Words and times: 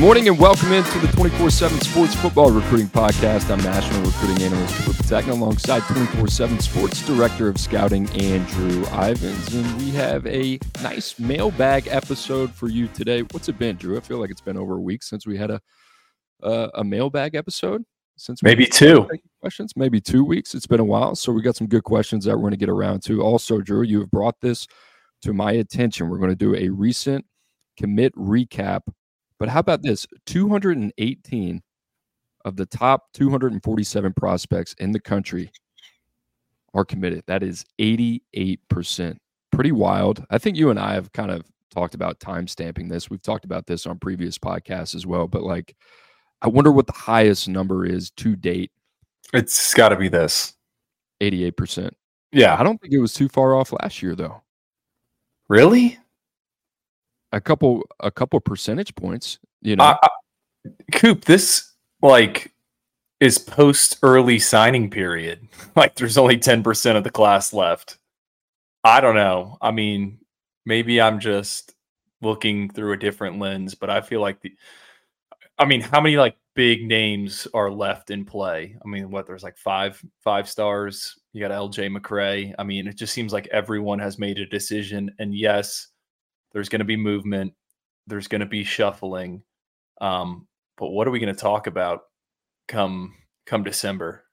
Good 0.00 0.06
morning 0.06 0.28
and 0.28 0.38
welcome 0.38 0.72
into 0.72 0.98
the 0.98 1.08
24 1.08 1.50
7 1.50 1.78
Sports 1.82 2.14
Football 2.14 2.52
Recruiting 2.52 2.88
Podcast. 2.88 3.50
I'm 3.50 3.62
National 3.62 4.00
Recruiting 4.00 4.42
Analyst 4.44 4.74
Philip 4.76 4.96
Petagna 4.96 5.32
alongside 5.32 5.82
24 5.82 6.26
7 6.26 6.58
Sports 6.58 7.06
Director 7.06 7.48
of 7.48 7.58
Scouting 7.58 8.08
Andrew 8.18 8.82
Ivins. 8.94 9.52
And 9.52 9.76
we 9.76 9.90
have 9.90 10.26
a 10.26 10.58
nice 10.82 11.18
mailbag 11.18 11.86
episode 11.88 12.50
for 12.50 12.68
you 12.68 12.88
today. 12.88 13.20
What's 13.24 13.50
it 13.50 13.58
been, 13.58 13.76
Drew? 13.76 13.98
I 13.98 14.00
feel 14.00 14.16
like 14.16 14.30
it's 14.30 14.40
been 14.40 14.56
over 14.56 14.78
a 14.78 14.80
week 14.80 15.02
since 15.02 15.26
we 15.26 15.36
had 15.36 15.50
a 15.50 15.60
uh, 16.42 16.70
a 16.76 16.82
mailbag 16.82 17.34
episode. 17.34 17.84
Since 18.16 18.42
Maybe 18.42 18.64
two. 18.64 19.06
questions, 19.42 19.74
maybe 19.76 20.00
two 20.00 20.24
weeks. 20.24 20.54
It's 20.54 20.66
been 20.66 20.80
a 20.80 20.84
while, 20.84 21.14
so 21.14 21.30
we 21.30 21.42
got 21.42 21.56
some 21.56 21.66
good 21.66 21.84
questions 21.84 22.24
that 22.24 22.34
we're 22.36 22.44
going 22.44 22.52
to 22.52 22.56
get 22.56 22.70
around 22.70 23.02
to. 23.02 23.20
Also, 23.20 23.60
Drew, 23.60 23.82
you 23.82 24.00
have 24.00 24.10
brought 24.10 24.40
this 24.40 24.66
to 25.24 25.34
my 25.34 25.52
attention. 25.52 26.08
We're 26.08 26.16
going 26.16 26.30
to 26.30 26.36
do 26.36 26.56
a 26.56 26.70
recent 26.70 27.26
commit 27.76 28.14
recap. 28.16 28.80
But 29.40 29.48
how 29.48 29.58
about 29.58 29.82
this? 29.82 30.06
218 30.26 31.62
of 32.44 32.56
the 32.56 32.66
top 32.66 33.12
247 33.14 34.12
prospects 34.12 34.74
in 34.74 34.92
the 34.92 35.00
country 35.00 35.50
are 36.74 36.84
committed. 36.84 37.24
That 37.26 37.42
is 37.42 37.64
88%. 37.80 39.16
Pretty 39.50 39.72
wild. 39.72 40.24
I 40.30 40.38
think 40.38 40.56
you 40.56 40.70
and 40.70 40.78
I 40.78 40.92
have 40.94 41.12
kind 41.12 41.30
of 41.30 41.42
talked 41.70 41.94
about 41.94 42.20
time 42.20 42.46
stamping 42.46 42.88
this. 42.88 43.10
We've 43.10 43.22
talked 43.22 43.44
about 43.44 43.66
this 43.66 43.86
on 43.86 43.98
previous 43.98 44.38
podcasts 44.38 44.94
as 44.94 45.06
well. 45.06 45.26
But 45.26 45.42
like, 45.42 45.74
I 46.42 46.48
wonder 46.48 46.70
what 46.70 46.86
the 46.86 46.92
highest 46.92 47.48
number 47.48 47.84
is 47.84 48.10
to 48.12 48.36
date. 48.36 48.70
It's 49.32 49.74
got 49.74 49.88
to 49.88 49.96
be 49.96 50.08
this. 50.08 50.54
88%. 51.20 51.90
Yeah. 52.32 52.56
I 52.58 52.62
don't 52.62 52.80
think 52.80 52.92
it 52.92 53.00
was 53.00 53.14
too 53.14 53.28
far 53.28 53.54
off 53.54 53.72
last 53.72 54.02
year, 54.02 54.14
though. 54.14 54.42
Really? 55.48 55.98
A 57.32 57.40
couple, 57.40 57.84
a 58.00 58.10
couple 58.10 58.40
percentage 58.40 58.94
points. 58.94 59.38
You 59.62 59.76
know, 59.76 59.84
Uh, 59.84 60.08
Coop, 60.92 61.24
this 61.24 61.72
like 62.02 62.52
is 63.20 63.38
post 63.38 63.98
early 64.02 64.38
signing 64.38 64.90
period. 64.90 65.46
Like 65.76 65.94
there's 65.94 66.18
only 66.18 66.36
10% 66.36 66.96
of 66.96 67.04
the 67.04 67.10
class 67.10 67.52
left. 67.52 67.98
I 68.82 69.00
don't 69.00 69.14
know. 69.14 69.56
I 69.60 69.70
mean, 69.70 70.18
maybe 70.66 71.00
I'm 71.00 71.20
just 71.20 71.74
looking 72.22 72.68
through 72.70 72.92
a 72.92 72.98
different 72.98 73.38
lens, 73.38 73.74
but 73.74 73.88
I 73.90 74.00
feel 74.00 74.20
like 74.20 74.40
the 74.40 74.52
I 75.58 75.66
mean, 75.66 75.82
how 75.82 76.00
many 76.00 76.16
like 76.16 76.36
big 76.54 76.86
names 76.86 77.46
are 77.52 77.70
left 77.70 78.10
in 78.10 78.24
play? 78.24 78.76
I 78.82 78.88
mean, 78.88 79.10
what 79.10 79.26
there's 79.26 79.42
like 79.42 79.58
five 79.58 80.02
five 80.24 80.48
stars. 80.48 81.18
You 81.32 81.40
got 81.40 81.50
LJ 81.50 81.94
McCray. 81.96 82.54
I 82.58 82.64
mean, 82.64 82.88
it 82.88 82.96
just 82.96 83.12
seems 83.12 83.32
like 83.32 83.46
everyone 83.48 83.98
has 83.98 84.18
made 84.18 84.38
a 84.38 84.46
decision. 84.46 85.14
And 85.18 85.34
yes, 85.34 85.88
there's 86.52 86.68
going 86.68 86.80
to 86.80 86.84
be 86.84 86.96
movement. 86.96 87.54
There's 88.06 88.28
going 88.28 88.40
to 88.40 88.46
be 88.46 88.64
shuffling. 88.64 89.42
Um, 90.00 90.46
but 90.76 90.90
what 90.90 91.06
are 91.06 91.10
we 91.10 91.18
going 91.20 91.34
to 91.34 91.40
talk 91.40 91.66
about 91.66 92.02
come 92.68 93.14
come 93.46 93.62
December? 93.62 94.24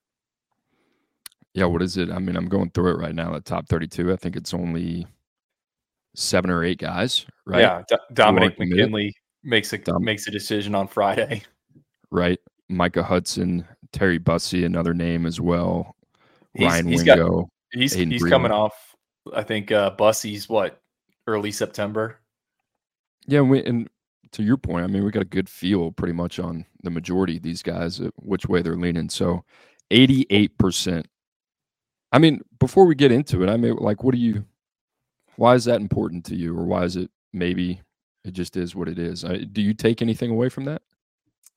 Yeah, 1.54 1.66
what 1.66 1.82
is 1.82 1.98
it? 1.98 2.10
I 2.12 2.20
mean, 2.20 2.36
I'm 2.36 2.48
going 2.50 2.70
through 2.72 2.92
it 2.92 3.00
right 3.00 3.16
now. 3.16 3.34
The 3.34 3.42
top 3.42 3.68
32. 3.68 4.14
I 4.14 4.16
think 4.16 4.36
it's 4.36 4.54
only 4.54 5.08
seven 6.16 6.52
or 6.52 6.64
eight 6.64 6.78
guys, 6.80 7.26
right? 7.46 7.62
Yeah, 7.62 7.82
D- 7.90 7.96
Dominic. 8.14 8.60
McKinley 8.60 9.14
makes 9.44 9.74
a 9.74 9.78
Dom- 9.80 10.04
makes 10.04 10.28
a 10.28 10.32
decision 10.32 10.76
on 10.76 10.88
Friday. 10.88 11.44
Right. 12.10 12.40
Micah 12.70 13.04
Hudson, 13.04 13.68
Terry 13.92 14.18
Bussey, 14.18 14.64
another 14.64 14.94
name 14.94 15.26
as 15.26 15.42
well. 15.42 15.94
He's- 16.54 16.72
Ryan 16.72 16.88
he's 16.88 17.04
got- 17.04 17.18
Wingo. 17.18 17.50
He's 17.74 17.96
Aiden 17.98 18.12
he's 18.14 18.22
Brewer. 18.22 18.30
coming 18.30 18.52
off. 18.54 18.96
I 19.36 19.44
think 19.44 19.74
uh, 19.74 19.90
Bussey's 19.90 20.48
what 20.48 20.82
early 21.28 21.52
September. 21.52 22.18
yeah, 23.28 23.42
we, 23.42 23.64
and 23.64 23.90
to 24.32 24.44
your 24.44 24.58
point, 24.58 24.84
I 24.84 24.88
mean, 24.88 25.04
we 25.04 25.12
got 25.12 25.22
a 25.22 25.26
good 25.26 25.50
feel 25.50 25.92
pretty 25.92 26.14
much 26.14 26.40
on 26.40 26.66
the 26.84 26.90
majority 26.90 27.38
of 27.38 27.44
these 27.44 27.62
guys, 27.62 28.00
uh, 28.00 28.10
which 28.18 28.48
way 28.48 28.62
they're 28.62 28.76
leaning. 28.76 29.10
So, 29.10 29.44
88%. 29.92 31.06
I 32.12 32.20
mean, 32.20 32.42
before 32.60 32.86
we 32.86 32.96
get 32.96 33.12
into 33.12 33.44
it, 33.44 33.50
I 33.50 33.58
mean, 33.58 33.76
like, 33.78 34.04
what 34.04 34.14
do 34.14 34.20
you, 34.20 34.46
why 35.36 35.56
is 35.56 35.66
that 35.66 35.82
important 35.82 36.26
to 36.26 36.36
you? 36.36 36.58
Or 36.58 36.64
why 36.64 36.84
is 36.84 36.96
it 36.96 37.10
maybe 37.34 37.82
it 38.24 38.32
just 38.32 38.58
is 38.58 38.76
what 38.76 38.88
it 38.88 39.00
is? 39.00 39.22
Do 39.22 39.62
you 39.62 39.74
take 39.74 40.02
anything 40.02 40.32
away 40.32 40.50
from 40.50 40.66
that? 40.66 40.82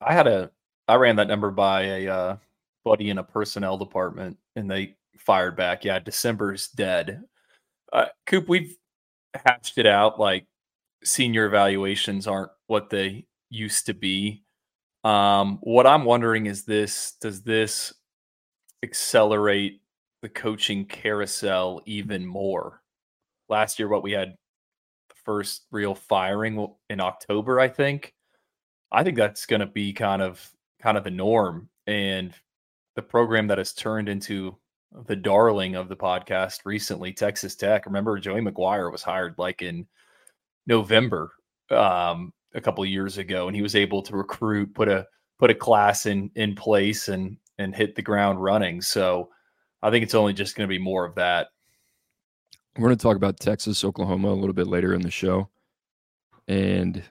I 0.01 0.13
had 0.13 0.27
a 0.27 0.51
I 0.87 0.95
ran 0.95 1.15
that 1.17 1.27
number 1.27 1.51
by 1.51 1.83
a 1.83 2.07
uh, 2.07 2.37
buddy 2.83 3.09
in 3.09 3.17
a 3.17 3.23
personnel 3.23 3.77
department, 3.77 4.37
and 4.55 4.69
they 4.69 4.95
fired 5.17 5.55
back. 5.55 5.85
Yeah, 5.85 5.99
December's 5.99 6.67
dead. 6.67 7.23
Uh, 7.93 8.07
Coop, 8.25 8.49
we've 8.49 8.75
hatched 9.33 9.77
it 9.77 9.85
out. 9.85 10.19
Like 10.19 10.45
senior 11.03 11.45
evaluations 11.45 12.27
aren't 12.27 12.51
what 12.67 12.89
they 12.89 13.25
used 13.49 13.85
to 13.87 13.93
be. 13.93 14.43
Um, 15.03 15.57
what 15.61 15.87
I'm 15.87 16.05
wondering 16.05 16.45
is 16.45 16.63
this: 16.63 17.13
Does 17.21 17.41
this 17.41 17.93
accelerate 18.83 19.81
the 20.21 20.29
coaching 20.29 20.85
carousel 20.85 21.81
even 21.85 22.25
more? 22.25 22.81
Last 23.49 23.79
year, 23.79 23.87
what 23.87 24.03
we 24.03 24.11
had 24.11 24.35
the 25.09 25.15
first 25.25 25.65
real 25.71 25.95
firing 25.95 26.67
in 26.89 26.99
October, 26.99 27.59
I 27.59 27.67
think. 27.67 28.13
I 28.91 29.03
think 29.03 29.17
that's 29.17 29.45
going 29.45 29.61
to 29.61 29.65
be 29.67 29.93
kind 29.93 30.21
of 30.21 30.47
kind 30.81 30.97
of 30.97 31.03
the 31.03 31.11
norm 31.11 31.69
and 31.87 32.33
the 32.95 33.01
program 33.01 33.47
that 33.47 33.57
has 33.57 33.73
turned 33.73 34.09
into 34.09 34.57
the 35.07 35.15
darling 35.15 35.75
of 35.75 35.89
the 35.89 35.95
podcast 35.95 36.59
recently, 36.65 37.13
Texas 37.13 37.55
Tech. 37.55 37.85
Remember, 37.85 38.19
Joey 38.19 38.41
McGuire 38.41 38.91
was 38.91 39.03
hired 39.03 39.35
like 39.37 39.61
in 39.61 39.87
November 40.67 41.31
um, 41.69 42.33
a 42.53 42.61
couple 42.61 42.85
years 42.85 43.17
ago, 43.17 43.47
and 43.47 43.55
he 43.55 43.61
was 43.61 43.75
able 43.75 44.01
to 44.03 44.15
recruit, 44.15 44.73
put 44.73 44.89
a 44.89 45.07
put 45.39 45.49
a 45.49 45.55
class 45.55 46.05
in 46.05 46.29
in 46.35 46.55
place, 46.55 47.07
and 47.07 47.37
and 47.57 47.75
hit 47.75 47.95
the 47.95 48.01
ground 48.01 48.41
running. 48.41 48.81
So 48.81 49.29
I 49.81 49.89
think 49.89 50.03
it's 50.03 50.15
only 50.15 50.33
just 50.33 50.55
going 50.55 50.67
to 50.67 50.73
be 50.73 50.79
more 50.79 51.05
of 51.05 51.15
that. 51.15 51.47
We're 52.77 52.87
going 52.87 52.97
to 52.97 53.03
talk 53.03 53.17
about 53.17 53.39
Texas, 53.39 53.83
Oklahoma 53.83 54.29
a 54.29 54.33
little 54.33 54.53
bit 54.53 54.67
later 54.67 54.93
in 54.93 55.01
the 55.01 55.11
show. 55.11 55.49
And 56.47 57.03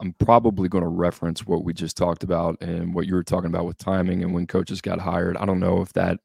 I'm 0.00 0.12
probably 0.14 0.68
going 0.68 0.82
to 0.82 0.88
reference 0.88 1.46
what 1.46 1.64
we 1.64 1.72
just 1.72 1.96
talked 1.96 2.24
about 2.24 2.60
and 2.60 2.94
what 2.94 3.06
you 3.06 3.14
were 3.14 3.22
talking 3.22 3.48
about 3.48 3.66
with 3.66 3.78
timing 3.78 4.22
and 4.22 4.34
when 4.34 4.46
coaches 4.46 4.80
got 4.80 5.00
hired. 5.00 5.36
I 5.36 5.46
don't 5.46 5.60
know 5.60 5.80
if 5.80 5.92
that 5.94 6.20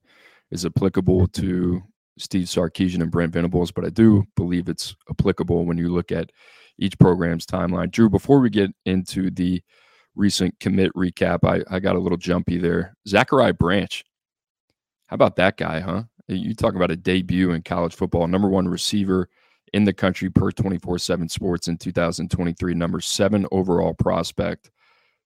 is 0.51 0.65
applicable 0.65 1.27
to 1.27 1.81
Steve 2.17 2.47
Sarkisian 2.47 3.01
and 3.01 3.11
Brent 3.11 3.33
Venables, 3.33 3.71
but 3.71 3.85
I 3.85 3.89
do 3.89 4.23
believe 4.35 4.69
it's 4.69 4.95
applicable 5.09 5.65
when 5.65 5.77
you 5.77 5.89
look 5.89 6.11
at 6.11 6.31
each 6.79 6.97
program's 6.99 7.45
timeline. 7.45 7.91
Drew, 7.91 8.09
before 8.09 8.39
we 8.39 8.49
get 8.49 8.71
into 8.85 9.29
the 9.29 9.61
recent 10.15 10.59
commit 10.59 10.91
recap, 10.93 11.39
I, 11.43 11.63
I 11.73 11.79
got 11.79 11.95
a 11.95 11.99
little 11.99 12.17
jumpy 12.17 12.57
there. 12.57 12.95
Zachariah 13.07 13.53
Branch. 13.53 14.03
How 15.07 15.15
about 15.15 15.35
that 15.37 15.57
guy, 15.57 15.79
huh? 15.79 16.03
You 16.27 16.53
talk 16.53 16.75
about 16.75 16.91
a 16.91 16.97
debut 16.97 17.51
in 17.51 17.61
college 17.61 17.95
football, 17.95 18.27
number 18.27 18.49
one 18.49 18.67
receiver 18.67 19.29
in 19.73 19.85
the 19.85 19.93
country 19.93 20.29
per 20.29 20.51
24 20.51 20.99
7 20.99 21.29
sports 21.29 21.67
in 21.67 21.77
2023, 21.77 22.73
number 22.73 22.99
seven 22.99 23.45
overall 23.51 23.93
prospect, 23.93 24.71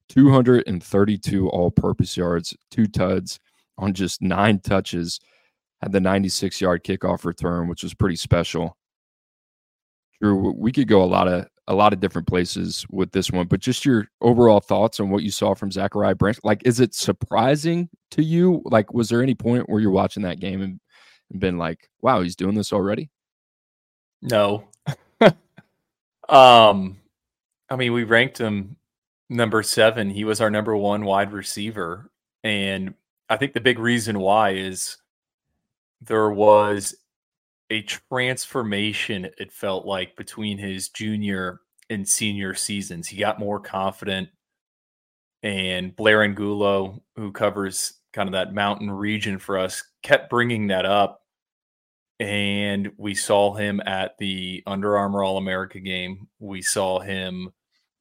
232 0.09 1.49
all 1.49 1.71
purpose 1.71 2.17
yards, 2.17 2.55
two 2.69 2.85
tuds 2.85 3.39
on 3.81 3.93
just 3.93 4.21
nine 4.21 4.59
touches, 4.59 5.19
had 5.81 5.91
the 5.91 5.99
96 5.99 6.61
yard 6.61 6.83
kickoff 6.83 7.25
return, 7.25 7.67
which 7.67 7.83
was 7.83 7.93
pretty 7.93 8.15
special. 8.15 8.77
Drew, 10.21 10.53
we 10.55 10.71
could 10.71 10.87
go 10.87 11.03
a 11.03 11.05
lot 11.05 11.27
of 11.27 11.47
a 11.67 11.75
lot 11.75 11.93
of 11.93 11.99
different 11.99 12.27
places 12.27 12.85
with 12.89 13.11
this 13.11 13.31
one, 13.31 13.47
but 13.47 13.59
just 13.59 13.85
your 13.85 14.07
overall 14.19 14.59
thoughts 14.59 14.99
on 14.99 15.09
what 15.09 15.23
you 15.23 15.31
saw 15.31 15.53
from 15.53 15.71
Zachariah 15.71 16.15
Branch. 16.15 16.37
Like, 16.43 16.61
is 16.65 16.79
it 16.79 16.93
surprising 16.93 17.89
to 18.11 18.23
you? 18.23 18.61
Like, 18.65 18.93
was 18.93 19.09
there 19.09 19.21
any 19.21 19.35
point 19.35 19.69
where 19.69 19.79
you're 19.79 19.91
watching 19.91 20.23
that 20.23 20.39
game 20.39 20.61
and, 20.61 20.79
and 21.29 21.39
been 21.39 21.57
like, 21.57 21.87
wow, 22.01 22.21
he's 22.21 22.35
doing 22.35 22.55
this 22.55 22.73
already? 22.73 23.09
No. 24.21 24.65
um, 26.29 26.97
I 27.69 27.75
mean, 27.77 27.93
we 27.93 28.03
ranked 28.03 28.37
him 28.37 28.75
number 29.29 29.63
seven. 29.63 30.09
He 30.09 30.25
was 30.25 30.41
our 30.41 30.51
number 30.51 30.75
one 30.75 31.05
wide 31.05 31.31
receiver. 31.31 32.11
And 32.43 32.95
I 33.31 33.37
think 33.37 33.53
the 33.53 33.61
big 33.61 33.79
reason 33.79 34.19
why 34.19 34.51
is 34.51 34.97
there 36.01 36.29
was 36.31 36.93
a 37.69 37.81
transformation, 37.83 39.29
it 39.37 39.53
felt 39.53 39.85
like, 39.85 40.17
between 40.17 40.57
his 40.57 40.89
junior 40.89 41.61
and 41.89 42.05
senior 42.05 42.53
seasons. 42.53 43.07
He 43.07 43.17
got 43.17 43.39
more 43.39 43.61
confident. 43.61 44.27
And 45.43 45.95
Blair 45.95 46.23
Angulo, 46.23 47.01
who 47.15 47.31
covers 47.31 47.93
kind 48.11 48.27
of 48.27 48.33
that 48.33 48.53
mountain 48.53 48.91
region 48.91 49.39
for 49.39 49.57
us, 49.57 49.81
kept 50.03 50.29
bringing 50.29 50.67
that 50.67 50.85
up. 50.85 51.21
And 52.19 52.91
we 52.97 53.15
saw 53.15 53.53
him 53.53 53.81
at 53.85 54.17
the 54.17 54.61
Under 54.67 54.97
Armour 54.97 55.23
All 55.23 55.37
America 55.37 55.79
game. 55.79 56.27
We 56.39 56.61
saw 56.61 56.99
him 56.99 57.53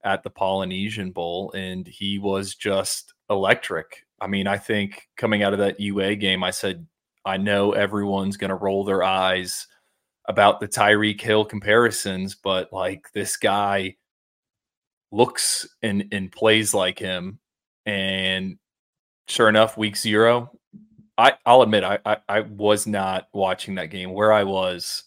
at 0.03 0.25
the 0.25 0.31
Polynesian 0.31 1.12
Bowl, 1.12 1.53
and 1.53 1.87
he 1.87 2.19
was 2.19 2.56
just 2.56 3.15
electric. 3.31 4.05
I 4.20 4.26
mean, 4.26 4.46
I 4.46 4.58
think 4.58 5.08
coming 5.17 5.43
out 5.43 5.52
of 5.52 5.58
that 5.61 5.81
UA 5.81 6.17
game, 6.17 6.44
I 6.44 6.50
said, 6.50 6.87
I 7.25 7.37
know 7.37 7.72
everyone's 7.72 8.37
going 8.37 8.50
to 8.50 8.55
roll 8.55 8.84
their 8.84 9.02
eyes 9.02 9.67
about 10.28 10.61
the 10.61 10.69
Tyreek 10.69 11.20
Hill 11.20 11.44
comparisons, 11.44 12.34
but 12.34 12.72
like 12.72 13.06
this 13.14 13.37
guy 13.37 13.96
looks 15.11 15.69
and, 15.82 16.06
and 16.12 16.31
plays 16.31 16.72
like 16.72 16.99
him. 16.99 17.38
And 17.87 18.58
sure 19.28 19.49
enough, 19.49 19.76
week 19.76 19.96
zero, 19.96 20.52
I, 21.19 21.32
I'll 21.44 21.62
admit 21.62 21.84
I, 21.84 21.99
I, 22.05 22.17
I 22.28 22.40
was 22.40 22.87
not 22.87 23.28
watching 23.32 23.75
that 23.76 23.90
game. 23.90 24.12
Where 24.12 24.32
I 24.32 24.44
was, 24.44 25.05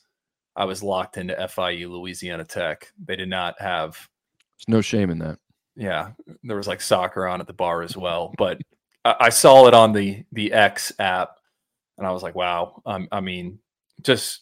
I 0.55 0.65
was 0.65 0.83
locked 0.83 1.17
into 1.17 1.35
FIU 1.35 1.89
Louisiana 1.89 2.43
Tech. 2.43 2.91
They 3.03 3.15
did 3.15 3.29
not 3.29 3.59
have 3.59 3.93
There's 4.57 4.67
no 4.75 4.81
shame 4.81 5.09
in 5.09 5.19
that. 5.19 5.39
yeah, 5.75 6.11
there 6.43 6.57
was 6.57 6.67
like 6.67 6.81
soccer 6.81 7.27
on 7.27 7.41
at 7.41 7.47
the 7.47 7.53
bar 7.53 7.81
as 7.81 7.97
well. 7.97 8.33
But 8.37 8.59
I, 9.05 9.15
I 9.21 9.29
saw 9.29 9.67
it 9.67 9.73
on 9.73 9.93
the 9.93 10.23
the 10.31 10.53
X 10.53 10.91
app, 10.99 11.37
and 11.97 12.07
I 12.07 12.11
was 12.11 12.23
like, 12.23 12.35
wow. 12.35 12.81
Um, 12.85 13.07
I 13.11 13.21
mean, 13.21 13.59
just 14.01 14.41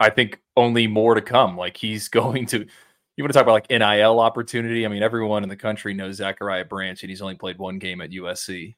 I 0.00 0.10
think 0.10 0.40
only 0.56 0.86
more 0.86 1.14
to 1.14 1.22
come. 1.22 1.56
Like 1.56 1.76
he's 1.76 2.08
going 2.08 2.46
to. 2.46 2.66
You 3.16 3.24
want 3.24 3.32
to 3.32 3.38
talk 3.38 3.42
about 3.42 3.52
like 3.52 3.70
NIL 3.70 4.20
opportunity? 4.20 4.86
I 4.86 4.88
mean, 4.88 5.02
everyone 5.02 5.42
in 5.42 5.50
the 5.50 5.56
country 5.56 5.92
knows 5.92 6.16
Zachariah 6.16 6.64
Branch, 6.64 7.00
and 7.02 7.10
he's 7.10 7.20
only 7.20 7.34
played 7.34 7.58
one 7.58 7.78
game 7.78 8.00
at 8.00 8.10
USC. 8.10 8.74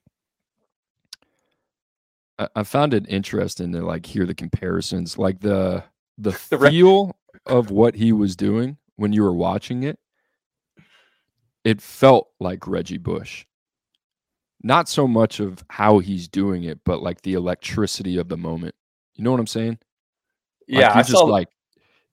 I, 2.38 2.48
I 2.56 2.62
found 2.64 2.94
it 2.94 3.06
interesting 3.08 3.72
to 3.72 3.82
like 3.84 4.06
hear 4.06 4.26
the 4.26 4.34
comparisons, 4.34 5.18
like 5.18 5.40
the 5.40 5.84
the 6.18 6.38
The 6.50 6.58
re- 6.58 6.70
feel 6.70 7.16
of 7.46 7.70
what 7.70 7.94
he 7.94 8.12
was 8.12 8.34
doing 8.36 8.76
when 8.96 9.12
you 9.12 9.22
were 9.22 9.34
watching 9.34 9.84
it. 9.84 9.98
It 11.64 11.80
felt 11.80 12.28
like 12.40 12.66
Reggie 12.66 12.98
Bush. 12.98 13.46
Not 14.64 14.88
so 14.88 15.06
much 15.06 15.40
of 15.40 15.62
how 15.68 15.98
he's 15.98 16.26
doing 16.26 16.64
it, 16.64 16.80
but 16.84 17.02
like 17.02 17.20
the 17.20 17.34
electricity 17.34 18.16
of 18.16 18.28
the 18.30 18.38
moment. 18.38 18.74
You 19.14 19.22
know 19.22 19.30
what 19.30 19.38
I'm 19.38 19.46
saying? 19.46 19.78
Yeah, 20.66 20.80
you're 20.80 20.90
I 20.90 21.02
just 21.02 21.10
saw. 21.10 21.24
like 21.24 21.48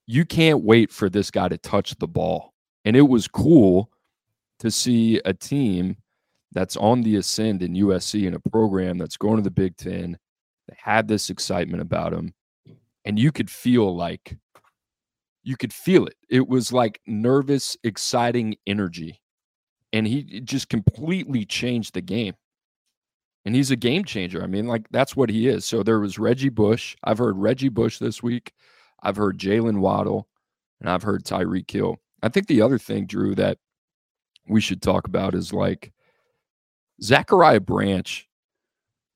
you 0.06 0.26
can't 0.26 0.62
wait 0.62 0.92
for 0.92 1.10
this 1.10 1.32
guy 1.32 1.48
to 1.48 1.58
touch 1.58 1.96
the 1.96 2.10
ball. 2.10 2.54
And 2.84 2.98
it 2.98 3.08
was 3.08 3.26
cool 3.30 3.90
to 4.60 4.70
see 4.70 5.22
a 5.24 5.34
team 5.34 5.96
that's 6.52 6.76
on 6.76 7.02
the 7.04 7.16
ascend 7.16 7.64
in 7.64 7.74
USC 7.74 8.28
in 8.28 8.34
a 8.34 8.50
program 8.50 8.98
that's 8.98 9.16
going 9.16 9.38
to 9.38 9.44
the 9.44 9.50
Big 9.50 9.78
Ten. 9.78 10.18
They 10.68 10.76
had 10.78 11.08
this 11.08 11.30
excitement 11.30 11.82
about 11.82 12.12
him. 12.12 12.34
And 13.06 13.18
you 13.18 13.32
could 13.32 13.50
feel 13.50 13.96
like 13.96 14.38
you 15.44 15.56
could 15.56 15.72
feel 15.72 16.06
it. 16.06 16.16
It 16.30 16.50
was 16.50 16.74
like 16.74 17.00
nervous, 17.08 17.78
exciting 17.86 18.58
energy. 18.68 19.22
And 19.94 20.08
he 20.08 20.42
just 20.42 20.70
completely 20.70 21.46
changed 21.46 21.94
the 21.94 22.02
game. 22.02 22.34
And 23.44 23.56
he's 23.56 23.72
a 23.72 23.76
game 23.76 24.06
changer. 24.06 24.44
I 24.44 24.48
mean, 24.48 24.68
like 24.68 24.88
that's 24.92 25.16
what 25.16 25.30
he 25.30 25.48
is. 25.48 25.66
So 25.66 25.84
there 25.84 26.00
was 26.00 26.20
Reggie 26.20 26.50
Bush. 26.50 26.96
I've 27.04 27.18
heard 27.18 27.38
Reggie 27.38 27.70
Bush 27.70 27.98
this 27.98 28.22
week. 28.22 28.54
I've 29.04 29.16
heard 29.16 29.40
Jaylen 29.40 29.80
Waddle, 29.80 30.28
and 30.80 30.90
I've 30.90 31.02
heard 31.04 31.24
Tyreek 31.24 31.70
Hill. 31.70 31.98
I 32.22 32.30
think 32.30 32.48
the 32.48 32.62
other 32.62 32.78
thing, 32.78 33.08
Drew, 33.08 33.34
that 33.36 33.58
we 34.48 34.62
should 34.62 34.82
talk 34.82 35.08
about 35.08 35.34
is 35.34 35.52
like 35.52 35.92
Zachariah 37.02 37.60
Branch 37.60 38.28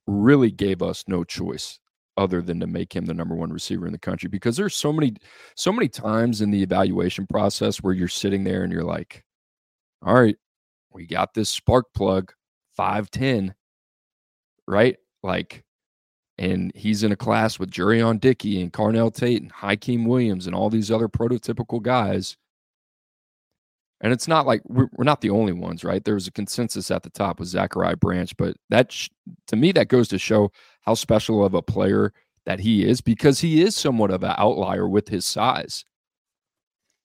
really 0.08 0.52
gave 0.52 0.82
us 0.82 1.04
no 1.08 1.24
choice 1.24 1.80
other 2.18 2.42
than 2.42 2.60
to 2.60 2.68
make 2.68 2.96
him 2.96 3.06
the 3.06 3.14
number 3.14 3.36
one 3.36 3.52
receiver 3.52 3.86
in 3.86 3.92
the 3.92 4.00
country 4.00 4.30
because 4.30 4.56
there's 4.56 4.76
so 4.76 4.94
many 4.94 5.14
so 5.56 5.72
many 5.72 5.90
times 5.90 6.42
in 6.42 6.50
the 6.50 6.64
evaluation 6.64 7.28
process 7.28 7.78
where 7.78 7.94
you're 7.94 8.08
sitting 8.08 8.44
there 8.44 8.64
and 8.64 8.72
you're 8.72 8.84
like 8.84 9.24
all 10.02 10.14
right 10.14 10.38
we 10.96 11.06
got 11.06 11.34
this 11.34 11.50
spark 11.50 11.86
plug 11.94 12.32
510 12.76 13.54
right 14.68 14.98
like 15.22 15.64
and 16.38 16.72
he's 16.76 17.04
in 17.04 17.12
a 17.12 17.16
class 17.16 17.60
with 17.60 17.72
Jurion 17.72 18.20
Dickey 18.20 18.62
and 18.62 18.74
Carnell 18.74 19.14
Tate 19.14 19.42
and 19.42 19.54
Hykeem 19.54 20.06
Williams 20.06 20.48
and 20.48 20.56
all 20.56 20.70
these 20.70 20.92
other 20.92 21.08
prototypical 21.08 21.82
guys 21.82 22.36
and 24.02 24.12
it's 24.12 24.28
not 24.28 24.46
like 24.46 24.62
we're, 24.66 24.90
not 25.00 25.22
the 25.22 25.30
only 25.30 25.54
ones, 25.54 25.84
right? 25.84 26.04
There 26.04 26.16
was 26.16 26.28
a 26.28 26.32
consensus 26.32 26.92
at 26.92 27.04
the 27.04 27.10
top 27.10 27.40
with 27.40 27.48
Zachariah 27.48 27.96
Branch, 27.96 28.36
but 28.38 28.58
that 28.70 28.92
sh- 28.92 29.10
to 29.48 29.56
me 29.56 29.72
that 29.72 29.88
goes 29.88 30.10
to 30.10 30.20
show 30.20 30.52
how 30.82 30.96
special 30.96 31.46
of 31.46 31.54
a 31.54 31.62
player 31.62 32.12
that 32.46 32.60
he 32.60 32.86
is 32.86 33.02
because 33.02 33.40
he 33.40 33.64
is 33.64 33.76
somewhat 33.76 34.12
of 34.12 34.24
an 34.24 34.36
outlier 34.38 34.88
with 34.88 35.08
his 35.08 35.26
size. 35.26 35.86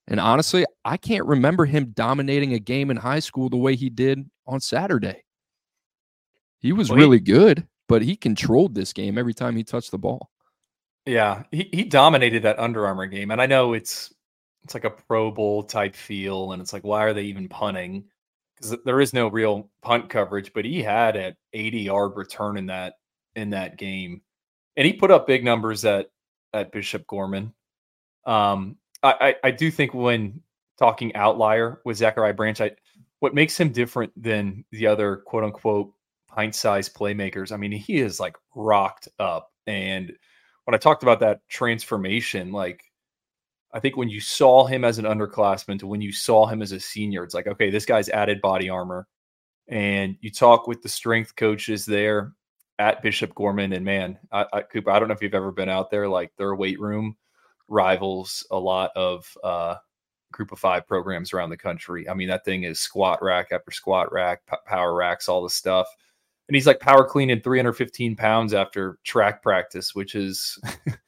And 0.07 0.19
honestly, 0.19 0.65
I 0.83 0.97
can't 0.97 1.25
remember 1.25 1.65
him 1.65 1.91
dominating 1.93 2.53
a 2.53 2.59
game 2.59 2.91
in 2.91 2.97
high 2.97 3.19
school 3.19 3.49
the 3.49 3.57
way 3.57 3.75
he 3.75 3.89
did 3.89 4.29
on 4.47 4.59
Saturday. 4.59 5.23
He 6.59 6.73
was 6.73 6.89
Well, 6.89 6.97
he- 6.97 7.03
really 7.03 7.19
good, 7.19 7.67
but 7.87 8.01
he 8.01 8.15
controlled 8.15 8.75
this 8.75 8.93
game 8.93 9.17
every 9.17 9.33
time 9.33 9.55
he 9.55 9.63
touched 9.63 9.91
the 9.91 9.97
ball. 9.97 10.29
Yeah, 11.05 11.43
he, 11.51 11.67
he 11.73 11.83
dominated 11.83 12.43
that 12.43 12.59
Under 12.59 12.85
Armour 12.85 13.07
game, 13.07 13.31
and 13.31 13.41
I 13.41 13.47
know 13.47 13.73
it's 13.73 14.13
it's 14.63 14.75
like 14.75 14.83
a 14.83 14.91
Pro 14.91 15.31
Bowl 15.31 15.63
type 15.63 15.95
feel, 15.95 16.51
and 16.51 16.61
it's 16.61 16.73
like 16.73 16.83
why 16.83 17.03
are 17.03 17.13
they 17.13 17.23
even 17.23 17.49
punting? 17.49 18.05
Because 18.55 18.77
there 18.85 19.01
is 19.01 19.11
no 19.13 19.27
real 19.27 19.71
punt 19.81 20.09
coverage, 20.09 20.53
but 20.53 20.65
he 20.65 20.83
had 20.83 21.15
an 21.15 21.35
80 21.53 21.79
yard 21.81 22.11
return 22.15 22.57
in 22.57 22.67
that 22.67 22.93
in 23.35 23.49
that 23.51 23.77
game, 23.77 24.21
and 24.77 24.85
he 24.85 24.93
put 24.93 25.09
up 25.09 25.25
big 25.25 25.43
numbers 25.43 25.83
at 25.85 26.09
at 26.53 26.71
Bishop 26.71 27.07
Gorman. 27.07 27.53
Um, 28.25 28.77
I, 29.03 29.35
I 29.43 29.51
do 29.51 29.71
think 29.71 29.93
when 29.93 30.41
talking 30.77 31.15
outlier 31.15 31.81
with 31.85 31.97
Zachariah 31.97 32.33
Branch, 32.33 32.59
I 32.61 32.71
what 33.19 33.33
makes 33.33 33.59
him 33.59 33.71
different 33.71 34.11
than 34.21 34.65
the 34.71 34.87
other 34.87 35.17
quote 35.17 35.43
unquote 35.43 35.91
pint 36.27 36.55
sized 36.55 36.95
playmakers. 36.95 37.51
I 37.51 37.57
mean, 37.57 37.71
he 37.71 37.99
is 37.99 38.19
like 38.19 38.35
rocked 38.55 39.07
up 39.19 39.51
and 39.67 40.13
when 40.65 40.75
I 40.75 40.77
talked 40.77 41.03
about 41.03 41.19
that 41.21 41.41
transformation, 41.49 42.51
like 42.51 42.83
I 43.73 43.79
think 43.79 43.97
when 43.97 44.09
you 44.09 44.21
saw 44.21 44.65
him 44.65 44.83
as 44.83 44.99
an 44.99 45.05
underclassman 45.05 45.79
to 45.79 45.87
when 45.87 46.01
you 46.01 46.11
saw 46.11 46.45
him 46.45 46.61
as 46.61 46.71
a 46.71 46.79
senior, 46.79 47.23
it's 47.23 47.33
like, 47.33 47.47
okay, 47.47 47.69
this 47.69 47.85
guy's 47.85 48.09
added 48.09 48.41
body 48.41 48.69
armor. 48.69 49.07
And 49.67 50.17
you 50.21 50.29
talk 50.29 50.67
with 50.67 50.81
the 50.81 50.89
strength 50.89 51.35
coaches 51.35 51.85
there 51.85 52.33
at 52.79 53.01
Bishop 53.01 53.33
Gorman, 53.35 53.73
and 53.73 53.85
man, 53.85 54.17
I, 54.31 54.45
I, 54.51 54.61
Cooper, 54.63 54.91
I 54.91 54.99
don't 54.99 55.07
know 55.07 55.13
if 55.13 55.21
you've 55.21 55.33
ever 55.33 55.51
been 55.51 55.69
out 55.69 55.91
there. 55.91 56.07
Like 56.07 56.31
their 56.37 56.55
weight 56.55 56.79
room 56.79 57.15
rivals 57.71 58.45
a 58.51 58.59
lot 58.59 58.91
of 58.95 59.25
uh, 59.43 59.75
group 60.31 60.51
of 60.51 60.59
five 60.59 60.85
programs 60.87 61.33
around 61.33 61.49
the 61.49 61.57
country. 61.57 62.07
I 62.09 62.13
mean, 62.13 62.27
that 62.27 62.45
thing 62.45 62.63
is 62.63 62.79
squat 62.79 63.23
rack 63.23 63.47
after 63.51 63.71
squat 63.71 64.11
rack, 64.11 64.41
p- 64.49 64.57
power 64.67 64.93
racks, 64.93 65.29
all 65.29 65.41
the 65.41 65.49
stuff. 65.49 65.87
and 66.47 66.55
he's 66.55 66.67
like 66.67 66.79
power 66.81 67.05
cleaning 67.05 67.41
315 67.41 68.15
pounds 68.15 68.53
after 68.53 68.99
track 69.05 69.41
practice, 69.41 69.95
which 69.95 70.15
is 70.15 70.59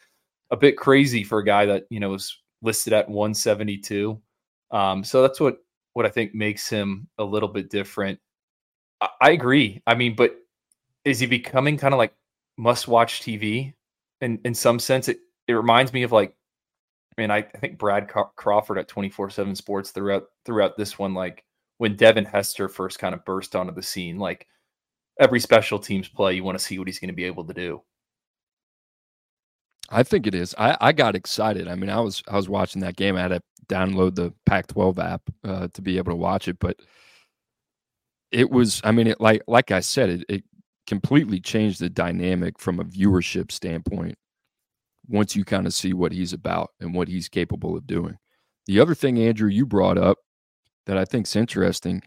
a 0.51 0.57
bit 0.57 0.77
crazy 0.77 1.23
for 1.23 1.39
a 1.39 1.45
guy 1.45 1.65
that 1.65 1.85
you 1.89 1.99
know 1.99 2.09
was 2.09 2.37
listed 2.61 2.93
at 2.93 3.09
172. 3.09 4.19
Um, 4.71 5.03
so 5.03 5.21
that's 5.21 5.39
what 5.39 5.57
what 5.93 6.05
I 6.05 6.09
think 6.09 6.33
makes 6.33 6.69
him 6.69 7.07
a 7.19 7.23
little 7.23 7.49
bit 7.49 7.69
different. 7.69 8.19
I, 9.01 9.09
I 9.21 9.31
agree. 9.31 9.81
I 9.85 9.95
mean, 9.95 10.15
but 10.15 10.35
is 11.05 11.19
he 11.19 11.27
becoming 11.27 11.77
kind 11.77 11.93
of 11.93 11.97
like 11.97 12.13
must 12.57 12.87
watch 12.87 13.21
TV? 13.21 13.73
In 14.21 14.39
in 14.45 14.53
some 14.55 14.79
sense, 14.79 15.09
it 15.09 15.19
it 15.47 15.53
reminds 15.53 15.91
me 15.93 16.03
of 16.03 16.11
like, 16.13 16.35
I 17.15 17.21
mean, 17.21 17.31
I, 17.31 17.37
I 17.37 17.57
think 17.59 17.77
Brad 17.77 18.11
Crawford 18.35 18.77
at 18.79 18.87
24 18.87 19.29
seven 19.29 19.55
Sports 19.55 19.91
throughout 19.91 20.23
throughout 20.45 20.77
this 20.77 20.97
one, 20.97 21.13
like 21.13 21.43
when 21.77 21.95
Devin 21.95 22.25
Hester 22.25 22.69
first 22.69 22.99
kind 22.99 23.13
of 23.13 23.23
burst 23.25 23.55
onto 23.55 23.73
the 23.73 23.83
scene, 23.83 24.17
like 24.17 24.47
every 25.19 25.39
special 25.39 25.79
teams 25.79 26.07
play, 26.07 26.33
you 26.33 26.43
want 26.43 26.57
to 26.57 26.63
see 26.63 26.79
what 26.79 26.87
he's 26.87 26.99
going 26.99 27.09
to 27.09 27.13
be 27.13 27.25
able 27.25 27.45
to 27.45 27.53
do. 27.53 27.81
I 29.89 30.01
think 30.03 30.25
it 30.25 30.33
is. 30.33 30.55
I, 30.57 30.77
I 30.81 30.91
got 30.91 31.15
excited. 31.15 31.67
I 31.67 31.75
mean, 31.75 31.89
I 31.89 31.99
was 31.99 32.23
I 32.27 32.35
was 32.35 32.49
watching 32.49 32.81
that 32.81 32.95
game. 32.95 33.15
I 33.15 33.21
had 33.21 33.27
to 33.29 33.41
download 33.67 34.15
the 34.15 34.33
Pac-12 34.45 34.97
app 34.97 35.21
uh, 35.43 35.67
to 35.73 35.81
be 35.81 35.97
able 35.97 36.11
to 36.11 36.17
watch 36.17 36.47
it, 36.47 36.57
but 36.59 36.77
it 38.31 38.49
was. 38.49 38.81
I 38.83 38.91
mean, 38.91 39.07
it 39.07 39.21
like 39.21 39.43
like 39.47 39.71
I 39.71 39.81
said, 39.81 40.09
it, 40.09 40.25
it 40.29 40.43
completely 40.87 41.39
changed 41.39 41.79
the 41.79 41.89
dynamic 41.89 42.59
from 42.59 42.79
a 42.79 42.85
viewership 42.85 43.51
standpoint. 43.51 44.17
Once 45.07 45.35
you 45.35 45.43
kind 45.43 45.67
of 45.67 45.73
see 45.73 45.93
what 45.93 46.11
he's 46.11 46.33
about 46.33 46.71
and 46.79 46.93
what 46.93 47.07
he's 47.07 47.27
capable 47.27 47.75
of 47.75 47.85
doing. 47.85 48.17
The 48.67 48.79
other 48.79 48.95
thing, 48.95 49.19
Andrew, 49.19 49.49
you 49.49 49.65
brought 49.65 49.97
up 49.97 50.19
that 50.85 50.97
I 50.97 51.05
think 51.05 51.27
is 51.27 51.35
interesting. 51.35 52.01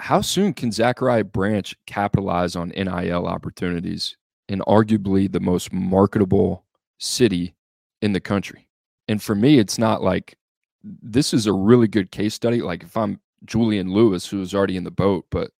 How 0.00 0.20
soon 0.20 0.54
can 0.54 0.72
Zachariah 0.72 1.24
Branch 1.24 1.74
capitalize 1.86 2.56
on 2.56 2.70
NIL 2.70 3.26
opportunities 3.26 4.16
in 4.48 4.60
arguably 4.60 5.30
the 5.30 5.40
most 5.40 5.72
marketable 5.72 6.64
city 6.98 7.54
in 8.02 8.12
the 8.12 8.20
country. 8.20 8.68
And 9.08 9.22
for 9.22 9.34
me, 9.34 9.58
it's 9.58 9.78
not 9.78 10.02
like 10.02 10.36
this 10.82 11.32
is 11.32 11.46
a 11.46 11.52
really 11.52 11.88
good 11.88 12.10
case 12.10 12.34
study. 12.34 12.60
Like 12.60 12.82
if 12.82 12.96
I'm 12.96 13.20
Julian 13.44 13.92
Lewis, 13.92 14.26
who 14.26 14.38
was 14.38 14.54
already 14.54 14.76
in 14.76 14.84
the 14.84 14.90
boat, 14.90 15.26
but 15.30 15.50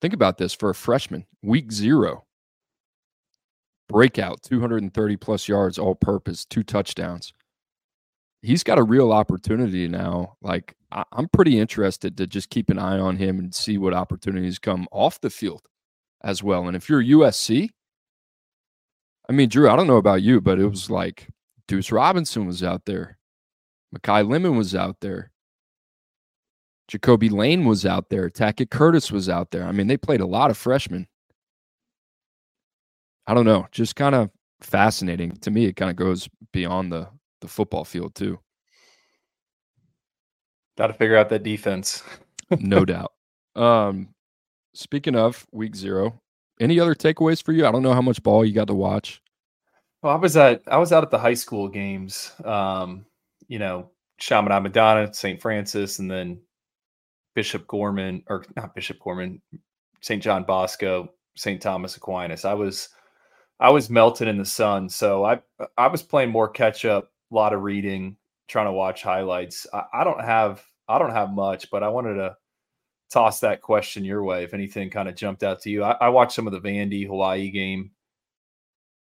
think 0.00 0.14
about 0.14 0.38
this 0.38 0.52
for 0.52 0.70
a 0.70 0.74
freshman, 0.74 1.26
week 1.42 1.72
zero, 1.72 2.24
breakout, 3.92 4.42
230 4.42 5.16
plus 5.16 5.48
yards, 5.48 5.78
all 5.78 5.94
purpose, 5.94 6.44
two 6.44 6.62
touchdowns. 6.62 7.32
He's 8.42 8.64
got 8.64 8.78
a 8.78 8.82
real 8.82 9.12
opportunity 9.12 9.86
now. 9.88 10.36
Like 10.42 10.74
I- 10.90 11.04
I'm 11.12 11.28
pretty 11.28 11.58
interested 11.58 12.16
to 12.16 12.26
just 12.26 12.50
keep 12.50 12.70
an 12.70 12.78
eye 12.78 12.98
on 12.98 13.16
him 13.16 13.38
and 13.38 13.54
see 13.54 13.78
what 13.78 13.94
opportunities 13.94 14.58
come 14.58 14.88
off 14.92 15.20
the 15.20 15.30
field 15.30 15.62
as 16.24 16.42
well. 16.42 16.66
And 16.66 16.76
if 16.76 16.88
you're 16.88 17.02
USC, 17.02 17.70
I 19.28 19.32
mean, 19.32 19.48
Drew, 19.48 19.70
I 19.70 19.76
don't 19.76 19.86
know 19.86 19.96
about 19.96 20.22
you, 20.22 20.40
but 20.40 20.58
it 20.58 20.66
was 20.66 20.90
like 20.90 21.28
Deuce 21.68 21.92
Robinson 21.92 22.46
was 22.46 22.62
out 22.62 22.84
there. 22.84 23.18
Makai 23.94 24.28
Lemon 24.28 24.56
was 24.56 24.74
out 24.74 24.96
there. 25.00 25.30
Ja'Kobi 26.90 27.30
Lane 27.30 27.64
was 27.64 27.86
out 27.86 28.08
there. 28.10 28.28
Tackett 28.28 28.70
Curtis 28.70 29.10
was 29.12 29.28
out 29.28 29.50
there. 29.50 29.64
I 29.64 29.72
mean, 29.72 29.86
they 29.86 29.96
played 29.96 30.20
a 30.20 30.26
lot 30.26 30.50
of 30.50 30.58
freshmen. 30.58 31.06
I 33.26 33.34
don't 33.34 33.44
know. 33.44 33.66
Just 33.70 33.96
kind 33.96 34.14
of 34.14 34.30
fascinating. 34.60 35.32
To 35.42 35.50
me, 35.50 35.66
it 35.66 35.76
kind 35.76 35.90
of 35.90 35.96
goes 35.96 36.28
beyond 36.52 36.92
the, 36.92 37.08
the 37.40 37.48
football 37.48 37.84
field, 37.84 38.14
too. 38.14 38.38
Got 40.78 40.88
to 40.88 40.94
figure 40.94 41.16
out 41.16 41.28
that 41.30 41.42
defense. 41.42 42.02
no 42.50 42.84
doubt. 42.84 43.12
Um, 43.54 44.08
speaking 44.74 45.16
of 45.16 45.46
week 45.52 45.76
zero, 45.76 46.20
any 46.60 46.80
other 46.80 46.94
takeaways 46.94 47.42
for 47.42 47.52
you? 47.52 47.66
I 47.66 47.72
don't 47.72 47.82
know 47.82 47.94
how 47.94 48.02
much 48.02 48.22
ball 48.22 48.44
you 48.44 48.52
got 48.52 48.68
to 48.68 48.74
watch. 48.74 49.20
Well, 50.02 50.12
I 50.12 50.16
was 50.16 50.36
at 50.36 50.62
I 50.66 50.78
was 50.78 50.92
out 50.92 51.04
at 51.04 51.10
the 51.10 51.18
high 51.18 51.34
school 51.34 51.68
games. 51.68 52.32
Um, 52.44 53.04
you 53.48 53.58
know, 53.58 53.90
Chaminade 54.18 54.62
Madonna, 54.62 55.12
St. 55.12 55.40
Francis, 55.40 55.98
and 55.98 56.10
then 56.10 56.40
Bishop 57.34 57.66
Gorman, 57.66 58.24
or 58.28 58.44
not 58.56 58.74
Bishop 58.74 58.98
Gorman, 58.98 59.40
St. 60.00 60.22
John 60.22 60.44
Bosco, 60.44 61.08
St. 61.36 61.60
Thomas 61.60 61.96
Aquinas. 61.96 62.44
I 62.44 62.54
was 62.54 62.88
I 63.62 63.70
was 63.70 63.88
melted 63.88 64.26
in 64.26 64.38
the 64.38 64.44
sun. 64.44 64.88
So 64.88 65.24
I 65.24 65.40
I 65.78 65.86
was 65.86 66.02
playing 66.02 66.30
more 66.30 66.48
catch 66.48 66.84
up, 66.84 67.12
a 67.30 67.34
lot 67.34 67.52
of 67.52 67.62
reading, 67.62 68.16
trying 68.48 68.66
to 68.66 68.72
watch 68.72 69.04
highlights. 69.04 69.68
I, 69.72 69.84
I 69.94 70.04
don't 70.04 70.20
have 70.20 70.64
I 70.88 70.98
don't 70.98 71.12
have 71.12 71.30
much, 71.30 71.70
but 71.70 71.84
I 71.84 71.88
wanted 71.88 72.14
to 72.14 72.36
toss 73.08 73.38
that 73.40 73.62
question 73.62 74.04
your 74.04 74.24
way 74.24 74.42
if 74.42 74.52
anything 74.52 74.90
kind 74.90 75.08
of 75.08 75.14
jumped 75.14 75.44
out 75.44 75.62
to 75.62 75.70
you. 75.70 75.84
I, 75.84 75.92
I 75.92 76.08
watched 76.08 76.32
some 76.32 76.48
of 76.48 76.52
the 76.52 76.60
Vandy 76.60 77.06
Hawaii 77.06 77.50
game. 77.50 77.92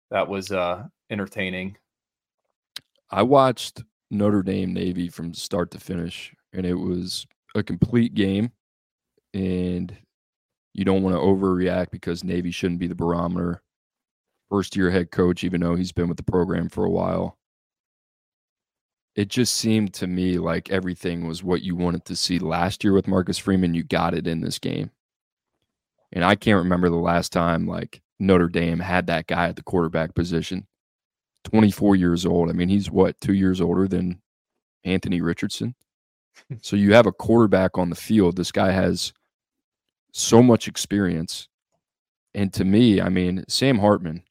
That 0.09 0.27
was 0.27 0.51
uh, 0.51 0.83
entertaining. 1.09 1.77
I 3.09 3.23
watched 3.23 3.83
Notre 4.09 4.43
Dame 4.43 4.73
Navy 4.73 5.07
from 5.07 5.33
start 5.33 5.71
to 5.71 5.79
finish, 5.79 6.33
and 6.51 6.65
it 6.65 6.73
was 6.73 7.25
a 7.55 7.63
complete 7.63 8.15
game. 8.15 8.51
And 9.33 9.95
you 10.73 10.83
don't 10.83 11.03
want 11.03 11.15
to 11.15 11.21
overreact 11.21 11.91
because 11.91 12.25
Navy 12.25 12.51
shouldn't 12.51 12.81
be 12.81 12.87
the 12.87 12.95
barometer. 12.95 13.61
First 14.51 14.75
year 14.75 14.91
head 14.91 15.09
coach, 15.09 15.43
even 15.43 15.61
though 15.61 15.75
he's 15.75 15.91
been 15.91 16.07
with 16.09 16.17
the 16.17 16.23
program 16.23 16.69
for 16.69 16.85
a 16.85 16.91
while 16.91 17.39
it 19.15 19.27
just 19.27 19.55
seemed 19.55 19.93
to 19.93 20.07
me 20.07 20.37
like 20.37 20.71
everything 20.71 21.27
was 21.27 21.43
what 21.43 21.61
you 21.61 21.75
wanted 21.75 22.05
to 22.05 22.15
see 22.15 22.39
last 22.39 22.83
year 22.83 22.93
with 22.93 23.07
Marcus 23.07 23.37
Freeman. 23.37 23.73
You 23.73 23.83
got 23.83 24.13
it 24.13 24.27
in 24.27 24.41
this 24.41 24.57
game. 24.57 24.91
And 26.13 26.23
I 26.23 26.35
can't 26.35 26.63
remember 26.63 26.89
the 26.89 26.95
last 26.95 27.31
time 27.33 27.67
like 27.67 28.01
Notre 28.19 28.47
Dame 28.47 28.79
had 28.79 29.07
that 29.07 29.27
guy 29.27 29.49
at 29.49 29.55
the 29.55 29.63
quarterback 29.63 30.15
position. 30.15 30.65
24 31.43 31.95
years 31.95 32.25
old. 32.25 32.49
I 32.49 32.53
mean, 32.53 32.69
he's 32.69 32.91
what, 32.91 33.19
two 33.19 33.33
years 33.33 33.59
older 33.59 33.87
than 33.87 34.21
Anthony 34.83 35.21
Richardson? 35.21 35.75
so 36.61 36.75
you 36.75 36.93
have 36.93 37.07
a 37.07 37.11
quarterback 37.11 37.77
on 37.77 37.89
the 37.89 37.95
field. 37.95 38.37
This 38.37 38.51
guy 38.51 38.71
has 38.71 39.11
so 40.13 40.41
much 40.41 40.67
experience. 40.67 41.47
And 42.33 42.53
to 42.53 42.63
me, 42.63 43.01
I 43.01 43.09
mean, 43.09 43.43
Sam 43.47 43.79
Hartman 43.79 44.23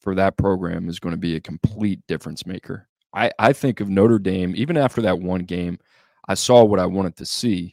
for 0.00 0.14
that 0.14 0.36
program 0.36 0.88
is 0.88 0.98
going 0.98 1.14
to 1.14 1.20
be 1.20 1.36
a 1.36 1.40
complete 1.40 2.00
difference 2.08 2.46
maker. 2.46 2.88
I, 3.14 3.30
I 3.38 3.52
think 3.52 3.80
of 3.80 3.88
Notre 3.88 4.18
Dame, 4.18 4.54
even 4.56 4.76
after 4.76 5.02
that 5.02 5.18
one 5.18 5.44
game, 5.44 5.78
I 6.28 6.34
saw 6.34 6.64
what 6.64 6.80
I 6.80 6.86
wanted 6.86 7.16
to 7.16 7.26
see. 7.26 7.72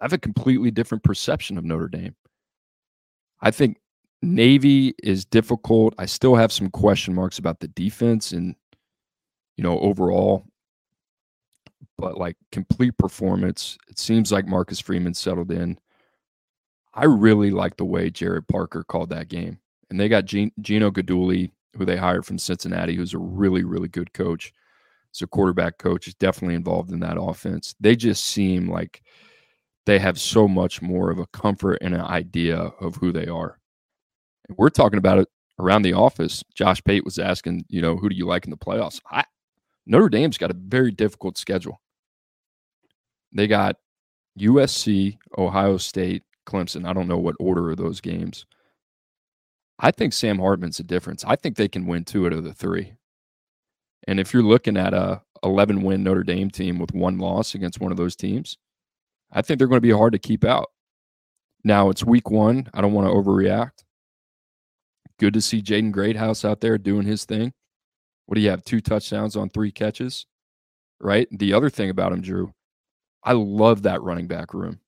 I 0.00 0.04
have 0.04 0.12
a 0.12 0.18
completely 0.18 0.70
different 0.70 1.04
perception 1.04 1.56
of 1.56 1.64
Notre 1.64 1.88
Dame. 1.88 2.14
I 3.40 3.50
think 3.50 3.78
Navy 4.20 4.94
is 5.02 5.24
difficult. 5.24 5.94
I 5.98 6.06
still 6.06 6.34
have 6.34 6.52
some 6.52 6.70
question 6.70 7.14
marks 7.14 7.38
about 7.38 7.60
the 7.60 7.68
defense 7.68 8.32
and, 8.32 8.54
you 9.56 9.64
know, 9.64 9.78
overall. 9.80 10.44
But 11.98 12.18
like 12.18 12.36
complete 12.50 12.96
performance, 12.98 13.78
it 13.88 13.98
seems 13.98 14.32
like 14.32 14.46
Marcus 14.46 14.80
Freeman 14.80 15.14
settled 15.14 15.52
in. 15.52 15.78
I 16.94 17.04
really 17.04 17.50
like 17.50 17.76
the 17.76 17.84
way 17.84 18.10
Gerad 18.10 18.48
Parker 18.48 18.84
called 18.84 19.10
that 19.10 19.28
game. 19.28 19.58
And 19.92 20.00
they 20.00 20.08
got 20.08 20.24
Gino 20.24 20.90
Guidugli 20.90 21.50
who 21.76 21.84
they 21.84 21.98
hired 21.98 22.24
from 22.24 22.38
Cincinnati, 22.38 22.96
who's 22.96 23.12
a 23.12 23.18
really, 23.18 23.62
really 23.62 23.88
good 23.88 24.14
coach. 24.14 24.54
He's 25.12 25.20
a 25.20 25.26
quarterback 25.26 25.76
coach, 25.76 26.08
is 26.08 26.14
definitely 26.14 26.54
involved 26.54 26.92
in 26.92 27.00
that 27.00 27.20
offense. 27.20 27.74
They 27.78 27.94
just 27.94 28.24
seem 28.24 28.70
like 28.70 29.02
they 29.84 29.98
have 29.98 30.18
so 30.18 30.48
much 30.48 30.80
more 30.80 31.10
of 31.10 31.18
a 31.18 31.26
comfort 31.26 31.76
and 31.82 31.94
an 31.94 32.00
idea 32.00 32.56
of 32.56 32.96
who 32.96 33.12
they 33.12 33.26
are. 33.26 33.58
We're 34.48 34.70
talking 34.70 34.96
about 34.96 35.18
it 35.18 35.28
around 35.58 35.82
the 35.82 35.92
office. 35.92 36.42
Josh 36.54 36.82
Pate 36.82 37.04
was 37.04 37.18
asking, 37.18 37.66
you 37.68 37.82
know, 37.82 37.98
who 37.98 38.08
do 38.08 38.16
you 38.16 38.26
like 38.26 38.46
in 38.46 38.50
the 38.50 38.56
playoffs? 38.56 38.98
I, 39.10 39.24
Notre 39.84 40.08
Dame's 40.08 40.38
got 40.38 40.50
a 40.50 40.56
very 40.56 40.90
difficult 40.90 41.36
schedule. 41.36 41.82
They 43.30 43.46
got 43.46 43.76
USC, 44.38 45.18
Ohio 45.36 45.76
State, 45.76 46.22
Clemson. 46.46 46.88
I 46.88 46.94
don't 46.94 47.08
know 47.08 47.18
what 47.18 47.36
order 47.38 47.70
of 47.70 47.76
those 47.76 48.00
games. 48.00 48.46
I 49.82 49.90
think 49.90 50.12
Sam 50.12 50.38
Hartman's 50.38 50.78
a 50.78 50.84
difference. 50.84 51.24
I 51.24 51.34
think 51.34 51.56
they 51.56 51.66
can 51.66 51.86
win 51.86 52.04
two 52.04 52.24
out 52.24 52.32
of 52.32 52.44
the 52.44 52.54
three. 52.54 52.94
And 54.06 54.20
if 54.20 54.32
you're 54.32 54.44
looking 54.44 54.76
at 54.76 54.94
a 54.94 55.22
11 55.42 55.82
win 55.82 56.04
Notre 56.04 56.22
Dame 56.22 56.50
team 56.50 56.78
with 56.78 56.94
one 56.94 57.18
loss 57.18 57.56
against 57.56 57.80
one 57.80 57.90
of 57.90 57.98
those 57.98 58.14
teams, 58.14 58.56
I 59.32 59.42
think 59.42 59.58
they're 59.58 59.66
going 59.66 59.78
to 59.78 59.80
be 59.80 59.90
hard 59.90 60.12
to 60.12 60.20
keep 60.20 60.44
out. 60.44 60.68
Now 61.64 61.90
it's 61.90 62.04
week 62.04 62.30
one. 62.30 62.68
I 62.72 62.80
don't 62.80 62.92
want 62.92 63.08
to 63.08 63.14
overreact. 63.14 63.82
Good 65.18 65.34
to 65.34 65.40
see 65.40 65.60
Jaden 65.60 65.92
Greathouse 65.92 66.44
out 66.44 66.60
there 66.60 66.78
doing 66.78 67.06
his 67.06 67.24
thing. 67.24 67.52
What 68.26 68.36
do 68.36 68.40
you 68.40 68.50
have? 68.50 68.64
Two 68.64 68.80
touchdowns 68.80 69.36
on 69.36 69.50
three 69.50 69.72
catches, 69.72 70.26
right? 71.00 71.26
The 71.30 71.52
other 71.52 71.70
thing 71.70 71.90
about 71.90 72.12
him, 72.12 72.20
Drew, 72.20 72.52
I 73.24 73.32
love 73.32 73.82
that 73.82 74.02
running 74.02 74.28
back 74.28 74.54
room. 74.54 74.80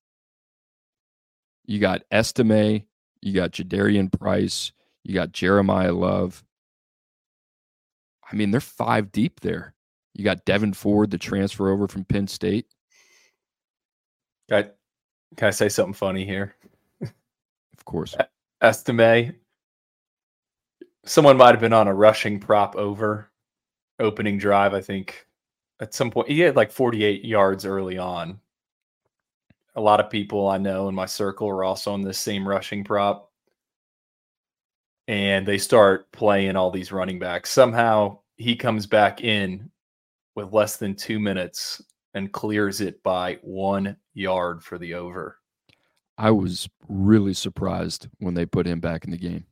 You 1.66 1.80
got 1.80 2.02
Estime, 2.12 2.84
you 3.22 3.32
got 3.32 3.52
Jadarian 3.52 4.12
Price, 4.16 4.72
you 5.04 5.14
got 5.14 5.32
Jeremiyah 5.32 5.96
Love. 5.96 6.42
I 8.30 8.34
mean, 8.34 8.50
they're 8.50 8.60
five 8.60 9.12
deep 9.12 9.40
there. 9.40 9.74
You 10.14 10.24
got 10.24 10.46
Devyn 10.46 10.74
Ford, 10.74 11.10
the 11.10 11.18
transfer 11.18 11.70
over 11.70 11.86
from 11.86 12.04
Penn 12.04 12.26
State. 12.26 12.66
Can 14.48 14.58
I, 14.58 14.62
can 15.36 15.48
I 15.48 15.50
say 15.50 15.68
something 15.68 15.94
funny 15.94 16.24
here? 16.24 16.56
Of 17.02 17.84
course. 17.84 18.16
Estime. 18.62 19.34
Someone 21.04 21.36
might 21.36 21.50
have 21.50 21.60
been 21.60 21.74
on 21.74 21.88
a 21.88 21.94
rushing 21.94 22.40
prop 22.40 22.76
over 22.76 23.30
opening 23.98 24.38
drive, 24.38 24.72
I 24.72 24.80
think. 24.80 25.26
At 25.80 25.92
some 25.92 26.10
point, 26.10 26.28
he 26.28 26.40
had 26.40 26.56
like 26.56 26.70
48 26.70 27.24
yards 27.24 27.66
early 27.66 27.98
on. 27.98 28.40
A 29.74 29.80
lot 29.80 30.00
of 30.00 30.08
people 30.08 30.48
I 30.48 30.56
know 30.56 30.88
in 30.88 30.94
my 30.94 31.04
circle 31.04 31.48
are 31.48 31.64
also 31.64 31.92
on 31.92 32.00
this 32.00 32.18
same 32.18 32.48
rushing 32.48 32.84
prop. 32.84 33.30
And 35.06 35.46
they 35.46 35.58
start 35.58 36.10
playing 36.12 36.56
all 36.56 36.70
these 36.70 36.92
running 36.92 37.18
backs. 37.18 37.50
Somehow 37.50 38.18
he 38.36 38.56
comes 38.56 38.86
back 38.86 39.22
in 39.22 39.70
with 40.34 40.52
less 40.52 40.76
than 40.76 40.94
two 40.94 41.18
minutes 41.18 41.82
and 42.14 42.32
clears 42.32 42.80
it 42.80 43.02
by 43.02 43.38
one 43.42 43.96
yard 44.14 44.62
for 44.62 44.78
the 44.78 44.94
over. 44.94 45.38
I 46.16 46.30
was 46.30 46.68
really 46.88 47.34
surprised 47.34 48.08
when 48.18 48.34
they 48.34 48.46
put 48.46 48.66
him 48.66 48.80
back 48.80 49.04
in 49.04 49.10
the 49.10 49.18
game. 49.18 49.44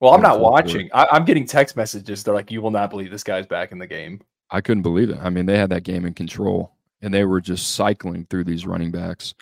Well, 0.00 0.12
I'm 0.12 0.20
not 0.20 0.40
watching. 0.40 0.90
I, 0.92 1.06
I'm 1.12 1.24
getting 1.24 1.46
text 1.46 1.76
messages. 1.76 2.24
They're 2.24 2.34
like, 2.34 2.50
"You 2.50 2.60
will 2.60 2.72
not 2.72 2.90
believe 2.90 3.10
this 3.10 3.22
guy's 3.22 3.46
back 3.46 3.70
in 3.70 3.78
the 3.78 3.86
game." 3.86 4.20
I 4.50 4.60
couldn't 4.60 4.82
believe 4.82 5.10
it. 5.10 5.18
I 5.22 5.30
mean, 5.30 5.46
they 5.46 5.56
had 5.56 5.70
that 5.70 5.84
game 5.84 6.04
in 6.04 6.12
control 6.12 6.74
and 7.02 7.12
they 7.12 7.24
were 7.24 7.40
just 7.40 7.74
cycling 7.74 8.26
through 8.26 8.44
these 8.44 8.66
running 8.66 8.90
backs. 8.90 9.34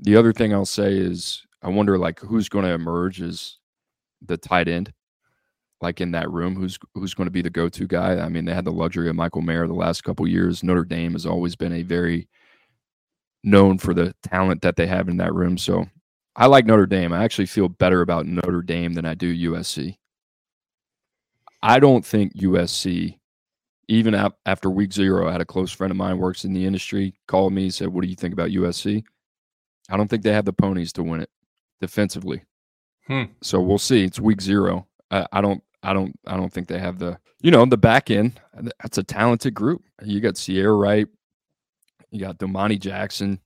The 0.00 0.16
other 0.16 0.32
thing 0.32 0.52
I'll 0.52 0.64
say 0.64 0.96
is 0.96 1.44
I 1.62 1.68
wonder 1.68 1.98
like 1.98 2.20
who's 2.20 2.48
going 2.48 2.64
to 2.64 2.72
emerge 2.72 3.20
as 3.20 3.57
the 4.24 4.36
tight 4.36 4.68
end 4.68 4.92
like 5.80 6.00
in 6.00 6.10
that 6.12 6.30
room 6.30 6.56
who's 6.56 6.78
who's 6.94 7.14
going 7.14 7.26
to 7.26 7.32
be 7.32 7.42
the 7.42 7.50
go-to 7.50 7.86
guy. 7.86 8.18
I 8.18 8.28
mean, 8.28 8.44
they 8.44 8.54
had 8.54 8.64
the 8.64 8.72
luxury 8.72 9.08
of 9.08 9.16
Michael 9.16 9.42
Mayer 9.42 9.66
the 9.66 9.74
last 9.74 10.02
couple 10.02 10.26
years. 10.26 10.62
Notre 10.64 10.84
Dame 10.84 11.12
has 11.12 11.26
always 11.26 11.56
been 11.56 11.72
a 11.72 11.82
very 11.82 12.28
known 13.44 13.78
for 13.78 13.94
the 13.94 14.14
talent 14.22 14.62
that 14.62 14.76
they 14.76 14.86
have 14.86 15.08
in 15.08 15.18
that 15.18 15.34
room. 15.34 15.56
So 15.56 15.86
I 16.34 16.46
like 16.46 16.66
Notre 16.66 16.86
Dame. 16.86 17.12
I 17.12 17.22
actually 17.24 17.46
feel 17.46 17.68
better 17.68 18.00
about 18.00 18.26
Notre 18.26 18.62
Dame 18.62 18.94
than 18.94 19.04
I 19.04 19.14
do 19.14 19.52
USC. 19.52 19.96
I 21.62 21.80
don't 21.80 22.04
think 22.04 22.34
USC, 22.34 23.18
even 23.88 24.14
after 24.46 24.70
week 24.70 24.92
zero, 24.92 25.28
I 25.28 25.32
had 25.32 25.40
a 25.40 25.46
close 25.46 25.72
friend 25.72 25.90
of 25.90 25.96
mine 25.96 26.18
works 26.18 26.44
in 26.44 26.52
the 26.52 26.64
industry, 26.64 27.14
called 27.26 27.52
me, 27.52 27.70
said, 27.70 27.88
What 27.88 28.02
do 28.02 28.08
you 28.08 28.16
think 28.16 28.32
about 28.32 28.50
USC? 28.50 29.02
I 29.90 29.96
don't 29.96 30.08
think 30.08 30.22
they 30.22 30.32
have 30.32 30.44
the 30.44 30.52
ponies 30.52 30.92
to 30.94 31.02
win 31.02 31.20
it 31.20 31.30
defensively. 31.80 32.42
Hmm. 33.08 33.24
So 33.42 33.60
we'll 33.60 33.78
see. 33.78 34.04
It's 34.04 34.20
week 34.20 34.40
zero. 34.40 34.86
I, 35.10 35.26
I 35.32 35.40
don't 35.40 35.62
I 35.82 35.92
don't 35.92 36.18
I 36.26 36.36
don't 36.36 36.52
think 36.52 36.68
they 36.68 36.78
have 36.78 36.98
the 36.98 37.18
you 37.40 37.50
know, 37.50 37.64
the 37.64 37.76
back 37.76 38.10
end. 38.10 38.40
That's 38.54 38.98
a 38.98 39.02
talented 39.02 39.54
group. 39.54 39.82
You 40.02 40.20
got 40.20 40.36
Sierra 40.36 40.74
Wright, 40.74 41.06
you 42.10 42.20
got 42.20 42.38
Domani 42.38 42.78
Jackson, 42.78 43.40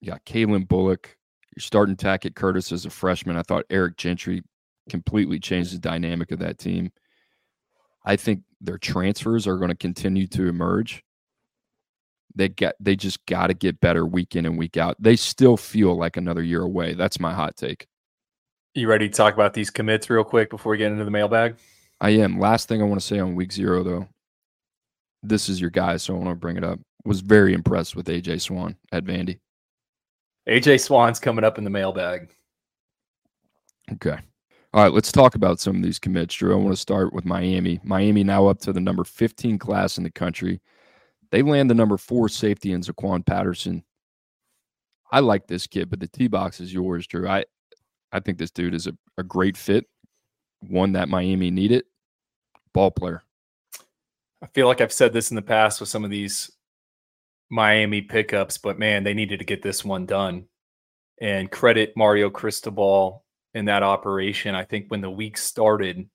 you 0.00 0.10
got 0.10 0.24
Calen 0.24 0.68
Bullock. 0.68 1.16
You're 1.54 1.62
starting 1.62 1.96
Tackett 1.96 2.34
Curtis 2.34 2.72
as 2.72 2.86
a 2.86 2.90
freshman. 2.90 3.36
I 3.36 3.42
thought 3.42 3.66
Eric 3.68 3.98
Gentry 3.98 4.42
completely 4.88 5.38
changed 5.38 5.74
the 5.74 5.78
dynamic 5.78 6.30
of 6.30 6.38
that 6.38 6.58
team. 6.58 6.90
I 8.06 8.16
think 8.16 8.42
their 8.60 8.78
transfers 8.78 9.46
are 9.46 9.58
going 9.58 9.68
to 9.68 9.76
continue 9.76 10.26
to 10.28 10.48
emerge. 10.48 11.04
They 12.34 12.48
get 12.48 12.76
they 12.80 12.96
just 12.96 13.24
got 13.26 13.48
to 13.48 13.54
get 13.54 13.80
better 13.80 14.06
week 14.06 14.34
in 14.34 14.46
and 14.46 14.56
week 14.56 14.78
out. 14.78 14.96
They 14.98 15.16
still 15.16 15.58
feel 15.58 15.94
like 15.94 16.16
another 16.16 16.42
year 16.42 16.62
away. 16.62 16.94
That's 16.94 17.20
my 17.20 17.34
hot 17.34 17.56
take. 17.56 17.86
You 18.74 18.88
ready 18.88 19.06
to 19.06 19.14
talk 19.14 19.34
about 19.34 19.52
these 19.52 19.68
commits 19.68 20.08
real 20.08 20.24
quick 20.24 20.48
before 20.48 20.72
we 20.72 20.78
get 20.78 20.90
into 20.90 21.04
the 21.04 21.10
mailbag? 21.10 21.56
I 22.00 22.10
am. 22.10 22.40
Last 22.40 22.68
thing 22.68 22.80
I 22.80 22.86
want 22.86 23.00
to 23.00 23.06
say 23.06 23.18
on 23.18 23.34
week 23.34 23.52
zero, 23.52 23.82
though, 23.82 24.08
this 25.22 25.50
is 25.50 25.60
your 25.60 25.68
guy, 25.68 25.98
so 25.98 26.14
I 26.14 26.16
want 26.16 26.30
to 26.30 26.34
bring 26.34 26.56
it 26.56 26.64
up. 26.64 26.80
Was 27.04 27.20
very 27.20 27.52
impressed 27.52 27.94
with 27.94 28.06
AJ 28.06 28.40
Swann 28.40 28.76
at 28.90 29.04
Vandy. 29.04 29.40
AJ 30.48 30.80
Swann's 30.80 31.20
coming 31.20 31.44
up 31.44 31.58
in 31.58 31.64
the 31.64 31.70
mailbag. 31.70 32.34
Okay. 33.92 34.16
All 34.72 34.82
right, 34.82 34.92
let's 34.92 35.12
talk 35.12 35.34
about 35.34 35.60
some 35.60 35.76
of 35.76 35.82
these 35.82 35.98
commits, 35.98 36.34
Drew. 36.34 36.54
I 36.54 36.56
want 36.56 36.72
to 36.72 36.80
start 36.80 37.12
with 37.12 37.26
Miami. 37.26 37.78
Miami 37.84 38.24
now 38.24 38.46
up 38.46 38.58
to 38.60 38.72
the 38.72 38.80
number 38.80 39.04
15 39.04 39.58
class 39.58 39.98
in 39.98 40.04
the 40.04 40.10
country. 40.10 40.62
They 41.30 41.42
land 41.42 41.68
the 41.68 41.74
number 41.74 41.98
four 41.98 42.30
safety 42.30 42.72
in 42.72 42.80
Zaquan 42.80 43.26
Patterson. 43.26 43.84
I 45.10 45.20
like 45.20 45.46
this 45.46 45.66
kid, 45.66 45.90
but 45.90 46.00
the 46.00 46.08
T 46.08 46.26
box 46.26 46.58
is 46.58 46.72
yours, 46.72 47.06
Drew. 47.06 47.28
I, 47.28 47.44
I 48.12 48.20
think 48.20 48.38
this 48.38 48.50
dude 48.50 48.74
is 48.74 48.86
a, 48.86 48.96
a 49.18 49.22
great 49.22 49.56
fit, 49.56 49.86
one 50.60 50.92
that 50.92 51.08
Miami 51.08 51.50
needed. 51.50 51.84
Ball 52.74 52.90
player. 52.90 53.22
I 54.42 54.46
feel 54.54 54.66
like 54.66 54.80
I've 54.80 54.92
said 54.92 55.12
this 55.12 55.30
in 55.30 55.36
the 55.36 55.42
past 55.42 55.80
with 55.80 55.88
some 55.88 56.04
of 56.04 56.10
these 56.10 56.50
Miami 57.50 58.02
pickups, 58.02 58.58
but 58.58 58.78
man, 58.78 59.04
they 59.04 59.14
needed 59.14 59.38
to 59.38 59.44
get 59.44 59.62
this 59.62 59.84
one 59.84 60.06
done. 60.06 60.46
And 61.20 61.50
credit 61.50 61.92
Mario 61.96 62.30
Cristobal 62.30 63.24
in 63.54 63.66
that 63.66 63.82
operation. 63.82 64.54
I 64.54 64.64
think 64.64 64.86
when 64.88 65.00
the 65.00 65.10
week 65.10 65.38
started, 65.38 66.08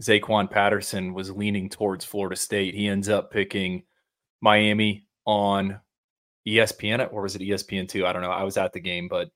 Zaquan 0.00 0.50
Patterson 0.50 1.14
was 1.14 1.30
leaning 1.30 1.68
towards 1.68 2.04
Florida 2.04 2.36
State. 2.36 2.74
He 2.74 2.86
ends 2.86 3.08
up 3.08 3.30
picking 3.30 3.82
Miami 4.40 5.06
on 5.26 5.80
ESPN, 6.46 7.12
or 7.12 7.22
was 7.22 7.36
it 7.36 7.42
ESPN 7.42 7.88
two? 7.88 8.06
I 8.06 8.12
don't 8.12 8.22
know. 8.22 8.30
I 8.30 8.44
was 8.44 8.56
at 8.56 8.72
the 8.72 8.80
game, 8.80 9.08
but 9.08 9.30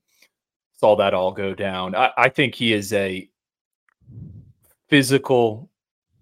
saw 0.85 0.95
that 0.95 1.15
all 1.15 1.33
go 1.33 1.55
down. 1.55 1.95
I, 1.95 2.11
I 2.15 2.29
think 2.29 2.55
he 2.55 2.75
is 2.75 2.93
a 2.93 3.27
physical 4.91 5.71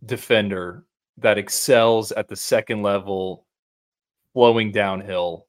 defender 0.07 0.85
that 1.18 1.37
excels 1.37 2.12
at 2.12 2.29
the 2.29 2.37
second 2.37 2.81
level, 2.81 3.44
flowing 4.33 4.70
downhill, 4.70 5.48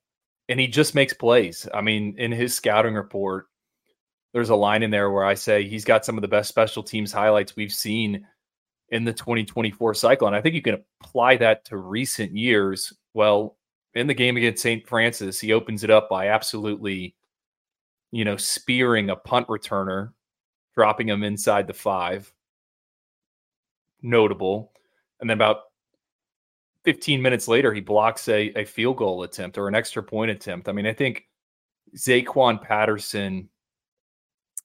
and 0.49 0.60
he 0.60 0.65
just 0.65 0.95
makes 0.95 1.13
plays. 1.13 1.69
I 1.76 1.82
mean, 1.82 2.15
in 2.17 2.32
his 2.32 2.56
scouting 2.56 2.95
report, 2.95 3.49
there's 4.34 4.49
a 4.49 4.56
line 4.56 4.82
in 4.82 4.89
there 4.89 5.12
where 5.12 5.26
I 5.26 5.36
say 5.36 5.63
he's 5.63 5.86
got 5.86 6.04
some 6.04 6.17
of 6.17 6.23
the 6.23 6.28
best 6.28 6.49
special 6.49 6.82
teams 6.82 7.12
highlights 7.12 7.56
we've 7.56 7.71
seen 7.71 8.26
in 8.89 9.04
the 9.04 9.13
2024 9.13 9.93
cycle. 9.93 10.26
And 10.26 10.36
I 10.36 10.41
think 10.41 10.56
you 10.56 10.63
can 10.63 10.84
apply 11.04 11.38
that 11.38 11.65
to 11.65 11.78
recent 11.78 12.36
years. 12.36 12.91
Well, 13.13 13.58
in 13.93 14.08
the 14.08 14.15
game 14.15 14.38
against 14.38 14.63
St. 14.63 14.88
Francis, 14.88 15.39
he 15.39 15.54
opens 15.54 15.84
it 15.84 15.91
up 15.91 16.10
by 16.10 16.30
absolutely, 16.30 17.13
you 18.13 18.23
know, 18.23 18.38
spearing 18.38 19.10
a 19.10 19.15
punt 19.15 19.47
returner, 19.47 20.12
dropping 20.76 21.10
him 21.10 21.23
inside 21.23 21.65
the 21.65 21.73
five. 21.73 22.32
Notable. 24.04 24.71
And 25.19 25.28
then 25.28 25.36
about 25.36 25.62
15 26.86 27.23
minutes 27.23 27.47
later, 27.47 27.73
he 27.73 27.82
blocks 27.82 28.30
a, 28.30 28.54
a 28.56 28.65
field 28.65 28.97
goal 28.97 29.23
attempt 29.23 29.58
or 29.58 29.67
an 29.67 29.73
extra 29.73 30.04
point 30.04 30.30
attempt. 30.30 30.69
I 30.69 30.73
mean, 30.73 30.86
I 30.86 30.93
think 30.93 31.23
Zaquan 31.97 32.62
Patterson 32.62 33.49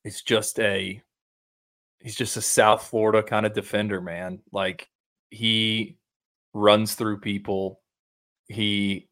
is 0.04 0.20
just 0.20 0.60
a 0.60 1.02
he's 2.00 2.16
just 2.16 2.36
a 2.36 2.42
South 2.42 2.82
Florida 2.82 3.22
kind 3.22 3.46
of 3.46 3.54
defender, 3.54 4.02
man. 4.02 4.40
Like 4.52 4.90
he 5.30 5.96
runs 6.52 6.96
through 6.96 7.20
people. 7.20 7.80
He 8.46 9.07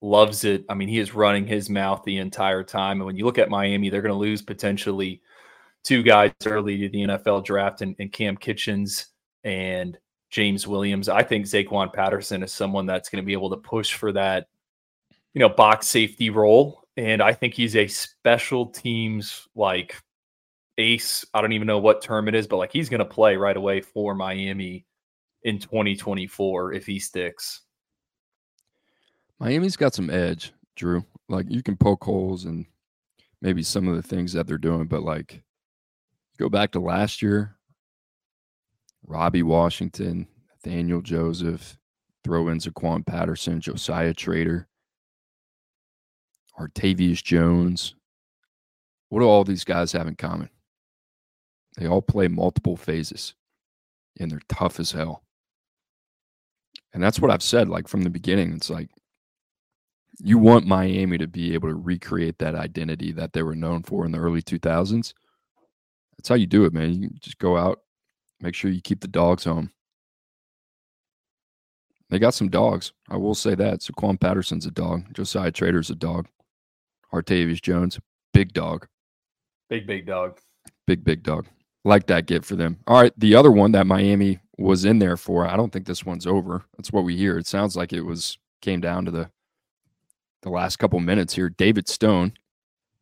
loves 0.00 0.44
it. 0.44 0.64
I 0.68 0.74
mean, 0.74 0.88
he 0.88 0.98
is 0.98 1.14
running 1.14 1.46
his 1.46 1.68
mouth 1.68 2.02
the 2.04 2.18
entire 2.18 2.62
time. 2.62 2.98
And 2.98 3.06
when 3.06 3.16
you 3.16 3.24
look 3.24 3.38
at 3.38 3.50
Miami, 3.50 3.90
they're 3.90 4.02
going 4.02 4.14
to 4.14 4.18
lose 4.18 4.42
potentially 4.42 5.22
two 5.84 6.02
guys 6.02 6.32
early 6.46 6.78
to 6.78 6.88
the 6.88 7.02
NFL 7.02 7.44
draft 7.44 7.82
and, 7.82 7.96
and 7.98 8.12
Kam 8.12 8.36
Kinchens 8.36 9.06
and 9.44 9.98
James 10.30 10.66
Williams. 10.66 11.08
I 11.08 11.22
think 11.22 11.46
Zaquan 11.46 11.92
Patterson 11.92 12.42
is 12.42 12.52
someone 12.52 12.86
that's 12.86 13.08
going 13.08 13.22
to 13.22 13.26
be 13.26 13.32
able 13.32 13.50
to 13.50 13.56
push 13.56 13.94
for 13.94 14.12
that, 14.12 14.48
you 15.34 15.40
know, 15.40 15.48
box 15.48 15.86
safety 15.88 16.30
role. 16.30 16.84
And 16.96 17.22
I 17.22 17.32
think 17.32 17.54
he's 17.54 17.76
a 17.76 17.86
special 17.86 18.66
teams 18.66 19.48
like 19.54 19.96
ace. 20.78 21.24
I 21.32 21.40
don't 21.40 21.52
even 21.52 21.66
know 21.66 21.78
what 21.78 22.02
term 22.02 22.28
it 22.28 22.34
is, 22.34 22.46
but 22.46 22.56
like 22.56 22.72
he's 22.72 22.88
going 22.88 22.98
to 22.98 23.04
play 23.04 23.36
right 23.36 23.56
away 23.56 23.80
for 23.80 24.14
Miami 24.14 24.84
in 25.42 25.58
2024 25.58 26.72
if 26.72 26.86
he 26.86 26.98
sticks. 26.98 27.62
Miami's 29.40 29.76
got 29.76 29.94
some 29.94 30.10
edge, 30.10 30.52
Drew. 30.76 31.04
Like 31.28 31.46
you 31.48 31.62
can 31.62 31.76
poke 31.76 32.04
holes 32.04 32.44
and 32.44 32.66
maybe 33.40 33.62
some 33.62 33.86
of 33.86 33.96
the 33.96 34.02
things 34.02 34.32
that 34.32 34.46
they're 34.46 34.58
doing, 34.58 34.86
but 34.86 35.02
like 35.02 35.42
go 36.38 36.48
back 36.48 36.72
to 36.72 36.80
last 36.80 37.22
year, 37.22 37.56
Robbie 39.06 39.42
Washington, 39.42 40.26
Nathaniel 40.50 41.00
Joseph, 41.00 41.78
throw 42.24 42.48
in 42.48 42.58
Zaquan 42.58 43.06
Patterson, 43.06 43.60
Josiah 43.60 44.14
Trader, 44.14 44.66
Artavius 46.58 47.22
Jones. 47.22 47.94
What 49.08 49.20
do 49.20 49.26
all 49.26 49.44
these 49.44 49.64
guys 49.64 49.92
have 49.92 50.06
in 50.06 50.16
common? 50.16 50.50
They 51.76 51.86
all 51.86 52.02
play 52.02 52.28
multiple 52.28 52.76
phases 52.76 53.34
and 54.18 54.30
they're 54.30 54.40
tough 54.48 54.80
as 54.80 54.90
hell. 54.90 55.22
And 56.92 57.02
that's 57.02 57.20
what 57.20 57.30
I've 57.30 57.42
said 57.42 57.68
like 57.68 57.86
from 57.86 58.02
the 58.02 58.10
beginning. 58.10 58.52
It's 58.52 58.70
like 58.70 58.90
you 60.22 60.38
want 60.38 60.66
Miami 60.66 61.18
to 61.18 61.26
be 61.26 61.54
able 61.54 61.68
to 61.68 61.74
recreate 61.74 62.38
that 62.38 62.54
identity 62.54 63.12
that 63.12 63.32
they 63.32 63.42
were 63.42 63.54
known 63.54 63.82
for 63.82 64.04
in 64.04 64.12
the 64.12 64.18
early 64.18 64.42
2000s. 64.42 65.12
That's 66.16 66.28
how 66.28 66.34
you 66.34 66.46
do 66.46 66.64
it, 66.64 66.72
man. 66.72 66.94
You 66.94 67.10
just 67.20 67.38
go 67.38 67.56
out, 67.56 67.80
make 68.40 68.54
sure 68.54 68.70
you 68.70 68.82
keep 68.82 69.00
the 69.00 69.08
dogs 69.08 69.44
home. 69.44 69.70
They 72.10 72.18
got 72.18 72.34
some 72.34 72.48
dogs. 72.48 72.92
I 73.08 73.16
will 73.16 73.34
say 73.34 73.54
that. 73.54 73.80
Zaquan 73.80 74.18
Patterson's 74.18 74.66
a 74.66 74.70
dog. 74.70 75.04
Josiah 75.12 75.52
Trader's 75.52 75.90
a 75.90 75.94
dog. 75.94 76.26
Artavius 77.12 77.60
Jones, 77.60 77.98
big 78.32 78.52
dog. 78.52 78.86
Big 79.68 79.86
big 79.86 80.06
dog. 80.06 80.40
Big, 80.86 81.04
big 81.04 81.22
dog. 81.22 81.46
Like 81.84 82.06
that 82.06 82.26
get 82.26 82.44
for 82.44 82.56
them. 82.56 82.78
All 82.86 83.00
right. 83.00 83.12
The 83.18 83.34
other 83.34 83.52
one 83.52 83.72
that 83.72 83.86
Miami 83.86 84.40
was 84.56 84.84
in 84.84 84.98
there 84.98 85.16
for, 85.16 85.46
I 85.46 85.56
don't 85.56 85.72
think 85.72 85.86
this 85.86 86.04
one's 86.04 86.26
over. 86.26 86.64
That's 86.76 86.92
what 86.92 87.04
we 87.04 87.16
hear. 87.16 87.38
It 87.38 87.46
sounds 87.46 87.76
like 87.76 87.92
it 87.92 88.02
was 88.02 88.38
came 88.62 88.80
down 88.80 89.04
to 89.04 89.10
the 89.10 89.30
the 90.42 90.50
last 90.50 90.76
couple 90.76 91.00
minutes 91.00 91.34
here. 91.34 91.48
David 91.48 91.88
Stone, 91.88 92.32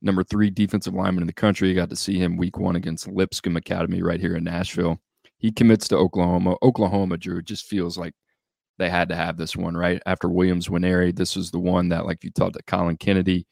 number 0.03 0.25
three 0.25 0.51
defensive 0.51 0.95
lineman 0.95 1.23
in 1.23 1.27
the 1.27 1.33
country. 1.33 1.73
Got 1.75 1.91
to 1.91 1.97
see 1.97 2.19
him 2.19 2.37
week 2.37 2.59
one 2.59 2.77
against 2.77 3.09
Lipscomb 3.09 3.57
Academy 3.57 4.03
right 4.03 4.21
here 4.21 4.37
in 4.37 4.45
Nashville. 4.45 4.99
He 5.39 5.53
commits 5.53 5.89
to 5.89 5.97
Oklahoma. 5.97 6.57
Oklahoma, 6.63 7.19
Drew, 7.19 7.43
just 7.43 7.67
feels 7.67 7.99
like 7.99 8.15
they 8.79 8.91
had 8.91 9.09
to 9.09 9.17
have 9.17 9.37
this 9.37 9.57
one, 9.57 9.77
right? 9.77 10.01
After 10.07 10.29
Williams 10.29 10.69
Nwaneri, 10.69 11.15
this 11.15 11.37
was 11.37 11.51
the 11.51 11.59
one 11.59 11.89
that, 11.91 12.07
like 12.07 12.25
you 12.25 12.31
talked 12.31 12.57
to 12.57 12.63
Colin 12.67 12.97
Kennedy, 12.97 13.47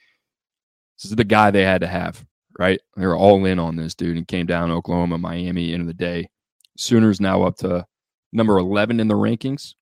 this 0.96 1.10
is 1.10 1.16
the 1.16 1.24
guy 1.24 1.50
they 1.50 1.64
had 1.64 1.80
to 1.80 1.86
have, 1.86 2.24
right? 2.58 2.80
They 2.96 3.06
were 3.06 3.16
all 3.16 3.44
in 3.44 3.58
on 3.58 3.76
this 3.76 3.94
dude 3.94 4.16
and 4.16 4.28
came 4.28 4.46
down 4.46 4.70
Oklahoma, 4.70 5.18
Miami, 5.18 5.72
end 5.72 5.82
of 5.82 5.86
the 5.86 5.94
day. 5.94 6.28
Sooners 6.76 7.20
now 7.20 7.42
up 7.42 7.56
to 7.58 7.86
number 8.32 8.58
11 8.58 9.00
in 9.00 9.08
the 9.08 9.14
rankings. 9.14 9.74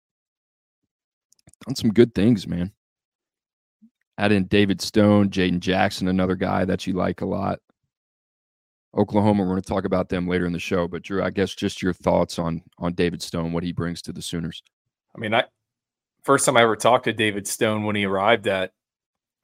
Done 1.65 1.75
some 1.75 1.93
good 1.93 2.13
things, 2.13 2.47
man. 2.47 2.71
Add 4.17 4.31
in 4.31 4.45
David 4.45 4.81
Stone, 4.81 5.29
Jayden 5.29 5.59
Jackson, 5.59 6.07
another 6.07 6.35
guy 6.35 6.65
that 6.65 6.85
you 6.85 6.93
like 6.93 7.21
a 7.21 7.25
lot. 7.25 7.59
Oklahoma, 8.95 9.41
we're 9.41 9.49
going 9.49 9.61
to 9.61 9.67
talk 9.67 9.85
about 9.85 10.09
them 10.09 10.27
later 10.27 10.45
in 10.45 10.53
the 10.53 10.59
show. 10.59 10.87
But 10.87 11.01
Drew, 11.01 11.23
I 11.23 11.31
guess 11.31 11.55
just 11.55 11.81
your 11.81 11.93
thoughts 11.93 12.37
on 12.37 12.61
on 12.77 12.93
David 12.93 13.21
Stone, 13.21 13.51
what 13.51 13.63
he 13.63 13.71
brings 13.71 14.01
to 14.03 14.13
the 14.13 14.21
Sooners. 14.21 14.61
I 15.15 15.19
mean, 15.19 15.33
I 15.33 15.45
first 16.23 16.45
time 16.45 16.57
I 16.57 16.61
ever 16.61 16.75
talked 16.75 17.05
to 17.05 17.13
David 17.13 17.47
Stone 17.47 17.85
when 17.85 17.95
he 17.95 18.05
arrived 18.05 18.47
at 18.47 18.71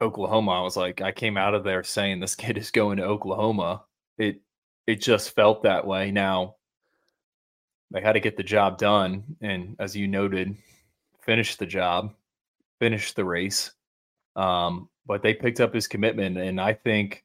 Oklahoma, 0.02 0.52
I 0.52 0.62
was 0.62 0.76
like, 0.76 1.02
I 1.02 1.12
came 1.12 1.36
out 1.36 1.54
of 1.54 1.64
there 1.64 1.84
saying 1.84 2.20
this 2.20 2.34
kid 2.34 2.56
is 2.56 2.70
going 2.70 2.96
to 2.96 3.04
Oklahoma. 3.04 3.82
It 4.18 4.40
it 4.86 5.00
just 5.02 5.34
felt 5.34 5.62
that 5.62 5.86
way. 5.86 6.10
Now 6.10 6.56
they 7.90 8.00
had 8.00 8.14
to 8.14 8.20
get 8.20 8.36
the 8.36 8.42
job 8.42 8.78
done, 8.78 9.36
and 9.40 9.76
as 9.78 9.94
you 9.94 10.08
noted, 10.08 10.56
finish 11.20 11.56
the 11.56 11.66
job, 11.66 12.14
finish 12.78 13.12
the 13.12 13.24
race. 13.24 13.72
Um, 14.36 14.88
but 15.06 15.22
they 15.22 15.34
picked 15.34 15.60
up 15.60 15.74
his 15.74 15.88
commitment, 15.88 16.38
and 16.38 16.60
I 16.60 16.72
think 16.72 17.24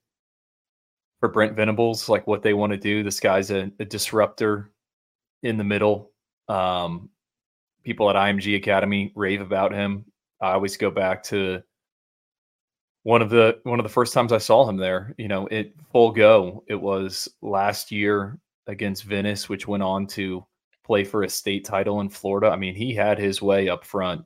for 1.20 1.30
Brent 1.30 1.56
Venables, 1.56 2.10
like 2.10 2.28
what 2.28 2.44
they 2.44 2.54
want 2.54 2.72
to 2.72 2.78
do, 2.78 3.04
this 3.04 3.20
guy's 3.20 3.52
a, 3.52 3.72
a 3.80 3.86
disruptor 3.86 4.72
in 5.44 5.58
the 5.58 5.64
middle. 5.64 6.12
Um, 6.48 7.10
people 7.84 8.10
at 8.10 8.16
IMG 8.16 8.56
Academy 8.56 9.12
rave 9.16 9.42
about 9.42 9.74
him. 9.74 10.06
I 10.42 10.54
always 10.54 10.78
go 10.78 10.92
back 10.92 11.24
to 11.24 11.62
one 13.04 13.22
of 13.22 13.30
the 13.30 13.60
one 13.64 13.80
of 13.80 13.84
the 13.84 13.90
first 13.90 14.14
times 14.14 14.34
I 14.34 14.40
saw 14.40 14.68
him 14.68 14.78
there. 14.78 15.14
You 15.18 15.28
know, 15.28 15.48
it 15.48 15.74
full 15.92 16.12
go. 16.12 16.64
It 16.68 16.76
was 16.76 17.30
last 17.42 17.92
year 17.92 18.40
against 18.68 19.04
Venice, 19.04 19.48
which 19.48 19.68
went 19.68 19.84
on 19.84 20.08
to 20.08 20.46
play 20.86 21.04
for 21.04 21.24
a 21.24 21.30
state 21.30 21.66
title 21.66 22.02
in 22.02 22.10
Florida. 22.10 22.50
I 22.50 22.56
mean, 22.56 22.76
he 22.76 22.94
had 22.94 23.18
his 23.18 23.42
way 23.42 23.70
up 23.70 23.86
front. 23.86 24.26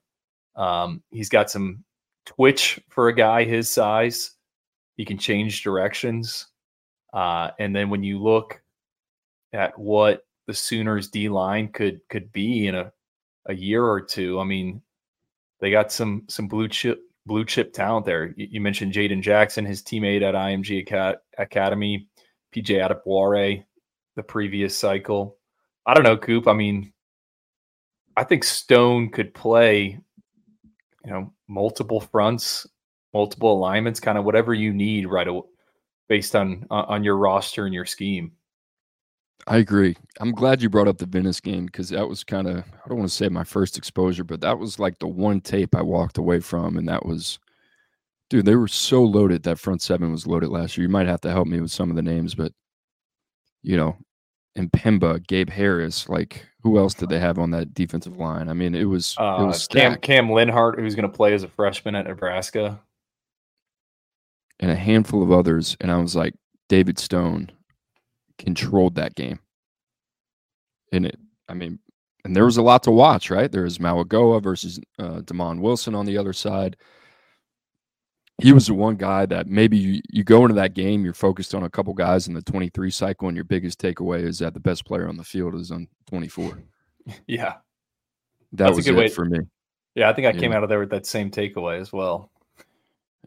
Um, 0.55 1.03
he's 1.11 1.29
got 1.29 1.49
some 1.49 1.83
twitch 2.25 2.79
for 2.89 3.07
a 3.07 3.15
guy 3.15 3.43
his 3.43 3.69
size. 3.69 4.31
He 4.97 5.05
can 5.05 5.17
change 5.17 5.63
directions. 5.63 6.47
Uh, 7.13 7.51
and 7.59 7.75
then 7.75 7.89
when 7.89 8.03
you 8.03 8.21
look 8.21 8.61
at 9.53 9.77
what 9.77 10.23
the 10.47 10.53
Sooners 10.53 11.09
D 11.09 11.29
line 11.29 11.69
could 11.69 12.01
could 12.09 12.31
be 12.31 12.67
in 12.67 12.75
a, 12.75 12.91
a 13.47 13.53
year 13.53 13.83
or 13.83 14.01
two, 14.01 14.39
I 14.39 14.43
mean, 14.43 14.81
they 15.59 15.71
got 15.71 15.91
some 15.91 16.23
some 16.27 16.47
blue 16.47 16.67
chip 16.67 17.01
blue 17.25 17.45
chip 17.45 17.73
talent 17.73 18.05
there. 18.05 18.33
You, 18.35 18.47
you 18.51 18.61
mentioned 18.61 18.93
Jayden 18.93 19.21
Jackson, 19.21 19.65
his 19.65 19.81
teammate 19.81 20.21
at 20.21 20.35
IMG 20.35 20.81
Academy, 21.37 22.07
PJ 22.53 22.65
Adebawore, 23.05 23.63
the 24.15 24.23
previous 24.23 24.77
cycle. 24.77 25.37
I 25.85 25.93
don't 25.93 26.03
know, 26.03 26.17
Coop. 26.17 26.47
I 26.47 26.53
mean, 26.53 26.93
I 28.17 28.23
think 28.23 28.43
Stone 28.43 29.11
could 29.11 29.33
play, 29.33 29.99
you 31.05 31.11
know, 31.11 31.33
multiple 31.47 31.99
fronts, 31.99 32.67
multiple 33.13 33.53
alignments, 33.53 33.99
kind 33.99 34.17
of 34.17 34.25
whatever 34.25 34.53
you 34.53 34.73
need 34.73 35.07
right 35.07 35.27
away, 35.27 35.47
based 36.07 36.35
on 36.35 36.65
on 36.69 37.03
your 37.03 37.17
roster 37.17 37.65
and 37.65 37.73
your 37.73 37.85
scheme. 37.85 38.31
I 39.47 39.57
agree. 39.57 39.95
I'm 40.19 40.31
glad 40.31 40.61
you 40.61 40.69
brought 40.69 40.87
up 40.87 40.97
the 40.97 41.05
Venice 41.05 41.39
game 41.39 41.65
because 41.65 41.89
that 41.89 42.07
was 42.07 42.23
kind 42.23 42.47
of 42.47 42.57
I 42.57 42.87
don't 42.87 42.99
want 42.99 43.09
to 43.09 43.15
say 43.15 43.29
my 43.29 43.43
first 43.43 43.77
exposure, 43.77 44.23
but 44.23 44.41
that 44.41 44.59
was 44.59 44.79
like 44.79 44.99
the 44.99 45.07
one 45.07 45.41
tape 45.41 45.75
I 45.75 45.81
walked 45.81 46.17
away 46.17 46.39
from, 46.39 46.77
and 46.77 46.87
that 46.87 47.05
was, 47.05 47.39
dude, 48.29 48.45
they 48.45 48.55
were 48.55 48.67
so 48.67 49.03
loaded. 49.03 49.43
That 49.43 49.59
front 49.59 49.81
seven 49.81 50.11
was 50.11 50.27
loaded 50.27 50.49
last 50.49 50.77
year. 50.77 50.83
You 50.85 50.91
might 50.91 51.07
have 51.07 51.21
to 51.21 51.31
help 51.31 51.47
me 51.47 51.61
with 51.61 51.71
some 51.71 51.89
of 51.89 51.95
the 51.95 52.01
names, 52.01 52.35
but 52.35 52.51
you 53.63 53.77
know, 53.77 53.97
and 54.55 54.71
Pemba, 54.71 55.25
Gabe 55.25 55.49
Harris, 55.49 56.09
like 56.09 56.45
who 56.61 56.77
else 56.77 56.93
did 56.93 57.09
they 57.09 57.19
have 57.19 57.39
on 57.39 57.51
that 57.51 57.73
defensive 57.73 58.17
line? 58.17 58.49
I 58.49 58.53
mean, 58.53 58.75
it 58.75 58.85
was 58.85 59.15
uh, 59.17 59.39
it 59.41 59.45
was 59.45 59.67
Cam. 59.67 59.95
Cam 59.97 60.27
Linhart, 60.27 60.79
who's 60.79 60.95
going 60.95 61.09
to 61.09 61.15
play 61.15 61.33
as 61.33 61.43
a 61.43 61.47
freshman 61.47 61.95
at 61.95 62.07
Nebraska. 62.07 62.79
and 64.59 64.71
a 64.71 64.75
handful 64.75 65.23
of 65.23 65.31
others, 65.31 65.77
and 65.79 65.91
I 65.91 65.97
was 65.97 66.15
like, 66.15 66.33
David 66.67 66.99
Stone 66.99 67.51
controlled 68.37 68.95
that 68.95 69.15
game. 69.15 69.39
And 70.91 71.05
it, 71.05 71.17
I 71.47 71.53
mean, 71.53 71.79
and 72.25 72.35
there 72.35 72.45
was 72.45 72.57
a 72.57 72.61
lot 72.61 72.83
to 72.83 72.91
watch, 72.91 73.29
right? 73.29 73.51
There 73.51 73.63
was 73.63 73.77
Malagoa 73.77 74.41
versus 74.41 74.79
uh, 74.97 75.21
Damon 75.21 75.61
Wilson 75.61 75.95
on 75.95 76.05
the 76.05 76.17
other 76.17 76.33
side. 76.33 76.75
He 78.41 78.53
was 78.53 78.67
the 78.67 78.73
one 78.73 78.95
guy 78.95 79.25
that 79.27 79.47
maybe 79.47 79.77
you, 79.77 80.01
you 80.11 80.23
go 80.23 80.43
into 80.43 80.55
that 80.55 80.73
game, 80.73 81.03
you're 81.03 81.13
focused 81.13 81.53
on 81.55 81.63
a 81.63 81.69
couple 81.69 81.93
guys 81.93 82.27
in 82.27 82.33
the 82.33 82.41
23 82.41 82.89
cycle, 82.91 83.27
and 83.27 83.35
your 83.35 83.43
biggest 83.43 83.79
takeaway 83.81 84.23
is 84.23 84.39
that 84.39 84.53
the 84.53 84.59
best 84.59 84.85
player 84.85 85.07
on 85.07 85.17
the 85.17 85.23
field 85.23 85.55
is 85.55 85.71
on 85.71 85.87
24. 86.07 86.57
Yeah, 87.27 87.55
That 88.53 88.73
That's 88.73 88.79
a 88.79 88.81
good 88.83 88.93
it 88.95 88.97
way- 88.97 89.09
for 89.09 89.25
me. 89.25 89.39
yeah. 89.95 90.09
I 90.09 90.13
think 90.13 90.27
I 90.27 90.31
came 90.33 90.51
out 90.53 90.63
of 90.63 90.69
there 90.69 90.79
with 90.79 90.91
that 90.91 91.05
same 91.07 91.31
takeaway 91.31 91.79
as 91.79 91.91
well. 91.91 92.31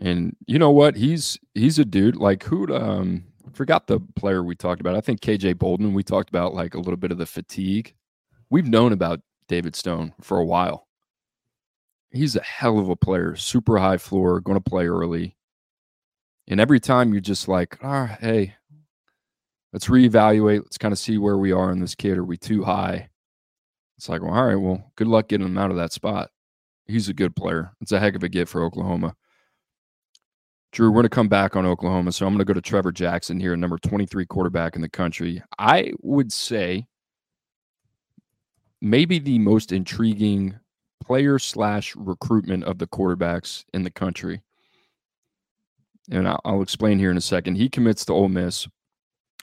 And 0.00 0.36
you 0.46 0.58
know 0.58 0.70
what? 0.70 0.96
He's 0.96 1.38
he's 1.54 1.78
a 1.78 1.84
dude 1.84 2.16
like 2.16 2.42
who 2.44 2.72
um 2.74 3.24
forgot 3.52 3.86
the 3.88 4.00
player 4.16 4.42
we 4.42 4.54
talked 4.54 4.80
about. 4.80 4.94
I 4.96 5.00
think 5.00 5.20
KJ 5.20 5.58
Bolden. 5.58 5.94
We 5.94 6.02
talked 6.02 6.28
about 6.28 6.54
like 6.54 6.74
a 6.74 6.78
little 6.78 6.96
bit 6.96 7.12
of 7.12 7.18
the 7.18 7.26
fatigue. 7.26 7.94
We've 8.50 8.66
known 8.68 8.92
about 8.92 9.20
David 9.48 9.74
Stone 9.76 10.14
for 10.20 10.38
a 10.38 10.44
while. 10.44 10.86
He's 12.12 12.36
a 12.36 12.42
hell 12.42 12.78
of 12.78 12.88
a 12.88 12.96
player, 12.96 13.36
super 13.36 13.78
high 13.78 13.96
floor, 13.96 14.40
going 14.40 14.60
to 14.60 14.70
play 14.70 14.86
early. 14.86 15.36
And 16.48 16.60
every 16.60 16.80
time 16.80 17.12
you're 17.12 17.20
just 17.20 17.48
like, 17.48 17.78
ah, 17.82 18.18
hey, 18.20 18.54
let's 19.72 19.86
reevaluate. 19.86 20.58
Let's 20.58 20.78
kind 20.78 20.92
of 20.92 20.98
see 20.98 21.16
where 21.18 21.38
we 21.38 21.52
are 21.52 21.70
in 21.72 21.80
this 21.80 21.94
kid. 21.94 22.18
Are 22.18 22.24
we 22.24 22.36
too 22.36 22.64
high? 22.64 23.08
It's 23.96 24.08
like, 24.08 24.22
well, 24.22 24.34
all 24.34 24.46
right, 24.46 24.56
well, 24.56 24.92
good 24.96 25.06
luck 25.06 25.28
getting 25.28 25.46
him 25.46 25.58
out 25.58 25.70
of 25.70 25.76
that 25.76 25.92
spot. 25.92 26.30
He's 26.86 27.08
a 27.08 27.14
good 27.14 27.36
player. 27.36 27.72
It's 27.80 27.92
a 27.92 28.00
heck 28.00 28.14
of 28.14 28.22
a 28.22 28.28
get 28.28 28.48
for 28.48 28.62
Oklahoma. 28.64 29.14
Drew, 30.72 30.88
we're 30.88 30.94
going 30.94 31.04
to 31.04 31.08
come 31.10 31.28
back 31.28 31.54
on 31.54 31.66
Oklahoma. 31.66 32.12
So 32.12 32.26
I'm 32.26 32.32
going 32.32 32.44
to 32.44 32.52
go 32.52 32.58
to 32.58 32.62
Trever 32.62 32.92
Jackson 32.92 33.38
here, 33.38 33.56
number 33.56 33.78
23 33.78 34.26
quarterback 34.26 34.74
in 34.74 34.82
the 34.82 34.88
country. 34.88 35.42
I 35.58 35.92
would 36.00 36.32
say 36.32 36.86
maybe 38.80 39.18
the 39.18 39.38
most 39.38 39.70
intriguing 39.70 40.58
player 41.04 41.38
slash 41.38 41.94
recruitment 41.96 42.64
of 42.64 42.78
the 42.78 42.86
quarterbacks 42.86 43.64
in 43.74 43.82
the 43.82 43.90
country. 43.90 44.42
And 46.10 46.28
I'll, 46.44 46.62
explain 46.62 46.98
here 46.98 47.10
in 47.10 47.16
a 47.16 47.22
second. 47.22 47.56
He 47.56 47.68
commits 47.68 48.04
to 48.06 48.12
Ole 48.12 48.28
Miss, 48.28 48.66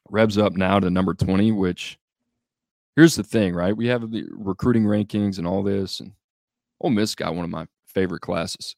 revs 0.10 0.38
up 0.38 0.54
now 0.54 0.80
to 0.80 0.90
number 0.90 1.14
20, 1.14 1.52
which 1.54 1.98
here's 2.96 3.16
the 3.16 3.24
thing, 3.24 3.54
right? 3.54 3.76
We 3.76 3.88
have 3.88 4.12
the 4.12 4.26
recruiting 4.32 4.84
rankings 4.84 5.38
and 5.38 5.48
all 5.48 5.64
this, 5.64 6.00
and 6.00 6.14
Ole 6.82 6.90
Miss 6.90 7.16
got 7.16 7.36
one 7.36 7.46
of 7.46 7.52
my 7.52 7.66
favorite 7.88 8.22
classes 8.22 8.76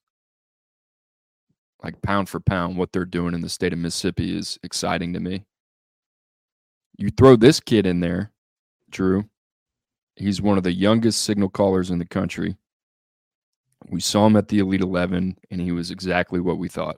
like 1.84 2.02
pound 2.02 2.30
for 2.30 2.40
pound, 2.40 2.78
what 2.78 2.92
they're 2.92 3.06
doing 3.06 3.34
in 3.34 3.42
the 3.42 3.50
state 3.50 3.74
of 3.74 3.80
Mississippi 3.80 4.38
is 4.38 4.60
exciting 4.64 5.14
to 5.14 5.20
me. 5.20 5.46
You 6.98 7.10
throw 7.10 7.36
this 7.36 7.60
kid 7.60 7.86
in 7.86 8.00
there, 8.00 8.32
Drew. 8.90 9.26
He's 10.16 10.42
one 10.42 10.58
of 10.58 10.64
the 10.64 10.74
youngest 10.74 11.24
signal 11.24 11.50
callers 11.50 11.90
in 11.90 11.98
the 11.98 12.06
country. 12.06 12.58
We 13.90 14.00
saw 14.00 14.28
him 14.28 14.36
at 14.36 14.48
the 14.48 14.60
Elite 14.60 14.82
11, 14.82 15.38
and 15.50 15.62
he 15.62 15.72
was 15.72 15.92
exactly 15.92 16.40
what 16.40 16.58
we 16.58 16.70
thought. 16.70 16.98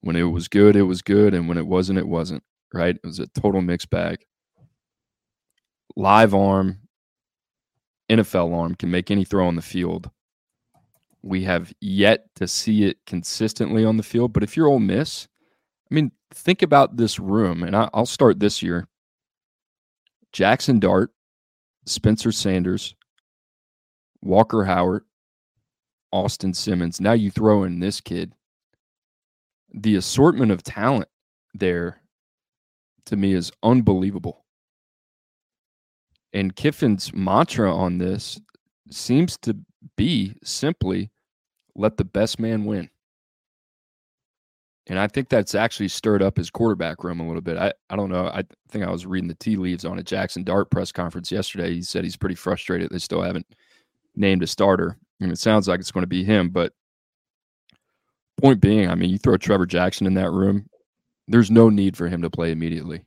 When 0.00 0.16
it 0.16 0.22
was 0.22 0.48
good, 0.48 0.76
it 0.76 0.82
was 0.82 1.02
good. 1.02 1.34
And 1.34 1.48
when 1.48 1.58
it 1.58 1.66
wasn't, 1.66 1.98
it 1.98 2.06
wasn't, 2.06 2.42
right? 2.72 2.96
It 2.96 3.06
was 3.06 3.18
a 3.18 3.26
total 3.26 3.60
mixed 3.60 3.90
bag. 3.90 4.24
Live 5.96 6.34
arm, 6.34 6.78
NFL 8.08 8.54
arm, 8.54 8.74
can 8.76 8.90
make 8.90 9.10
any 9.10 9.24
throw 9.24 9.46
on 9.46 9.56
the 9.56 9.62
field. 9.62 10.10
We 11.22 11.42
have 11.44 11.72
yet 11.80 12.26
to 12.36 12.46
see 12.46 12.84
it 12.84 12.98
consistently 13.06 13.84
on 13.84 13.96
the 13.96 14.04
field. 14.04 14.32
But 14.32 14.44
if 14.44 14.56
you're 14.56 14.68
Ole 14.68 14.78
Miss, 14.78 15.26
I 15.90 15.94
mean, 15.94 16.12
think 16.32 16.62
about 16.62 16.96
this 16.96 17.18
room, 17.18 17.62
and 17.64 17.74
I, 17.74 17.90
I'll 17.92 18.06
start 18.06 18.38
this 18.38 18.62
year. 18.62 18.86
Jaxson 20.32 20.78
Dart, 20.78 21.10
Spencer 21.86 22.30
Sanders, 22.30 22.94
Walker 24.22 24.64
Howard, 24.64 25.04
Austin 26.12 26.54
Simmons. 26.54 27.00
Now 27.00 27.12
you 27.12 27.30
throw 27.30 27.64
in 27.64 27.80
this 27.80 28.00
kid. 28.00 28.32
The 29.74 29.96
assortment 29.96 30.50
of 30.50 30.62
talent 30.62 31.08
there 31.54 32.00
to 33.06 33.16
me 33.16 33.32
is 33.32 33.52
unbelievable. 33.62 34.44
And 36.32 36.54
Kiffin's 36.54 37.12
mantra 37.14 37.74
on 37.74 37.98
this 37.98 38.40
seems 38.90 39.36
to 39.38 39.56
be 39.96 40.34
simply 40.44 41.10
let 41.74 41.96
the 41.96 42.04
best 42.04 42.38
man 42.38 42.64
win. 42.64 42.90
And 44.88 44.98
I 44.98 45.06
think 45.06 45.28
that's 45.28 45.54
actually 45.54 45.88
stirred 45.88 46.22
up 46.22 46.36
his 46.36 46.50
quarterback 46.50 47.04
room 47.04 47.20
a 47.20 47.26
little 47.26 47.42
bit. 47.42 47.58
I, 47.58 47.72
I 47.90 47.96
don't 47.96 48.08
know. 48.08 48.26
I 48.28 48.44
think 48.70 48.84
I 48.84 48.90
was 48.90 49.04
reading 49.04 49.28
the 49.28 49.34
tea 49.34 49.56
leaves 49.56 49.84
on 49.84 49.98
a 49.98 50.02
Jaxson 50.02 50.44
Dart 50.44 50.70
press 50.70 50.92
conference 50.92 51.30
yesterday. 51.30 51.74
He 51.74 51.82
said 51.82 52.04
he's 52.04 52.16
pretty 52.16 52.34
frustrated 52.34 52.90
they 52.90 52.98
still 52.98 53.20
haven't 53.20 53.46
named 54.16 54.42
a 54.42 54.46
starter. 54.46 54.96
And 55.20 55.32
it 55.32 55.38
sounds 55.38 55.68
like 55.68 55.80
it's 55.80 55.90
going 55.90 56.02
to 56.02 56.08
be 56.08 56.24
him. 56.24 56.50
But 56.50 56.72
point 58.40 58.60
being, 58.60 58.88
I 58.88 58.94
mean, 58.94 59.10
you 59.10 59.18
throw 59.18 59.36
Trever 59.36 59.66
Jackson 59.66 60.06
in 60.06 60.14
that 60.14 60.30
room, 60.30 60.68
there's 61.26 61.50
no 61.50 61.68
need 61.68 61.96
for 61.96 62.08
him 62.08 62.22
to 62.22 62.30
play 62.30 62.52
immediately. 62.52 63.02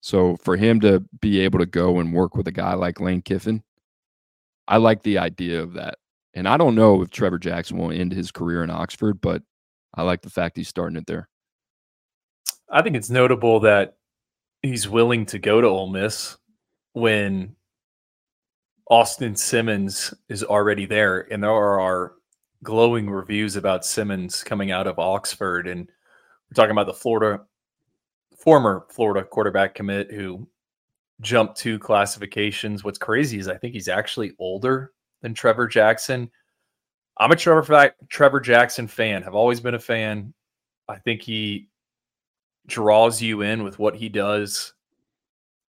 So 0.00 0.36
for 0.36 0.56
him 0.56 0.80
to 0.80 1.04
be 1.20 1.40
able 1.40 1.58
to 1.60 1.66
go 1.66 1.98
and 1.98 2.12
work 2.12 2.36
with 2.36 2.46
a 2.46 2.52
guy 2.52 2.74
like 2.74 3.00
Lane 3.00 3.22
Kiffin, 3.22 3.62
I 4.66 4.78
like 4.78 5.02
the 5.02 5.18
idea 5.18 5.62
of 5.62 5.74
that. 5.74 5.98
And 6.34 6.48
I 6.48 6.56
don't 6.56 6.74
know 6.74 7.00
if 7.02 7.10
Trever 7.10 7.40
Jackson 7.40 7.78
will 7.78 7.92
end 7.92 8.12
his 8.12 8.30
career 8.30 8.64
in 8.64 8.70
Oxford, 8.70 9.20
but 9.20 9.42
I 9.94 10.02
like 10.02 10.22
the 10.22 10.30
fact 10.30 10.56
he's 10.56 10.68
starting 10.68 10.96
it 10.96 11.06
there. 11.06 11.28
I 12.70 12.82
think 12.82 12.96
it's 12.96 13.10
notable 13.10 13.60
that 13.60 13.96
he's 14.62 14.88
willing 14.88 15.26
to 15.26 15.38
go 15.38 15.60
to 15.60 15.68
Ole 15.68 15.88
Miss 15.88 16.36
when 16.92 17.54
Austin 18.88 19.34
Simmons 19.34 20.12
is 20.28 20.44
already 20.44 20.86
there, 20.86 21.32
and 21.32 21.42
there 21.42 21.50
are 21.50 22.14
glowing 22.62 23.08
reviews 23.08 23.56
about 23.56 23.84
Simmons 23.84 24.42
coming 24.42 24.70
out 24.70 24.86
of 24.86 24.98
Oxford, 24.98 25.66
and 25.66 25.88
we're 25.88 26.54
talking 26.54 26.72
about 26.72 26.86
the 26.86 26.94
Florida 26.94 27.40
former 28.36 28.86
Florida 28.90 29.26
quarterback 29.26 29.74
commit 29.74 30.10
who 30.10 30.46
jumped 31.20 31.56
two 31.56 31.78
classifications. 31.78 32.84
What's 32.84 32.98
crazy 32.98 33.38
is 33.38 33.48
I 33.48 33.56
think 33.56 33.72
he's 33.72 33.88
actually 33.88 34.34
older 34.38 34.92
than 35.22 35.34
Trever 35.34 35.70
Jackson. 35.70 36.30
I'm 37.16 37.32
a 37.32 37.36
Trever 37.36 37.92
Trever 38.08 38.42
Jackson 38.42 38.86
fan. 38.86 39.22
Have 39.22 39.34
always 39.34 39.60
been 39.60 39.74
a 39.74 39.80
fan. 39.80 40.34
I 40.88 40.96
think 40.96 41.22
he 41.22 41.68
draws 42.66 43.22
you 43.22 43.40
in 43.40 43.62
with 43.62 43.78
what 43.78 43.96
he 43.96 44.08
does 44.08 44.74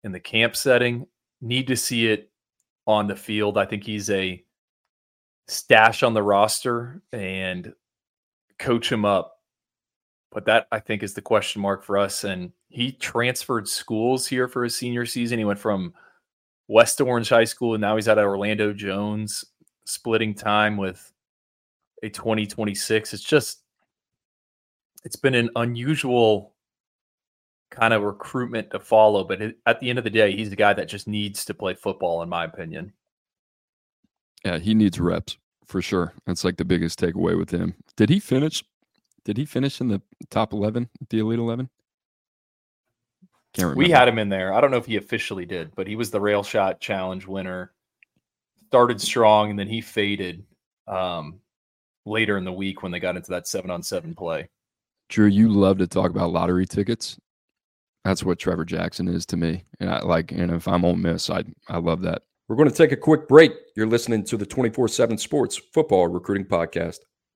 in 0.05 0.13
the 0.13 0.21
camp 0.21 0.55
setting. 0.55 1.07
Need 1.41 1.67
to 1.69 1.77
see 1.77 2.09
it 2.09 2.30
on 2.91 3.07
the 3.07 3.17
field. 3.17 3.57
I 3.57 3.65
think 3.65 3.85
he's 3.85 4.11
a 4.11 4.43
stash 5.47 6.03
on 6.03 6.13
the 6.13 6.23
roster 6.23 7.03
and 7.13 7.73
coach 8.59 8.91
him 8.91 9.05
up. 9.05 9.37
But 10.33 10.45
that 10.47 10.67
I 10.71 10.79
think 10.81 11.03
is 11.03 11.15
the 11.15 11.23
question 11.23 11.63
mark 11.63 11.83
for 11.83 11.99
us. 11.99 12.25
And 12.25 12.53
he 12.69 12.93
transferred 12.93 13.69
schools 13.69 14.27
here 14.27 14.47
for 14.47 14.63
his 14.65 14.77
senior 14.77 15.07
season. 15.07 15.39
He 15.39 15.45
went 15.45 15.59
from 15.59 15.93
West 16.69 17.01
Orange 17.01 17.29
High 17.29 17.45
School 17.45 17.75
and 17.75 17.81
now 17.81 17.97
he's 17.97 18.07
at 18.09 18.19
Orlando 18.19 18.73
Jones, 18.73 19.45
splitting 19.87 20.35
time 20.35 20.77
with 20.77 21.13
a 22.03 22.09
2026. 22.09 23.15
It's 23.15 23.23
just 23.23 23.63
it's 25.05 25.17
been 25.17 25.35
an 25.35 25.51
unusual 25.57 26.55
kind 27.71 27.95
of 27.95 28.03
recruitment 28.03 28.71
to 28.71 28.81
follow, 28.81 29.25
but 29.25 29.41
at 29.67 29.81
the 29.81 29.91
end 29.91 29.99
of 29.99 30.05
the 30.05 30.11
day, 30.11 30.37
he's 30.37 30.51
the 30.51 30.57
guy 30.57 30.73
that 30.73 30.89
just 30.89 31.07
needs 31.09 31.45
to 31.47 31.55
play 31.55 31.75
football, 31.75 32.23
in 32.23 32.29
my 32.29 32.45
opinion. 32.45 32.93
Yeah, 34.45 34.59
he 34.59 34.75
needs 34.75 34.99
reps 34.99 35.39
for 35.67 35.81
sure. 35.81 36.13
That's 36.27 36.45
like 36.45 36.57
the 36.57 36.65
biggest 36.65 36.99
takeaway 36.99 37.39
with 37.39 37.51
him. 37.51 37.75
Did 37.97 38.09
he 38.09 38.21
finish? 38.21 38.65
Did 39.25 39.37
he 39.37 39.45
finish 39.45 39.81
in 39.81 39.89
the 39.89 40.03
top 40.31 40.53
eleven, 40.53 40.89
the 41.11 41.21
elite 41.21 41.39
eleven? 41.39 41.69
Can't 43.55 43.65
remember. 43.65 43.79
We 43.79 43.91
had 43.91 44.09
him 44.09 44.19
in 44.19 44.29
there. 44.29 44.53
I 44.53 44.61
don't 44.61 44.71
know 44.71 44.79
if 44.79 44.87
he 44.87 44.97
officially 44.97 45.45
did, 45.45 45.75
but 45.75 45.87
he 45.87 45.97
was 45.97 46.11
the 46.11 46.21
rail 46.21 46.43
shot 46.43 46.81
challenge 46.81 47.27
winner. 47.27 47.73
Started 48.69 49.01
strong 49.01 49.51
and 49.51 49.59
then 49.59 49.69
he 49.69 49.81
faded. 49.81 50.45
Um, 50.87 51.41
later 52.07 52.37
in 52.37 52.45
the 52.45 52.53
week 52.53 52.83
when 52.83 52.93
they 52.93 53.01
got 53.01 53.17
into 53.17 53.31
that 53.31 53.47
seven 53.47 53.71
on 53.71 53.83
seven 53.83 54.15
play. 54.15 54.49
Drew, 55.09 55.27
you 55.27 55.49
love 55.49 55.79
to 55.79 55.87
talk 55.87 56.11
about 56.11 56.33
lottery 56.33 56.67
tickets. 56.67 57.19
That's 58.05 58.25
what 58.25 58.39
Trever 58.39 58.67
Jackson 58.67 59.09
is 59.09 59.27
to 59.27 59.37
me. 59.37 59.65
And 59.79 59.91
I 59.91 60.01
like, 60.01 60.33
and 60.33 60.51
if 60.51 60.67
I'm 60.67 60.85
Ole 60.85 60.97
Miss, 60.97 61.29
I 61.31 61.45
I 61.69 61.79
love 61.79 62.03
that. 62.03 62.23
We're 62.49 62.57
going 62.57 62.69
to 62.69 62.75
take 62.75 62.91
a 62.91 62.97
quick 62.97 63.29
break. 63.29 63.53
You're 63.77 63.87
listening 63.87 64.25
to 64.25 64.37
the 64.37 64.47
24 64.47 64.89
7 64.89 65.19
Sports 65.19 65.57
Football 65.73 66.09
Recruiting 66.09 66.47
Podcast. 66.47 66.99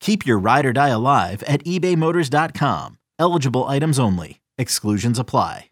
Keep 0.00 0.26
your 0.26 0.38
ride 0.38 0.66
or 0.66 0.72
die 0.72 0.88
alive 0.88 1.42
at 1.44 1.64
ebaymotors.com. 1.64 2.98
Eligible 3.18 3.64
items 3.64 3.98
only. 3.98 4.40
Exclusions 4.58 5.18
apply. 5.18 5.70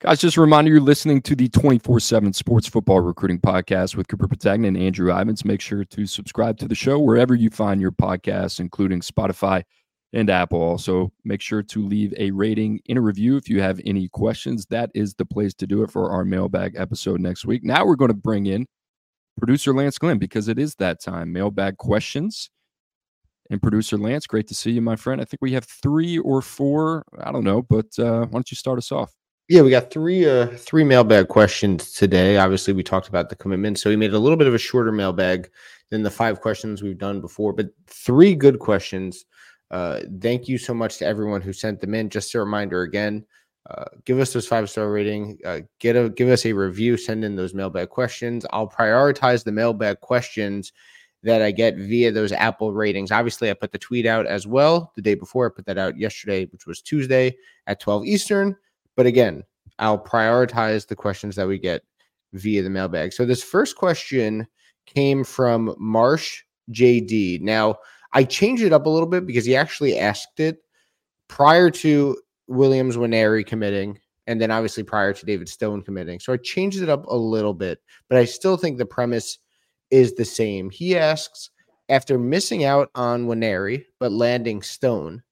Guys, 0.00 0.20
just 0.20 0.36
a 0.36 0.40
reminder 0.40 0.70
you're 0.70 0.80
listening 0.80 1.20
to 1.22 1.34
the 1.34 1.48
24 1.48 1.98
7 1.98 2.32
Sports 2.32 2.68
Football 2.68 3.00
Recruiting 3.00 3.40
Podcast 3.40 3.96
with 3.96 4.06
Cooper 4.06 4.28
Petagna 4.28 4.68
and 4.68 4.76
Andrew 4.76 5.12
Ivins. 5.12 5.44
Make 5.44 5.60
sure 5.60 5.84
to 5.84 6.06
subscribe 6.06 6.56
to 6.58 6.68
the 6.68 6.76
show 6.76 7.00
wherever 7.00 7.34
you 7.34 7.50
find 7.50 7.80
your 7.80 7.90
podcasts, 7.90 8.60
including 8.60 9.00
Spotify 9.00 9.64
and 10.12 10.30
Apple. 10.30 10.62
Also, 10.62 11.12
make 11.24 11.40
sure 11.40 11.64
to 11.64 11.84
leave 11.84 12.14
a 12.16 12.30
rating 12.30 12.78
in 12.86 12.96
a 12.96 13.00
review 13.00 13.36
if 13.36 13.48
you 13.48 13.60
have 13.60 13.80
any 13.84 14.08
questions. 14.08 14.66
That 14.66 14.90
is 14.94 15.14
the 15.14 15.26
place 15.26 15.52
to 15.54 15.66
do 15.66 15.82
it 15.82 15.90
for 15.90 16.12
our 16.12 16.24
mailbag 16.24 16.76
episode 16.76 17.20
next 17.20 17.44
week. 17.44 17.64
Now 17.64 17.84
we're 17.84 17.96
going 17.96 18.12
to 18.12 18.14
bring 18.14 18.46
in 18.46 18.66
producer 19.36 19.74
Lance 19.74 19.98
Glenn 19.98 20.18
because 20.18 20.46
it 20.46 20.60
is 20.60 20.76
that 20.76 21.02
time. 21.02 21.32
Mailbag 21.32 21.76
questions 21.76 22.50
and 23.50 23.62
producer 23.62 23.96
Lance. 23.96 24.26
Great 24.26 24.48
to 24.48 24.54
see 24.54 24.70
you, 24.70 24.80
my 24.80 24.96
friend. 24.96 25.20
I 25.20 25.24
think 25.24 25.40
we 25.40 25.52
have 25.52 25.64
three 25.64 26.18
or 26.18 26.42
four. 26.42 27.04
I 27.22 27.32
don't 27.32 27.44
know, 27.44 27.62
but 27.62 27.86
uh, 27.98 28.26
why 28.26 28.32
don't 28.32 28.50
you 28.50 28.56
start 28.56 28.78
us 28.78 28.92
off? 28.92 29.12
Yeah, 29.48 29.62
we 29.62 29.70
got 29.70 29.90
three 29.90 30.28
uh 30.28 30.48
three 30.48 30.84
mailbag 30.84 31.28
questions 31.28 31.92
today. 31.92 32.36
Obviously, 32.36 32.74
we 32.74 32.82
talked 32.82 33.08
about 33.08 33.30
the 33.30 33.36
commitment, 33.36 33.78
so 33.78 33.88
we 33.88 33.96
made 33.96 34.12
a 34.12 34.18
little 34.18 34.36
bit 34.36 34.46
of 34.46 34.54
a 34.54 34.58
shorter 34.58 34.92
mailbag 34.92 35.50
than 35.90 36.02
the 36.02 36.10
five 36.10 36.42
questions 36.42 36.82
we've 36.82 36.98
done 36.98 37.22
before, 37.22 37.54
but 37.54 37.70
three 37.86 38.34
good 38.34 38.58
questions. 38.58 39.24
Uh, 39.70 40.00
thank 40.20 40.48
you 40.48 40.58
so 40.58 40.74
much 40.74 40.98
to 40.98 41.06
everyone 41.06 41.40
who 41.40 41.52
sent 41.54 41.80
them 41.80 41.94
in. 41.94 42.10
Just 42.10 42.34
a 42.34 42.38
reminder 42.38 42.82
again, 42.82 43.24
uh, 43.70 43.84
give 44.04 44.18
us 44.18 44.34
those 44.34 44.46
five 44.46 44.68
star 44.68 44.90
rating. 44.90 45.38
Uh, 45.44 45.60
get 45.78 45.96
a 45.96 46.10
give 46.10 46.28
us 46.28 46.44
a 46.44 46.52
review. 46.52 46.98
Send 46.98 47.24
in 47.24 47.34
those 47.34 47.54
mailbag 47.54 47.88
questions. 47.88 48.44
I'll 48.50 48.68
prioritize 48.68 49.44
the 49.44 49.52
mailbag 49.52 50.00
questions 50.00 50.72
that 51.22 51.42
I 51.42 51.50
get 51.50 51.76
via 51.76 52.12
those 52.12 52.32
Apple 52.32 52.72
ratings. 52.72 53.10
Obviously, 53.10 53.50
I 53.50 53.54
put 53.54 53.72
the 53.72 53.78
tweet 53.78 54.06
out 54.06 54.26
as 54.26 54.46
well 54.46 54.92
the 54.94 55.02
day 55.02 55.14
before. 55.14 55.46
I 55.46 55.54
put 55.54 55.66
that 55.66 55.78
out 55.78 55.98
yesterday, 55.98 56.46
which 56.46 56.66
was 56.66 56.80
Tuesday 56.80 57.36
at 57.66 57.80
12 57.80 58.06
Eastern. 58.06 58.56
But 58.96 59.06
again, 59.06 59.42
I'll 59.78 59.98
prioritize 59.98 60.86
the 60.86 60.96
questions 60.96 61.36
that 61.36 61.48
we 61.48 61.58
get 61.58 61.82
via 62.32 62.62
the 62.62 62.70
mailbag. 62.70 63.12
So 63.12 63.24
this 63.24 63.42
first 63.42 63.76
question 63.76 64.46
came 64.86 65.24
from 65.24 65.74
Marsh 65.78 66.42
JD. 66.70 67.40
Now, 67.40 67.76
I 68.12 68.24
changed 68.24 68.62
it 68.62 68.72
up 68.72 68.86
a 68.86 68.90
little 68.90 69.08
bit 69.08 69.26
because 69.26 69.44
he 69.44 69.56
actually 69.56 69.98
asked 69.98 70.40
it 70.40 70.62
prior 71.28 71.70
to 71.70 72.16
Williams 72.46 72.96
Nwaneri 72.96 73.46
committing, 73.46 73.98
and 74.26 74.40
then 74.40 74.50
obviously 74.50 74.82
prior 74.82 75.12
to 75.12 75.26
David 75.26 75.48
Stone 75.48 75.82
committing. 75.82 76.20
So 76.20 76.32
I 76.32 76.38
changed 76.38 76.80
it 76.80 76.88
up 76.88 77.06
a 77.06 77.16
little 77.16 77.54
bit, 77.54 77.80
but 78.08 78.18
I 78.18 78.24
still 78.24 78.56
think 78.56 78.78
the 78.78 78.86
premise 78.86 79.38
is 79.90 80.14
the 80.14 80.24
same. 80.24 80.70
He 80.70 80.96
asks, 80.96 81.50
after 81.88 82.18
missing 82.18 82.64
out 82.64 82.90
on 82.94 83.26
Nwaneri 83.26 83.84
but 83.98 84.12
landing 84.12 84.62
Stone, 84.62 85.22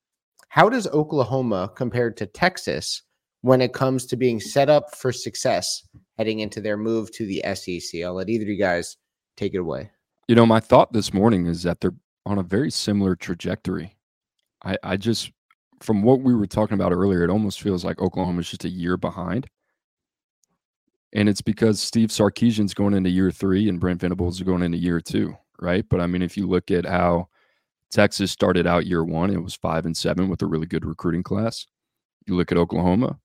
how 0.49 0.69
does 0.69 0.87
Oklahoma 0.89 1.71
compare 1.77 2.11
to 2.13 2.27
Texas 2.27 3.03
when 3.43 3.61
it 3.61 3.75
comes 3.75 4.07
to 4.07 4.17
being 4.17 4.41
set 4.41 4.71
up 4.71 4.95
for 4.95 5.13
success 5.13 5.87
heading 6.17 6.41
into 6.41 6.61
their 6.61 6.77
move 6.77 7.13
to 7.13 7.27
the 7.27 7.43
SEC? 7.55 8.03
I'll 8.03 8.15
let 8.15 8.31
either 8.31 8.45
of 8.45 8.49
you 8.49 8.59
guys 8.59 8.97
take 9.37 9.55
it 9.55 9.59
away. 9.59 9.91
You 10.29 10.35
know, 10.35 10.47
my 10.47 10.61
thought 10.61 10.93
this 10.93 11.13
morning 11.13 11.47
is 11.47 11.63
that 11.65 11.81
they're 11.81 11.95
on 12.25 12.39
a 12.39 12.43
very 12.43 12.71
similar 12.71 13.15
trajectory. 13.15 13.95
I, 14.65 14.79
I 14.83 14.97
just, 14.97 15.31
from 15.81 16.03
what 16.03 16.21
we 16.21 16.35
were 16.35 16.47
talking 16.47 16.75
about 16.75 16.93
earlier, 16.93 17.23
it 17.23 17.31
almost 17.31 17.61
feels 17.61 17.85
like 17.85 18.01
Oklahoma's 18.01 18.51
just 18.51 18.65
a 18.65 18.69
year 18.69 18.97
behind. 18.97 19.47
And 21.17 21.31
it's 21.31 21.41
because 21.41 21.81
Steve 21.81 22.11
Sarkisian's 22.11 22.75
going 22.75 22.93
into 22.93 23.09
year 23.09 23.31
three 23.31 23.71
and 23.71 23.81
Brent 23.81 24.03
Venables 24.03 24.37
is 24.37 24.43
going 24.43 24.63
into 24.63 24.77
year 24.77 25.01
two, 25.01 25.35
right? 25.59 25.83
But 25.89 26.03
I 26.03 26.07
mean, 26.07 26.21
if 26.21 26.37
you 26.37 26.47
look 26.47 26.71
at 26.71 26.85
how 26.85 27.29
Texas 27.91 28.31
started 28.31 28.67
out 28.67 28.85
year 28.85 29.03
one, 29.03 29.31
it 29.31 29.43
was 29.43 29.55
five 29.55 29.87
and 29.87 29.97
seven 29.97 30.29
with 30.29 30.43
a 30.43 30.47
really 30.47 30.67
good 30.67 30.85
recruiting 30.85 31.23
class. 31.23 31.67
You 32.27 32.37
look 32.37 32.53
at 32.53 32.59
Oklahoma, 32.59 33.19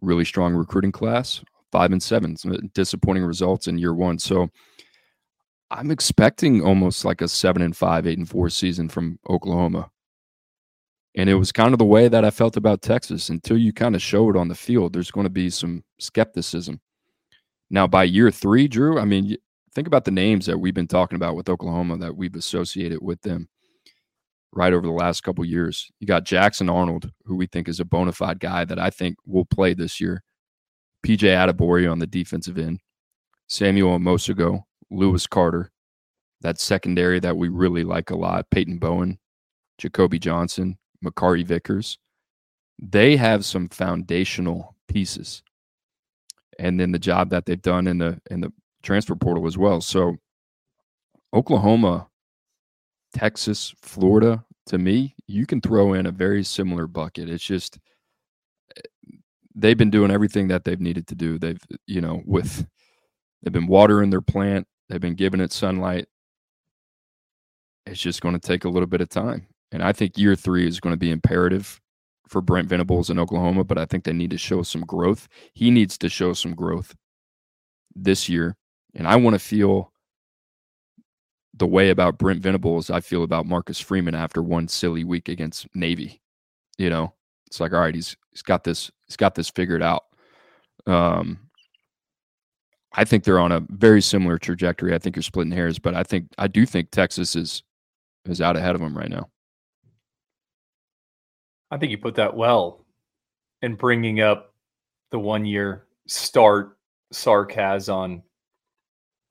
really 0.00 0.24
strong 0.24 0.54
recruiting 0.54 0.90
class, 0.90 1.44
five 1.70 1.92
and 1.92 2.02
seven, 2.02 2.34
disappointing 2.72 3.24
results 3.24 3.68
in 3.68 3.76
year 3.76 3.92
one. 3.92 4.18
So 4.18 4.48
I'm 5.70 5.90
expecting 5.90 6.62
almost 6.62 7.04
like 7.04 7.20
a 7.20 7.28
seven 7.28 7.60
and 7.60 7.76
five, 7.76 8.06
eight 8.06 8.16
and 8.16 8.28
four 8.28 8.48
season 8.48 8.88
from 8.88 9.18
Oklahoma. 9.28 9.90
And 11.14 11.28
it 11.28 11.34
was 11.34 11.52
kind 11.52 11.74
of 11.74 11.78
the 11.78 11.84
way 11.84 12.08
that 12.08 12.24
I 12.24 12.30
felt 12.30 12.56
about 12.56 12.80
Texas 12.80 13.28
until 13.28 13.58
you 13.58 13.74
kind 13.74 13.94
of 13.94 14.00
show 14.00 14.30
it 14.30 14.36
on 14.36 14.48
the 14.48 14.54
field. 14.54 14.94
There's 14.94 15.10
going 15.10 15.24
to 15.24 15.30
be 15.30 15.50
some 15.50 15.84
skepticism. 15.98 16.80
Now, 17.70 17.86
by 17.86 18.04
year 18.04 18.30
three, 18.30 18.68
Drew, 18.68 18.98
I 18.98 19.04
mean, 19.04 19.36
think 19.74 19.86
about 19.86 20.04
the 20.04 20.10
names 20.10 20.46
that 20.46 20.58
we've 20.58 20.74
been 20.74 20.86
talking 20.86 21.16
about 21.16 21.36
with 21.36 21.48
Oklahoma 21.48 21.98
that 21.98 22.16
we've 22.16 22.34
associated 22.34 23.00
with 23.02 23.20
them 23.22 23.48
right 24.52 24.72
over 24.72 24.86
the 24.86 24.92
last 24.92 25.22
couple 25.22 25.44
years. 25.44 25.90
You 26.00 26.06
got 26.06 26.24
Jackson 26.24 26.70
Arnold, 26.70 27.10
who 27.24 27.36
we 27.36 27.46
think 27.46 27.68
is 27.68 27.80
a 27.80 27.84
bona 27.84 28.12
fide 28.12 28.40
guy 28.40 28.64
that 28.64 28.78
I 28.78 28.90
think 28.90 29.16
will 29.26 29.44
play 29.44 29.74
this 29.74 30.00
year. 30.00 30.22
PJ 31.04 31.20
Adebawore 31.20 31.90
on 31.90 31.98
the 31.98 32.06
defensive 32.06 32.58
end, 32.58 32.80
Samuel 33.48 33.98
Omosigho, 33.98 34.62
Lewis 34.90 35.26
Carter, 35.26 35.70
that 36.40 36.58
secondary 36.58 37.20
that 37.20 37.36
we 37.36 37.48
really 37.48 37.84
like 37.84 38.10
a 38.10 38.16
lot, 38.16 38.50
Peyton 38.50 38.78
Bowen, 38.78 39.18
Jacoby 39.78 40.18
Johnson, 40.18 40.78
Makari 41.04 41.44
Vickers. 41.44 41.98
They 42.78 43.16
have 43.16 43.44
some 43.44 43.68
foundational 43.68 44.74
pieces. 44.88 45.42
And 46.58 46.80
then 46.80 46.92
the 46.92 46.98
job 46.98 47.30
that 47.30 47.46
they've 47.46 47.60
done 47.60 47.86
in 47.86 47.98
the 47.98 48.20
in 48.30 48.40
the 48.40 48.52
transfer 48.82 49.14
portal 49.14 49.46
as 49.46 49.58
well. 49.58 49.80
So 49.80 50.16
Oklahoma, 51.34 52.08
Texas, 53.14 53.74
Florida, 53.82 54.44
to 54.66 54.78
me, 54.78 55.14
you 55.26 55.46
can 55.46 55.60
throw 55.60 55.92
in 55.94 56.06
a 56.06 56.10
very 56.10 56.42
similar 56.42 56.86
bucket. 56.86 57.28
It's 57.28 57.44
just 57.44 57.78
eh, 58.76 59.16
they've 59.54 59.76
been 59.76 59.90
doing 59.90 60.10
everything 60.10 60.48
that 60.48 60.64
they've 60.64 60.80
needed 60.80 61.06
to 61.08 61.14
do. 61.14 61.38
They've, 61.38 61.60
you 61.86 62.00
know, 62.00 62.22
with 62.24 62.66
they've 63.42 63.52
been 63.52 63.66
watering 63.66 64.10
their 64.10 64.20
plant, 64.20 64.66
they've 64.88 65.00
been 65.00 65.14
giving 65.14 65.40
it 65.40 65.52
sunlight. 65.52 66.06
It's 67.86 68.00
just 68.00 68.20
going 68.20 68.34
to 68.38 68.40
take 68.40 68.64
a 68.64 68.68
little 68.68 68.88
bit 68.88 69.00
of 69.00 69.08
time. 69.08 69.46
And 69.72 69.82
I 69.82 69.92
think 69.92 70.18
year 70.18 70.34
three 70.34 70.66
is 70.66 70.80
going 70.80 70.92
to 70.92 70.98
be 70.98 71.10
imperative 71.10 71.80
for 72.28 72.40
Brent 72.40 72.68
Venables 72.68 73.10
in 73.10 73.18
Oklahoma, 73.18 73.64
but 73.64 73.78
I 73.78 73.86
think 73.86 74.04
they 74.04 74.12
need 74.12 74.30
to 74.30 74.38
show 74.38 74.62
some 74.62 74.82
growth. 74.82 75.28
He 75.54 75.70
needs 75.70 75.96
to 75.98 76.08
show 76.08 76.32
some 76.32 76.54
growth 76.54 76.94
this 77.94 78.28
year. 78.28 78.56
And 78.94 79.06
I 79.06 79.16
want 79.16 79.34
to 79.34 79.38
feel 79.38 79.92
the 81.54 81.66
way 81.66 81.90
about 81.90 82.18
Brent 82.18 82.42
Venables 82.42 82.90
I 82.90 83.00
feel 83.00 83.22
about 83.22 83.46
Marcus 83.46 83.80
Freeman 83.80 84.14
after 84.14 84.42
one 84.42 84.68
silly 84.68 85.04
week 85.04 85.28
against 85.28 85.66
Navy. 85.74 86.20
You 86.78 86.90
know, 86.90 87.14
it's 87.46 87.60
like, 87.60 87.72
all 87.72 87.80
right, 87.80 87.94
he's 87.94 88.16
he's 88.30 88.42
got 88.42 88.64
this, 88.64 88.90
he's 89.06 89.16
got 89.16 89.34
this 89.34 89.48
figured 89.48 89.82
out. 89.82 90.04
Um, 90.86 91.38
I 92.92 93.04
think 93.04 93.24
they're 93.24 93.38
on 93.38 93.52
a 93.52 93.60
very 93.68 94.02
similar 94.02 94.38
trajectory. 94.38 94.94
I 94.94 94.98
think 94.98 95.16
you're 95.16 95.22
splitting 95.22 95.52
hairs, 95.52 95.78
but 95.78 95.94
I 95.94 96.02
think 96.02 96.28
I 96.38 96.48
do 96.48 96.66
think 96.66 96.90
Texas 96.90 97.36
is 97.36 97.62
is 98.26 98.40
out 98.40 98.56
ahead 98.56 98.74
of 98.74 98.80
them 98.80 98.96
right 98.96 99.10
now. 99.10 99.28
I 101.70 101.78
think 101.78 101.90
you 101.90 101.98
put 101.98 102.14
that 102.16 102.36
well 102.36 102.84
in 103.62 103.74
bringing 103.74 104.20
up 104.20 104.54
the 105.10 105.18
one 105.18 105.44
year 105.44 105.86
start 106.06 106.78
sarcasm 107.12 107.94
on 107.94 108.22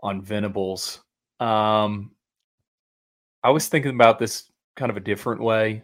on 0.01 0.21
Venables. 0.21 1.01
Um, 1.39 2.11
I 3.43 3.49
was 3.49 3.67
thinking 3.67 3.93
about 3.93 4.19
this 4.19 4.51
kind 4.75 4.89
of 4.89 4.97
a 4.97 5.01
different 5.01 5.41
way. 5.41 5.83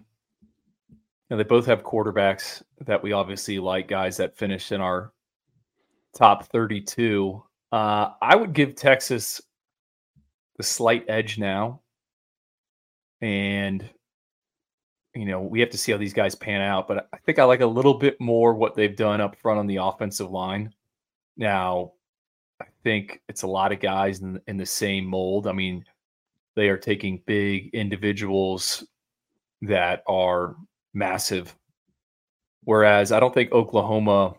Now, 1.29 1.37
they 1.37 1.43
both 1.43 1.65
have 1.65 1.83
quarterbacks 1.83 2.61
that 2.81 3.01
we 3.01 3.13
obviously 3.13 3.57
like, 3.57 3.87
guys 3.87 4.17
that 4.17 4.37
finish 4.37 4.71
in 4.71 4.81
our 4.81 5.13
top 6.15 6.45
32. 6.47 7.41
Uh, 7.71 8.09
I 8.21 8.35
would 8.35 8.53
give 8.53 8.75
Texas 8.75 9.41
the 10.57 10.63
slight 10.63 11.05
edge 11.07 11.37
now. 11.37 11.81
And, 13.21 13.89
you 15.13 15.25
know, 15.25 15.41
we 15.41 15.59
have 15.59 15.69
to 15.71 15.77
see 15.77 15.91
how 15.91 15.97
these 15.97 16.13
guys 16.13 16.35
pan 16.35 16.61
out. 16.61 16.87
But 16.87 17.09
I 17.13 17.17
think 17.17 17.39
I 17.39 17.43
like 17.43 17.61
a 17.61 17.65
little 17.65 17.95
bit 17.95 18.19
more 18.19 18.53
what 18.53 18.75
they've 18.75 18.95
done 18.95 19.21
up 19.21 19.35
front 19.37 19.59
on 19.59 19.67
the 19.67 19.77
offensive 19.77 20.31
line. 20.31 20.73
Now, 21.37 21.93
I 22.61 22.65
think 22.83 23.21
it's 23.27 23.43
a 23.43 23.47
lot 23.47 23.71
of 23.71 23.79
guys 23.79 24.21
in, 24.21 24.39
in 24.47 24.57
the 24.57 24.65
same 24.65 25.05
mold. 25.05 25.47
I 25.47 25.51
mean, 25.51 25.83
they 26.55 26.69
are 26.69 26.77
taking 26.77 27.23
big 27.25 27.73
individuals 27.73 28.85
that 29.61 30.03
are 30.07 30.55
massive. 30.93 31.55
Whereas 32.63 33.11
I 33.11 33.19
don't 33.19 33.33
think 33.33 33.51
Oklahoma 33.51 34.35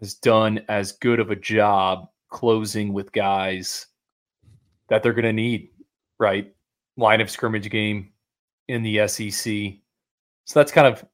has 0.00 0.14
done 0.14 0.64
as 0.68 0.92
good 0.92 1.20
of 1.20 1.30
a 1.30 1.36
job 1.36 2.08
closing 2.28 2.92
with 2.92 3.12
guys 3.12 3.86
that 4.88 5.02
they're 5.02 5.12
going 5.12 5.24
to 5.24 5.32
need, 5.32 5.70
right? 6.18 6.52
Line 6.96 7.20
of 7.20 7.30
scrimmage 7.30 7.70
game 7.70 8.10
in 8.68 8.82
the 8.82 9.06
SEC. 9.08 9.54
So 10.44 10.60
that's 10.60 10.72
kind 10.72 10.86
of 10.86 11.04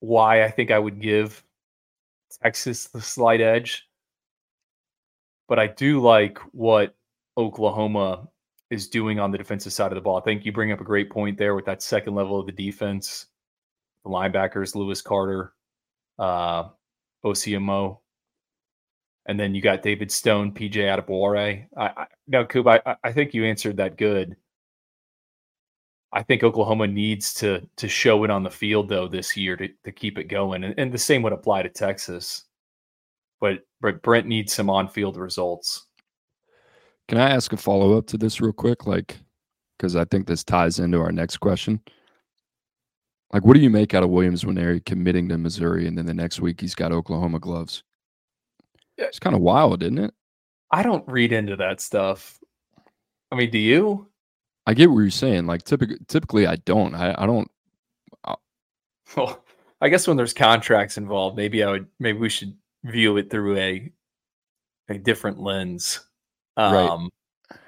why 0.00 0.44
I 0.44 0.50
think 0.50 0.70
I 0.70 0.78
would 0.78 1.00
give 1.00 1.44
Texas 2.42 2.86
the 2.86 3.00
slight 3.00 3.40
edge. 3.40 3.88
But 5.48 5.58
I 5.58 5.66
do 5.66 6.00
like 6.00 6.38
what 6.52 6.94
Oklahoma 7.36 8.28
is 8.70 8.88
doing 8.88 9.18
on 9.18 9.30
the 9.30 9.38
defensive 9.38 9.72
side 9.72 9.90
of 9.90 9.96
the 9.96 10.00
ball. 10.00 10.18
I 10.18 10.22
think 10.22 10.44
you 10.44 10.52
bring 10.52 10.72
up 10.72 10.80
a 10.80 10.84
great 10.84 11.10
point 11.10 11.36
there 11.36 11.54
with 11.54 11.64
that 11.66 11.82
second 11.82 12.14
level 12.14 12.38
of 12.38 12.46
the 12.46 12.52
defense. 12.52 13.26
The 14.04 14.10
linebackers, 14.10 14.74
Lewis 14.74 15.02
Carter, 15.02 15.52
uh, 16.18 16.68
Omosigho, 17.24 17.98
and 19.26 19.38
then 19.38 19.54
you 19.54 19.60
got 19.60 19.82
David 19.82 20.10
Stone, 20.10 20.52
PJ 20.52 20.74
Adebawore. 20.74 21.66
I, 21.76 21.82
I 21.84 22.06
now, 22.26 22.44
Coop, 22.44 22.66
I, 22.66 22.80
I 23.04 23.12
think 23.12 23.34
you 23.34 23.44
answered 23.44 23.76
that 23.76 23.96
good. 23.96 24.36
I 26.12 26.22
think 26.22 26.42
Oklahoma 26.42 26.86
needs 26.86 27.32
to 27.34 27.66
to 27.76 27.88
show 27.88 28.24
it 28.24 28.30
on 28.30 28.42
the 28.42 28.50
field 28.50 28.88
though 28.88 29.06
this 29.06 29.36
year 29.36 29.56
to, 29.56 29.68
to 29.84 29.92
keep 29.92 30.18
it 30.18 30.24
going, 30.24 30.64
and, 30.64 30.74
and 30.78 30.92
the 30.92 30.98
same 30.98 31.22
would 31.22 31.32
apply 31.32 31.62
to 31.62 31.68
Texas. 31.68 32.44
But 33.40 33.60
but 33.80 34.02
Brent 34.02 34.26
needs 34.26 34.52
some 34.52 34.68
on 34.68 34.88
field 34.88 35.16
results. 35.16 35.86
Can 37.08 37.18
I 37.18 37.30
ask 37.30 37.52
a 37.52 37.56
follow 37.56 37.96
up 37.96 38.06
to 38.08 38.18
this 38.18 38.40
real 38.40 38.52
quick? 38.52 38.86
Like, 38.86 39.16
because 39.76 39.96
I 39.96 40.04
think 40.04 40.26
this 40.26 40.44
ties 40.44 40.78
into 40.78 41.00
our 41.00 41.12
next 41.12 41.38
question. 41.38 41.80
Like, 43.32 43.44
what 43.44 43.54
do 43.54 43.60
you 43.60 43.70
make 43.70 43.94
out 43.94 44.02
of 44.02 44.10
Williams 44.10 44.44
Nwaneri 44.44 44.84
committing 44.84 45.28
to 45.28 45.38
Missouri, 45.38 45.86
and 45.86 45.96
then 45.96 46.06
the 46.06 46.14
next 46.14 46.40
week 46.40 46.60
he's 46.60 46.74
got 46.74 46.92
Oklahoma 46.92 47.38
gloves? 47.38 47.84
It's 48.98 49.20
kind 49.20 49.36
of 49.36 49.42
wild, 49.42 49.82
isn't 49.82 49.98
it? 49.98 50.12
I 50.72 50.82
don't 50.82 51.06
read 51.08 51.32
into 51.32 51.56
that 51.56 51.80
stuff. 51.80 52.38
I 53.32 53.36
mean, 53.36 53.50
do 53.50 53.58
you? 53.58 54.09
I 54.70 54.74
get 54.74 54.88
what 54.88 55.00
you're 55.00 55.10
saying. 55.10 55.46
Like, 55.46 55.64
typically, 55.64 55.98
typically 56.06 56.46
I 56.46 56.54
don't. 56.54 56.94
I, 56.94 57.12
I 57.18 57.26
don't. 57.26 57.50
I, 58.24 58.36
well, 59.16 59.44
I 59.80 59.88
guess 59.88 60.06
when 60.06 60.16
there's 60.16 60.32
contracts 60.32 60.96
involved, 60.96 61.36
maybe 61.36 61.64
I 61.64 61.72
would. 61.72 61.88
Maybe 61.98 62.18
we 62.18 62.28
should 62.28 62.56
view 62.84 63.16
it 63.16 63.30
through 63.30 63.56
a 63.56 63.90
a 64.88 64.96
different 64.96 65.40
lens. 65.40 65.98
Um, 66.56 67.10
right. 67.50 67.58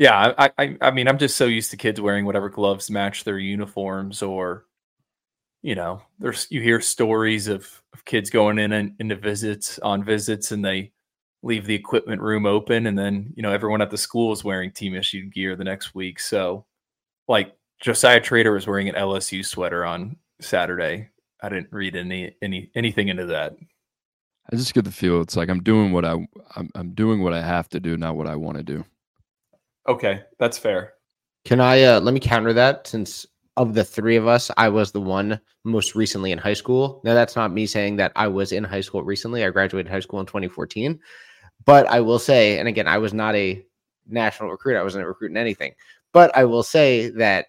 Yeah, 0.00 0.34
I, 0.36 0.50
I, 0.58 0.76
I 0.80 0.90
mean, 0.90 1.06
I'm 1.06 1.18
just 1.18 1.36
so 1.36 1.44
used 1.44 1.70
to 1.70 1.76
kids 1.76 2.00
wearing 2.00 2.24
whatever 2.24 2.48
gloves 2.48 2.90
match 2.90 3.22
their 3.22 3.38
uniforms, 3.38 4.22
or 4.22 4.66
you 5.62 5.76
know, 5.76 6.02
there's 6.18 6.48
you 6.50 6.62
hear 6.62 6.80
stories 6.80 7.46
of, 7.46 7.80
of 7.92 8.04
kids 8.04 8.28
going 8.28 8.58
in 8.58 8.72
and 8.72 8.96
into 8.98 9.14
visits 9.14 9.78
on 9.78 10.02
visits, 10.02 10.50
and 10.50 10.64
they 10.64 10.90
leave 11.42 11.66
the 11.66 11.74
equipment 11.74 12.20
room 12.20 12.44
open 12.44 12.86
and 12.86 12.98
then 12.98 13.32
you 13.34 13.42
know 13.42 13.52
everyone 13.52 13.80
at 13.80 13.90
the 13.90 13.98
school 13.98 14.32
is 14.32 14.44
wearing 14.44 14.70
team 14.70 14.94
issued 14.94 15.32
gear 15.32 15.56
the 15.56 15.64
next 15.64 15.94
week 15.94 16.20
so 16.20 16.64
like 17.28 17.56
josiah 17.80 18.20
trader 18.20 18.52
was 18.52 18.66
wearing 18.66 18.88
an 18.88 18.94
lsu 18.94 19.44
sweater 19.44 19.84
on 19.84 20.16
saturday 20.40 21.08
i 21.42 21.48
didn't 21.48 21.72
read 21.72 21.96
any 21.96 22.34
any 22.42 22.70
anything 22.74 23.08
into 23.08 23.26
that 23.26 23.54
I 24.52 24.56
just 24.56 24.74
get 24.74 24.84
the 24.84 24.90
feel 24.90 25.20
it's 25.20 25.36
like 25.36 25.48
I'm 25.48 25.62
doing 25.62 25.92
what 25.92 26.04
I 26.04 26.14
I'm, 26.56 26.70
I'm 26.74 26.90
doing 26.94 27.22
what 27.22 27.32
I 27.32 27.40
have 27.40 27.68
to 27.68 27.78
do, 27.78 27.96
not 27.96 28.16
what 28.16 28.26
I 28.26 28.34
want 28.34 28.56
to 28.56 28.64
do. 28.64 28.84
okay 29.88 30.22
that's 30.38 30.58
fair 30.58 30.94
Can 31.44 31.60
I 31.60 31.82
uh 31.84 32.00
let 32.00 32.14
me 32.14 32.20
counter 32.20 32.52
that 32.54 32.86
since 32.86 33.26
of 33.56 33.74
the 33.74 33.84
three 33.84 34.16
of 34.16 34.26
us, 34.26 34.50
I 34.56 34.68
was 34.68 34.92
the 34.92 35.00
one 35.00 35.38
most 35.64 35.94
recently 35.94 36.32
in 36.32 36.38
high 36.38 36.54
school. 36.54 37.00
Now 37.04 37.14
that's 37.14 37.36
not 37.36 37.52
me 37.52 37.66
saying 37.66 37.96
that 37.96 38.12
I 38.16 38.26
was 38.26 38.52
in 38.52 38.64
high 38.64 38.80
school 38.80 39.02
recently. 39.02 39.44
I 39.44 39.50
graduated 39.50 39.90
high 39.90 40.00
school 40.00 40.20
in 40.20 40.26
2014. 40.26 40.98
But 41.64 41.86
I 41.86 42.00
will 42.00 42.18
say, 42.18 42.58
and 42.58 42.68
again, 42.68 42.88
I 42.88 42.98
was 42.98 43.12
not 43.12 43.34
a 43.34 43.64
national 44.08 44.50
recruit. 44.50 44.78
I 44.78 44.82
wasn't 44.82 45.06
recruiting 45.06 45.36
anything. 45.36 45.74
But 46.12 46.36
I 46.36 46.44
will 46.44 46.62
say 46.62 47.10
that 47.10 47.46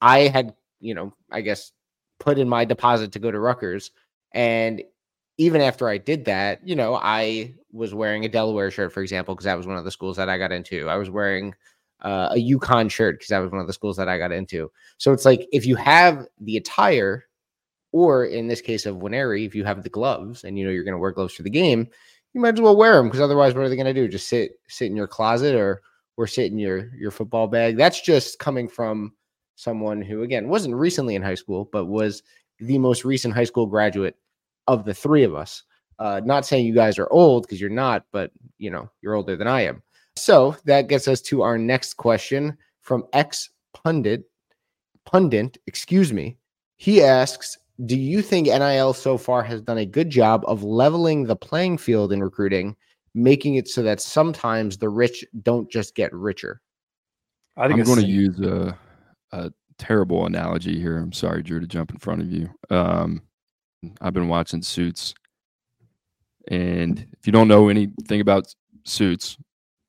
I 0.00 0.20
had, 0.20 0.54
you 0.80 0.94
know, 0.94 1.12
I 1.30 1.40
guess 1.42 1.72
put 2.18 2.38
in 2.38 2.48
my 2.48 2.64
deposit 2.64 3.12
to 3.12 3.18
go 3.18 3.30
to 3.30 3.38
Rutgers. 3.38 3.90
And 4.32 4.82
even 5.38 5.60
after 5.60 5.88
I 5.88 5.98
did 5.98 6.24
that, 6.26 6.66
you 6.66 6.74
know, 6.74 6.94
I 6.96 7.54
was 7.72 7.94
wearing 7.94 8.24
a 8.24 8.28
Delaware 8.28 8.70
shirt, 8.70 8.92
for 8.92 9.02
example, 9.02 9.34
because 9.34 9.44
that 9.44 9.56
was 9.56 9.66
one 9.66 9.76
of 9.76 9.84
the 9.84 9.90
schools 9.90 10.16
that 10.16 10.28
I 10.28 10.38
got 10.38 10.52
into. 10.52 10.88
I 10.88 10.96
was 10.96 11.10
wearing 11.10 11.54
uh, 12.02 12.30
a 12.32 12.50
UConn 12.50 12.90
shirt 12.90 13.16
because 13.16 13.28
that 13.28 13.38
was 13.38 13.50
one 13.50 13.60
of 13.60 13.66
the 13.66 13.72
schools 13.72 13.96
that 13.96 14.08
I 14.08 14.18
got 14.18 14.32
into. 14.32 14.70
So 14.98 15.12
it's 15.12 15.24
like 15.24 15.46
if 15.52 15.66
you 15.66 15.76
have 15.76 16.26
the 16.40 16.56
attire, 16.56 17.24
or 17.92 18.24
in 18.24 18.48
this 18.48 18.60
case 18.60 18.86
of 18.86 18.96
Nwaneri, 18.96 19.46
if 19.46 19.54
you 19.54 19.64
have 19.64 19.82
the 19.82 19.90
gloves 19.90 20.44
and 20.44 20.58
you 20.58 20.64
know 20.64 20.70
you're 20.70 20.84
going 20.84 20.92
to 20.92 20.98
wear 20.98 21.12
gloves 21.12 21.34
for 21.34 21.42
the 21.42 21.50
game, 21.50 21.88
you 22.34 22.40
might 22.40 22.54
as 22.54 22.60
well 22.60 22.76
wear 22.76 22.96
them 22.96 23.06
because 23.06 23.20
otherwise, 23.20 23.54
what 23.54 23.64
are 23.64 23.68
they 23.68 23.76
going 23.76 23.86
to 23.86 23.94
do? 23.94 24.08
Just 24.08 24.28
sit 24.28 24.52
sit 24.68 24.86
in 24.86 24.96
your 24.96 25.06
closet 25.06 25.54
or 25.54 25.82
or 26.16 26.26
sit 26.26 26.50
in 26.50 26.58
your 26.58 26.94
your 26.94 27.10
football 27.10 27.46
bag? 27.46 27.76
That's 27.76 28.00
just 28.00 28.38
coming 28.38 28.68
from 28.68 29.12
someone 29.56 30.02
who, 30.02 30.22
again, 30.22 30.48
wasn't 30.48 30.74
recently 30.74 31.14
in 31.14 31.22
high 31.22 31.34
school, 31.34 31.68
but 31.72 31.86
was 31.86 32.22
the 32.58 32.78
most 32.78 33.04
recent 33.04 33.34
high 33.34 33.44
school 33.44 33.66
graduate 33.66 34.16
of 34.66 34.84
the 34.84 34.94
three 34.94 35.24
of 35.24 35.34
us. 35.34 35.62
Uh, 35.98 36.20
not 36.24 36.46
saying 36.46 36.66
you 36.66 36.74
guys 36.74 36.98
are 36.98 37.12
old 37.12 37.42
because 37.42 37.60
you're 37.60 37.70
not, 37.70 38.04
but 38.12 38.30
you 38.58 38.70
know 38.70 38.90
you're 39.02 39.14
older 39.14 39.36
than 39.36 39.48
I 39.48 39.62
am. 39.62 39.82
So 40.16 40.56
that 40.64 40.88
gets 40.88 41.08
us 41.08 41.20
to 41.22 41.42
our 41.42 41.58
next 41.58 41.94
question 41.94 42.56
from 42.80 43.04
ex 43.12 43.50
pundit 43.72 44.24
pundit, 45.04 45.58
excuse 45.66 46.12
me. 46.12 46.36
He 46.76 47.02
asks, 47.02 47.58
"Do 47.86 47.96
you 47.96 48.22
think 48.22 48.46
NIL 48.46 48.92
so 48.92 49.18
far 49.18 49.42
has 49.42 49.60
done 49.60 49.78
a 49.78 49.86
good 49.86 50.10
job 50.10 50.44
of 50.46 50.62
leveling 50.62 51.24
the 51.24 51.36
playing 51.36 51.78
field 51.78 52.12
in 52.12 52.22
recruiting, 52.22 52.76
making 53.14 53.56
it 53.56 53.68
so 53.68 53.82
that 53.82 54.00
sometimes 54.00 54.76
the 54.78 54.88
rich 54.88 55.24
don't 55.42 55.70
just 55.70 55.94
get 55.94 56.12
richer?" 56.12 56.60
i 57.56 57.68
think 57.68 57.80
I'm 57.80 57.86
going 57.86 58.00
to 58.00 58.06
use 58.06 58.40
a, 58.40 58.78
a 59.32 59.52
terrible 59.78 60.26
analogy 60.26 60.78
here. 60.80 60.98
I'm 60.98 61.12
sorry, 61.12 61.42
Drew, 61.42 61.60
to 61.60 61.66
jump 61.66 61.90
in 61.90 61.98
front 61.98 62.22
of 62.22 62.32
you. 62.32 62.48
Um, 62.70 63.22
I've 64.00 64.14
been 64.14 64.28
watching 64.28 64.62
Suits, 64.62 65.14
and 66.48 67.06
if 67.18 67.26
you 67.26 67.32
don't 67.32 67.48
know 67.48 67.68
anything 67.68 68.20
about 68.20 68.54
Suits, 68.84 69.36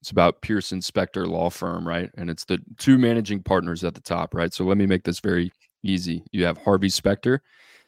it's 0.01 0.11
about 0.11 0.41
Pearson 0.41 0.81
Specter 0.81 1.25
Law 1.25 1.49
Firm, 1.49 1.87
right? 1.87 2.09
And 2.17 2.29
it's 2.29 2.43
the 2.43 2.59
two 2.77 2.97
managing 2.97 3.41
partners 3.41 3.83
at 3.83 3.93
the 3.93 4.01
top, 4.01 4.33
right? 4.33 4.53
So 4.53 4.65
let 4.65 4.77
me 4.77 4.85
make 4.85 5.03
this 5.03 5.21
very 5.21 5.51
easy. 5.83 6.23
You 6.31 6.43
have 6.43 6.57
Harvey 6.57 6.89
Specter, 6.89 7.41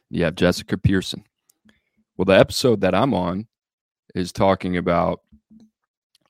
you 0.09 0.23
have 0.23 0.35
Jessica 0.35 0.77
Pearson. 0.77 1.23
Well, 2.17 2.25
the 2.25 2.37
episode 2.39 2.81
that 2.81 2.95
I'm 2.95 3.13
on 3.13 3.47
is 4.13 4.31
talking 4.31 4.77
about 4.77 5.21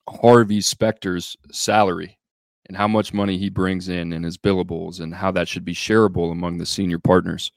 Harvey 0.10 0.62
Specter's 0.62 1.36
salary 1.52 2.18
and 2.68 2.76
how 2.76 2.88
much 2.88 3.14
money 3.14 3.38
he 3.38 3.50
brings 3.50 3.90
in 3.90 4.14
and 4.14 4.26
his 4.26 4.38
billables 4.38 5.00
and 5.00 5.14
how 5.14 5.32
that 5.32 5.48
should 5.48 5.66
be 5.66 5.76
shareable 5.76 6.32
among 6.32 6.58
the 6.58 6.66
senior 6.66 7.00
partners. 7.00 7.52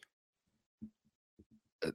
Uh, 1.85 1.91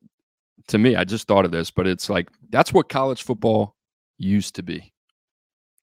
To 0.69 0.77
me, 0.77 0.95
I 0.95 1.03
just 1.03 1.27
thought 1.27 1.45
of 1.45 1.51
this, 1.51 1.69
but 1.69 1.85
it's 1.85 2.09
like 2.09 2.29
that's 2.49 2.73
what 2.73 2.89
college 2.89 3.23
football 3.23 3.75
used 4.17 4.55
to 4.55 4.63
be. 4.63 4.91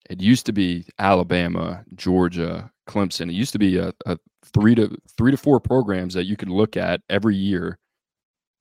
It 0.08 0.20
used 0.20 0.46
to 0.46 0.52
be 0.52 0.86
Alabama, 0.98 1.84
Georgia, 1.94 2.68
Clemson. 2.88 3.28
It 3.30 3.34
used 3.34 3.52
to 3.52 3.60
be 3.60 3.76
a, 3.76 3.92
a 4.06 4.18
three 4.52 4.74
to 4.74 4.96
three 5.16 5.30
to 5.30 5.36
four 5.36 5.60
programs 5.60 6.14
that 6.14 6.26
you 6.26 6.36
could 6.36 6.48
look 6.50 6.76
at 6.76 7.00
every 7.08 7.36
year 7.36 7.78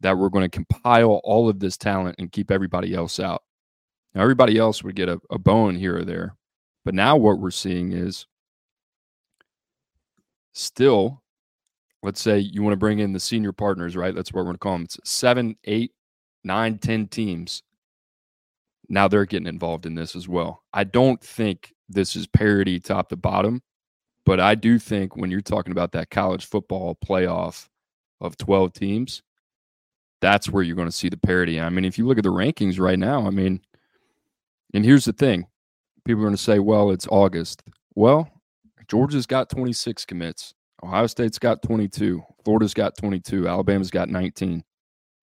that 0.01 0.17
we're 0.17 0.29
going 0.29 0.49
to 0.49 0.49
compile 0.49 1.21
all 1.23 1.49
of 1.49 1.59
this 1.59 1.77
talent 1.77 2.15
and 2.19 2.31
keep 2.31 2.51
everybody 2.51 2.93
else 2.93 3.19
out. 3.19 3.43
Now, 4.13 4.21
everybody 4.21 4.57
else 4.57 4.83
would 4.83 4.95
get 4.95 5.09
a, 5.09 5.19
a 5.29 5.37
bone 5.37 5.75
here 5.75 5.97
or 5.97 6.05
there. 6.05 6.35
But 6.85 6.95
now 6.95 7.17
what 7.17 7.39
we're 7.39 7.51
seeing 7.51 7.91
is 7.91 8.25
still, 10.53 11.21
let's 12.01 12.21
say 12.21 12.39
you 12.39 12.63
want 12.63 12.73
to 12.73 12.77
bring 12.77 12.99
in 12.99 13.13
the 13.13 13.19
senior 13.19 13.51
partners, 13.51 13.95
right? 13.95 14.15
That's 14.15 14.31
what 14.31 14.39
we're 14.39 14.45
going 14.45 14.55
to 14.55 14.59
call 14.59 14.73
them. 14.73 14.83
It's 14.83 14.99
seven, 15.03 15.55
eight, 15.65 15.91
nine, 16.43 16.77
ten 16.77 17.07
teams. 17.07 17.63
Now 18.87 19.07
they're 19.07 19.25
getting 19.25 19.47
involved 19.47 19.85
in 19.85 19.93
this 19.93 20.15
as 20.15 20.27
well. 20.27 20.63
I 20.73 20.83
don't 20.83 21.21
think 21.21 21.73
this 21.89 22.15
is 22.15 22.25
parity 22.25 22.79
top 22.79 23.09
to 23.09 23.15
bottom, 23.15 23.61
but 24.25 24.39
I 24.39 24.55
do 24.55 24.79
think 24.79 25.15
when 25.15 25.29
you're 25.29 25.41
talking 25.41 25.71
about 25.71 25.91
that 25.91 26.09
college 26.09 26.45
football 26.45 26.97
playoff 27.05 27.67
of 28.19 28.37
12 28.37 28.73
teams, 28.73 29.21
that's 30.21 30.49
where 30.49 30.63
you're 30.63 30.75
going 30.75 30.87
to 30.87 30.95
see 30.95 31.09
the 31.09 31.17
parity. 31.17 31.59
I 31.59 31.69
mean, 31.69 31.85
if 31.85 31.97
you 31.97 32.05
look 32.05 32.17
at 32.17 32.23
the 32.23 32.31
rankings 32.31 32.79
right 32.79 32.99
now, 32.99 33.25
I 33.25 33.29
mean, 33.29 33.61
and 34.73 34.85
here's 34.85 35.05
the 35.05 35.13
thing 35.13 35.47
people 36.05 36.21
are 36.21 36.25
going 36.25 36.35
to 36.35 36.41
say, 36.41 36.59
well, 36.59 36.91
it's 36.91 37.07
August. 37.09 37.63
Well, 37.95 38.29
Georgia's 38.87 39.25
got 39.25 39.49
26 39.49 40.05
commits. 40.05 40.53
Ohio 40.83 41.07
State's 41.07 41.39
got 41.39 41.61
22. 41.61 42.23
Florida's 42.43 42.73
got 42.73 42.97
22. 42.97 43.47
Alabama's 43.47 43.91
got 43.91 44.09
19. 44.09 44.63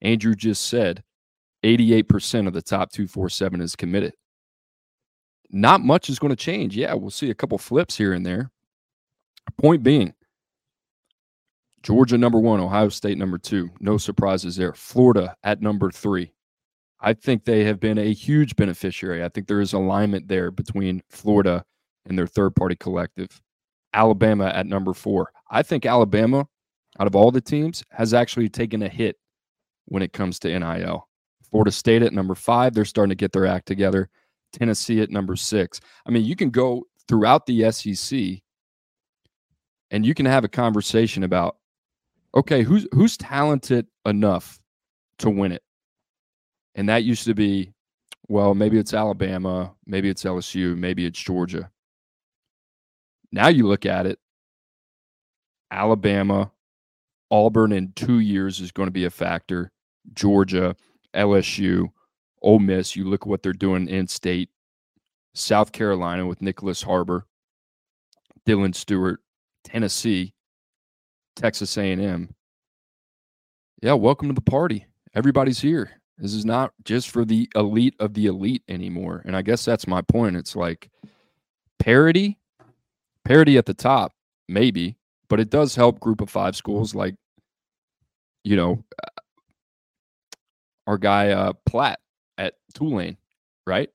Andrew 0.02 0.34
just 0.34 0.68
said 0.68 1.02
88% 1.64 2.46
of 2.46 2.52
the 2.52 2.62
top 2.62 2.92
247 2.92 3.60
is 3.60 3.74
committed. 3.74 4.14
Not 5.50 5.80
much 5.80 6.10
is 6.10 6.18
going 6.18 6.30
to 6.30 6.36
change. 6.36 6.76
Yeah, 6.76 6.94
we'll 6.94 7.10
see 7.10 7.30
a 7.30 7.34
couple 7.34 7.58
flips 7.58 7.96
here 7.96 8.12
and 8.12 8.26
there. 8.26 8.50
Point 9.58 9.82
being, 9.82 10.12
Georgia 11.82 12.18
number 12.18 12.38
one, 12.38 12.60
Ohio 12.60 12.88
State 12.88 13.18
number 13.18 13.38
two. 13.38 13.70
No 13.80 13.96
surprises 13.96 14.56
there. 14.56 14.72
Florida 14.72 15.36
at 15.44 15.62
number 15.62 15.90
three. 15.90 16.32
I 17.00 17.12
think 17.12 17.44
they 17.44 17.64
have 17.64 17.78
been 17.78 17.98
a 17.98 18.12
huge 18.12 18.56
beneficiary. 18.56 19.22
I 19.22 19.28
think 19.28 19.46
there 19.46 19.60
is 19.60 19.72
alignment 19.72 20.28
there 20.28 20.50
between 20.50 21.02
Florida 21.10 21.64
and 22.06 22.18
their 22.18 22.26
third 22.26 22.56
party 22.56 22.74
collective. 22.76 23.40
Alabama 23.92 24.46
at 24.46 24.66
number 24.66 24.94
four. 24.94 25.32
I 25.50 25.62
think 25.62 25.86
Alabama, 25.86 26.46
out 26.98 27.06
of 27.06 27.14
all 27.14 27.30
the 27.30 27.40
teams, 27.40 27.84
has 27.90 28.14
actually 28.14 28.48
taken 28.48 28.82
a 28.82 28.88
hit 28.88 29.16
when 29.86 30.02
it 30.02 30.12
comes 30.12 30.38
to 30.40 30.58
NIL. 30.58 31.08
Florida 31.50 31.70
State 31.70 32.02
at 32.02 32.12
number 32.12 32.34
five, 32.34 32.74
they're 32.74 32.84
starting 32.84 33.10
to 33.10 33.14
get 33.14 33.32
their 33.32 33.46
act 33.46 33.66
together. 33.66 34.08
Tennessee 34.52 35.00
at 35.00 35.10
number 35.10 35.36
six. 35.36 35.80
I 36.06 36.10
mean, 36.10 36.24
you 36.24 36.36
can 36.36 36.50
go 36.50 36.84
throughout 37.08 37.46
the 37.46 37.70
SEC 37.70 38.42
and 39.90 40.04
you 40.04 40.14
can 40.14 40.26
have 40.26 40.44
a 40.44 40.48
conversation 40.48 41.22
about 41.22 41.56
okay, 42.36 42.62
who's 42.62 42.86
who's 42.92 43.16
talented 43.16 43.86
enough 44.04 44.60
to 45.18 45.30
win 45.30 45.52
it? 45.52 45.62
And 46.74 46.88
that 46.90 47.04
used 47.04 47.24
to 47.24 47.34
be, 47.34 47.72
well, 48.28 48.54
maybe 48.54 48.78
it's 48.78 48.94
Alabama, 48.94 49.74
maybe 49.86 50.10
it's 50.10 50.24
LSU, 50.24 50.76
maybe 50.76 51.06
it's 51.06 51.18
Georgia. 51.18 51.70
Now 53.32 53.48
you 53.48 53.66
look 53.66 53.86
at 53.86 54.06
it, 54.06 54.18
Alabama, 55.70 56.52
Auburn 57.30 57.72
in 57.72 57.92
two 57.96 58.20
years 58.20 58.60
is 58.60 58.70
going 58.70 58.86
to 58.86 58.92
be 58.92 59.06
a 59.06 59.10
factor. 59.10 59.72
Georgia, 60.12 60.76
LSU, 61.14 61.90
Ole 62.42 62.60
Miss. 62.60 62.94
You 62.94 63.08
look 63.08 63.22
at 63.22 63.26
what 63.26 63.42
they're 63.42 63.52
doing 63.52 63.88
in 63.88 64.06
state. 64.06 64.50
South 65.34 65.72
Carolina 65.72 66.26
with 66.26 66.40
Nyckoles 66.40 66.84
Harbor, 66.84 67.26
Dylan 68.46 68.74
Stewart, 68.74 69.20
Tennessee, 69.64 70.32
Texas 71.36 71.76
A&M. 71.76 72.34
Yeah, 73.82 73.92
welcome 73.92 74.28
to 74.28 74.34
the 74.34 74.40
party. 74.40 74.86
Everybody's 75.14 75.60
here. 75.60 76.00
This 76.18 76.32
is 76.32 76.46
not 76.46 76.72
just 76.82 77.10
for 77.10 77.26
the 77.26 77.48
elite 77.54 77.94
of 78.00 78.14
the 78.14 78.26
elite 78.26 78.62
anymore. 78.68 79.22
And 79.26 79.36
I 79.36 79.42
guess 79.42 79.64
that's 79.64 79.86
my 79.86 80.00
point. 80.00 80.36
It's 80.36 80.56
like 80.56 80.90
parity, 81.78 82.38
parity 83.24 83.58
at 83.58 83.66
the 83.66 83.74
top, 83.74 84.12
maybe, 84.48 84.96
but 85.28 85.40
it 85.40 85.50
does 85.50 85.74
help 85.74 86.00
group 86.00 86.22
of 86.22 86.30
five 86.30 86.56
schools 86.56 86.94
like, 86.94 87.16
you 88.44 88.56
know, 88.56 88.82
our 90.86 90.96
guy 90.96 91.30
uh, 91.30 91.52
Platt 91.66 92.00
at 92.38 92.54
Tulane, 92.72 93.18
right? 93.66 93.90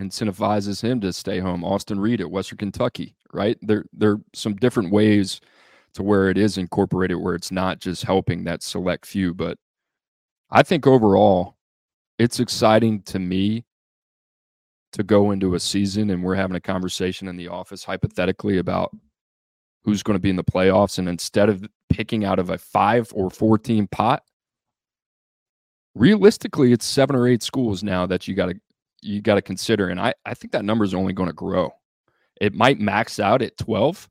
Incentivizes 0.00 0.80
him 0.80 1.00
to 1.00 1.12
stay 1.12 1.40
home. 1.40 1.64
Austin 1.64 1.98
Reed 1.98 2.20
at 2.20 2.30
Western 2.30 2.58
Kentucky, 2.58 3.16
right? 3.32 3.58
There, 3.62 3.84
there 3.92 4.12
are 4.12 4.20
some 4.32 4.54
different 4.54 4.92
ways 4.92 5.40
to 5.94 6.02
where 6.02 6.28
it 6.28 6.38
is 6.38 6.58
incorporated, 6.58 7.16
where 7.18 7.34
it's 7.34 7.50
not 7.50 7.80
just 7.80 8.04
helping 8.04 8.44
that 8.44 8.62
select 8.62 9.06
few. 9.06 9.34
But 9.34 9.58
I 10.50 10.62
think 10.62 10.86
overall, 10.86 11.56
it's 12.18 12.40
exciting 12.40 13.02
to 13.02 13.18
me 13.18 13.64
to 14.92 15.02
go 15.02 15.30
into 15.30 15.54
a 15.54 15.60
season 15.60 16.10
and 16.10 16.22
we're 16.22 16.34
having 16.34 16.56
a 16.56 16.60
conversation 16.60 17.28
in 17.28 17.36
the 17.36 17.48
office 17.48 17.84
hypothetically 17.84 18.58
about 18.58 18.94
who's 19.84 20.02
going 20.02 20.14
to 20.14 20.20
be 20.20 20.30
in 20.30 20.36
the 20.36 20.44
playoffs 20.44 20.98
and 20.98 21.08
instead 21.08 21.48
of 21.48 21.64
picking 21.90 22.24
out 22.24 22.38
of 22.38 22.50
a 22.50 22.58
5 22.58 23.12
or 23.14 23.30
14 23.30 23.86
pot 23.88 24.22
realistically 25.94 26.72
it's 26.72 26.86
7 26.86 27.14
or 27.14 27.26
8 27.26 27.42
schools 27.42 27.82
now 27.82 28.06
that 28.06 28.26
you 28.26 28.34
got 28.34 28.46
to 28.46 28.54
you 29.02 29.20
got 29.20 29.36
to 29.36 29.42
consider 29.42 29.88
and 29.88 30.00
I 30.00 30.14
I 30.24 30.34
think 30.34 30.52
that 30.52 30.64
number 30.64 30.84
is 30.84 30.94
only 30.94 31.12
going 31.12 31.28
to 31.28 31.34
grow. 31.34 31.72
It 32.40 32.54
might 32.54 32.80
max 32.80 33.20
out 33.20 33.42
at 33.42 33.56
12 33.58 34.08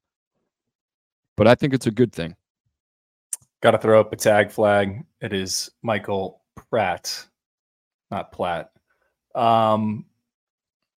but 1.38 1.48
I 1.48 1.56
think 1.56 1.74
it's 1.74 1.88
a 1.88 1.92
good 1.92 2.12
thing. 2.12 2.36
Got 3.62 3.72
to 3.72 3.78
throw 3.78 4.02
up 4.02 4.12
a 4.12 4.18
tag 4.18 4.52
flag. 4.52 5.06
It 5.22 5.34
is 5.34 5.70
Michael 5.82 6.42
Pratt, 6.56 7.26
not 8.12 8.32
Platt. 8.32 8.72
Um, 9.34 10.06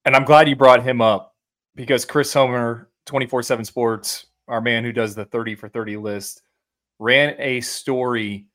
and 0.05 0.17
I'm 0.17 0.25
glad 0.25 0.49
you 0.49 0.57
brought 0.57 0.83
him 0.83 1.01
up 1.01 1.37
because 1.75 2.05
Chris 2.05 2.33
Hummer, 2.33 2.91
24 3.07 3.43
7 3.43 3.65
Sports, 3.65 4.27
our 4.49 4.61
man 4.61 4.83
who 4.83 4.93
does 4.93 5.15
the 5.15 5.27
30 5.27 5.55
for 5.55 5.69
30 5.69 5.97
list, 5.99 6.43
ran 6.99 7.35
a 7.39 7.61
story 7.61 8.47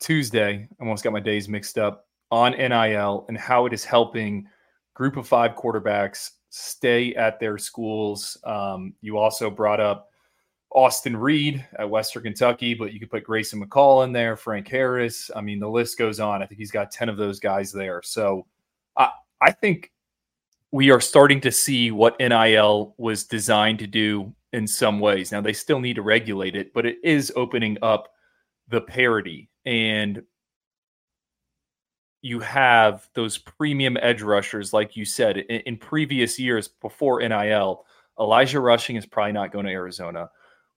Tuesday. 0.00 0.68
I 0.68 0.82
almost 0.82 1.04
got 1.04 1.12
my 1.12 1.20
days 1.20 1.48
mixed 1.48 1.78
up 1.78 2.06
on 2.30 2.52
NIL 2.52 3.26
and 3.28 3.36
how 3.36 3.66
it 3.66 3.72
is 3.72 3.84
helping 3.84 4.46
group 4.94 5.16
of 5.16 5.28
five 5.28 5.54
quarterbacks 5.54 6.30
stay 6.50 7.14
at 7.14 7.38
their 7.38 7.58
schools. 7.58 8.36
Um, 8.44 8.94
you 9.00 9.18
also 9.18 9.50
brought 9.50 9.80
up 9.80 10.09
Austin 10.72 11.16
Reed 11.16 11.66
at 11.78 11.88
Western 11.88 12.22
Kentucky, 12.22 12.74
but 12.74 12.92
you 12.92 13.00
could 13.00 13.10
put 13.10 13.24
Grayson 13.24 13.60
McCall 13.60 14.04
in 14.04 14.12
there, 14.12 14.36
Frank 14.36 14.68
Harris. 14.68 15.30
I 15.34 15.40
mean, 15.40 15.58
the 15.58 15.68
list 15.68 15.98
goes 15.98 16.20
on. 16.20 16.42
I 16.42 16.46
think 16.46 16.58
he's 16.60 16.70
got 16.70 16.92
10 16.92 17.08
of 17.08 17.16
those 17.16 17.40
guys 17.40 17.72
there. 17.72 18.00
So 18.04 18.46
I, 18.96 19.10
I 19.40 19.50
think 19.50 19.90
we 20.70 20.90
are 20.90 21.00
starting 21.00 21.40
to 21.40 21.50
see 21.50 21.90
what 21.90 22.18
NIL 22.20 22.94
was 22.98 23.24
designed 23.24 23.80
to 23.80 23.88
do 23.88 24.32
in 24.52 24.66
some 24.66 25.00
ways. 25.00 25.32
Now, 25.32 25.40
they 25.40 25.52
still 25.52 25.80
need 25.80 25.94
to 25.94 26.02
regulate 26.02 26.54
it, 26.54 26.72
but 26.72 26.86
it 26.86 26.98
is 27.02 27.32
opening 27.34 27.76
up 27.82 28.08
the 28.68 28.80
parity. 28.80 29.50
And 29.66 30.22
you 32.22 32.38
have 32.40 33.08
those 33.14 33.38
premium 33.38 33.96
edge 34.00 34.22
rushers, 34.22 34.72
like 34.72 34.96
you 34.96 35.04
said, 35.04 35.38
in, 35.38 35.60
in 35.62 35.76
previous 35.76 36.38
years 36.38 36.68
before 36.68 37.26
NIL. 37.26 37.84
Elijah 38.18 38.60
Rushing 38.60 38.96
is 38.96 39.06
probably 39.06 39.32
not 39.32 39.50
going 39.50 39.64
to 39.64 39.72
Arizona. 39.72 40.30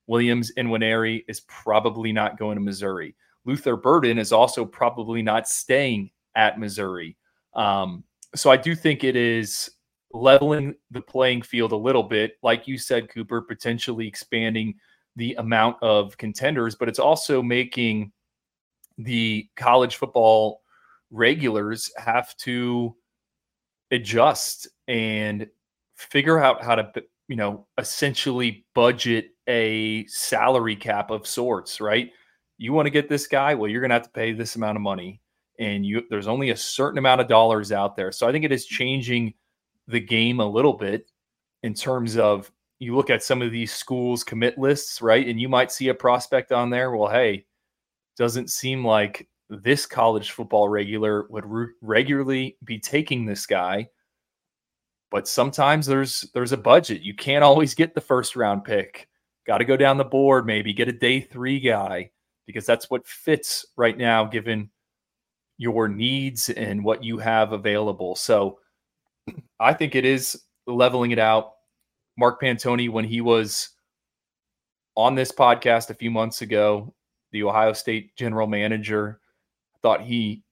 Williams 0.08 0.52
Nwaneri 0.58 1.24
is 1.28 1.42
probably 1.42 2.12
not 2.12 2.38
going 2.38 2.56
to 2.56 2.62
Missouri. 2.62 3.16
Luther 3.46 3.76
Burden 3.76 4.18
is 4.18 4.32
also 4.32 4.66
probably 4.66 5.22
not 5.22 5.48
staying 5.48 6.12
at 6.36 6.60
Missouri. 6.60 7.18
Um, 7.54 8.04
so 8.36 8.50
I 8.50 8.58
do 8.58 8.76
think 8.76 9.04
it 9.04 9.16
is 9.16 9.70
leveling 10.12 10.76
the 10.92 11.02
playing 11.02 11.42
field 11.42 11.72
a 11.72 11.78
little 11.78 12.04
bit, 12.04 12.34
like 12.42 12.68
you 12.68 12.78
said, 12.78 13.10
Cooper, 13.10 13.42
potentially 13.42 14.08
expanding 14.08 14.76
the 15.16 15.36
amount 15.36 15.78
of 15.82 16.18
contenders, 16.18 16.76
but 16.76 16.90
it's 16.90 17.00
also 17.00 17.42
making 17.42 18.12
the 18.98 19.48
college 19.56 19.96
football 19.96 20.62
regulars 21.12 21.92
have 21.98 22.36
to 22.38 22.96
adjust 23.92 24.68
and 24.88 25.48
figure 25.96 26.40
out 26.40 26.64
how 26.64 26.76
to 26.76 26.92
you 27.28 27.36
know 27.36 27.68
essentially 27.78 28.66
budget 28.74 29.33
a 29.48 30.06
salary 30.08 30.76
cap 30.76 31.12
of 31.12 31.28
sorts, 31.28 31.82
right? 31.82 32.12
You 32.58 32.74
want 32.74 32.86
to 32.86 32.92
get 32.92 33.10
this 33.10 33.28
guy, 33.28 33.56
well, 33.56 33.70
you're 33.70 33.82
going 33.82 33.90
to 33.90 33.96
have 33.96 34.04
to 34.04 34.10
pay 34.10 34.32
this 34.32 34.56
amount 34.56 34.78
of 34.78 34.82
money, 34.82 35.22
and 35.60 35.86
you 35.86 36.04
there's 36.10 36.28
only 36.28 36.52
a 36.52 36.58
certain 36.58 36.98
amount 36.98 37.22
of 37.22 37.28
dollars 37.28 37.72
out 37.72 37.96
there. 37.96 38.12
So 38.12 38.28
I 38.28 38.32
think 38.32 38.46
it 38.46 38.52
is 38.52 38.66
changing 38.66 39.34
the 39.88 40.00
game 40.00 40.40
a 40.40 40.46
little 40.46 40.74
bit 40.74 41.12
in 41.64 41.74
terms 41.74 42.18
of 42.18 42.52
you 42.80 42.96
look 42.96 43.10
at 43.10 43.24
some 43.24 43.42
of 43.42 43.52
these 43.52 43.74
schools 43.74 44.24
commit 44.24 44.58
lists, 44.58 45.02
right? 45.02 45.28
And 45.28 45.40
you 45.40 45.50
might 45.50 45.72
see 45.72 45.90
a 45.90 45.94
prospect 45.94 46.52
on 46.52 46.70
there. 46.70 46.92
Well, 46.92 47.10
hey, 47.10 47.46
doesn't 48.18 48.50
seem 48.50 48.86
like 48.86 49.28
this 49.50 49.86
college 49.86 50.32
football 50.32 50.70
regular 50.70 51.28
would 51.30 51.46
re- 51.46 51.74
regularly 51.82 52.58
be 52.64 52.80
taking 52.80 53.26
this 53.26 53.46
guy 53.46 53.88
but 55.14 55.28
sometimes 55.28 55.86
there's 55.86 56.22
there's 56.34 56.54
a 56.54 56.58
budget 56.58 57.04
you 57.04 57.14
can't 57.14 57.44
always 57.44 57.76
get 57.76 57.94
the 57.94 58.02
first 58.02 58.36
round 58.36 58.64
pick 58.64 59.08
Got 59.46 59.58
to 59.58 59.66
go 59.66 59.76
down 59.76 59.98
the 59.98 60.06
board, 60.06 60.46
maybe 60.46 60.74
get 60.74 60.88
a 60.88 60.94
day 60.94 61.20
three 61.20 61.60
guy 61.60 62.12
because 62.46 62.66
that's 62.66 62.90
what 62.90 63.08
fits 63.08 63.66
right 63.78 63.98
now, 63.98 64.26
given 64.26 64.70
your 65.58 65.88
needs 65.88 66.50
and 66.50 66.84
what 66.84 67.04
you 67.04 67.18
have 67.18 67.54
available. 67.54 68.16
So 68.16 68.60
I 69.60 69.74
think 69.74 69.96
it 69.96 70.06
is 70.06 70.42
leveling 70.68 71.12
it 71.12 71.20
out. 71.20 71.52
Mark 72.18 72.42
Pantoni, 72.42 72.90
when 72.90 73.06
he 73.06 73.22
was 73.22 73.70
on 74.96 75.16
this 75.16 75.32
podcast 75.32 75.90
a 75.90 75.96
few 75.96 76.12
months 76.12 76.42
ago, 76.42 76.94
the 77.32 77.44
Ohio 77.44 77.74
State 77.74 78.16
general 78.16 78.48
manager, 78.48 79.20
thought 79.82 80.02
he 80.02 80.44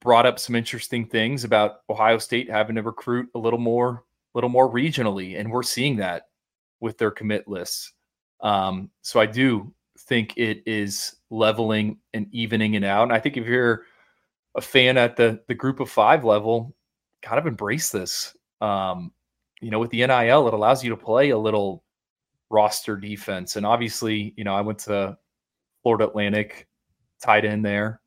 brought 0.00 0.26
up 0.26 0.38
some 0.38 0.54
interesting 0.54 1.06
things 1.06 1.44
about 1.44 1.78
Ohio 1.90 2.18
State 2.18 2.48
having 2.48 2.76
to 2.76 2.82
recruit 2.82 3.28
a 3.34 3.38
little 3.38 3.58
more, 3.58 4.04
a 4.34 4.38
little 4.38 4.50
more 4.50 4.72
regionally, 4.72 5.38
and 5.38 5.50
we're 5.50 5.62
seeing 5.62 5.96
that 5.96 6.27
with 6.80 6.98
their 6.98 7.10
commit 7.10 7.48
lists. 7.48 7.92
Um, 8.40 8.90
so 9.02 9.20
I 9.20 9.26
do 9.26 9.72
think 10.00 10.36
it 10.36 10.62
is 10.66 11.16
leveling 11.30 11.98
and 12.14 12.32
evening 12.32 12.74
it 12.74 12.84
out. 12.84 13.04
And 13.04 13.12
I 13.12 13.18
think 13.18 13.36
if 13.36 13.46
you're 13.46 13.84
a 14.54 14.60
fan 14.60 14.96
at 14.96 15.16
the 15.16 15.40
the 15.48 15.54
group 15.54 15.80
of 15.80 15.90
five 15.90 16.24
level, 16.24 16.74
kind 17.22 17.38
of 17.38 17.46
embrace 17.46 17.90
this. 17.90 18.36
Um, 18.60 19.12
you 19.60 19.70
know, 19.70 19.78
with 19.78 19.90
the 19.90 20.06
NIL, 20.06 20.48
it 20.48 20.54
allows 20.54 20.84
you 20.84 20.90
to 20.90 20.96
play 20.96 21.30
a 21.30 21.38
little 21.38 21.84
roster 22.50 22.96
defense. 22.96 23.56
And 23.56 23.66
obviously, 23.66 24.34
you 24.36 24.44
know, 24.44 24.54
I 24.54 24.60
went 24.60 24.78
to 24.80 25.18
Florida 25.82 26.06
Atlantic, 26.06 26.68
tied 27.22 27.44
in 27.44 27.62
there. 27.62 28.00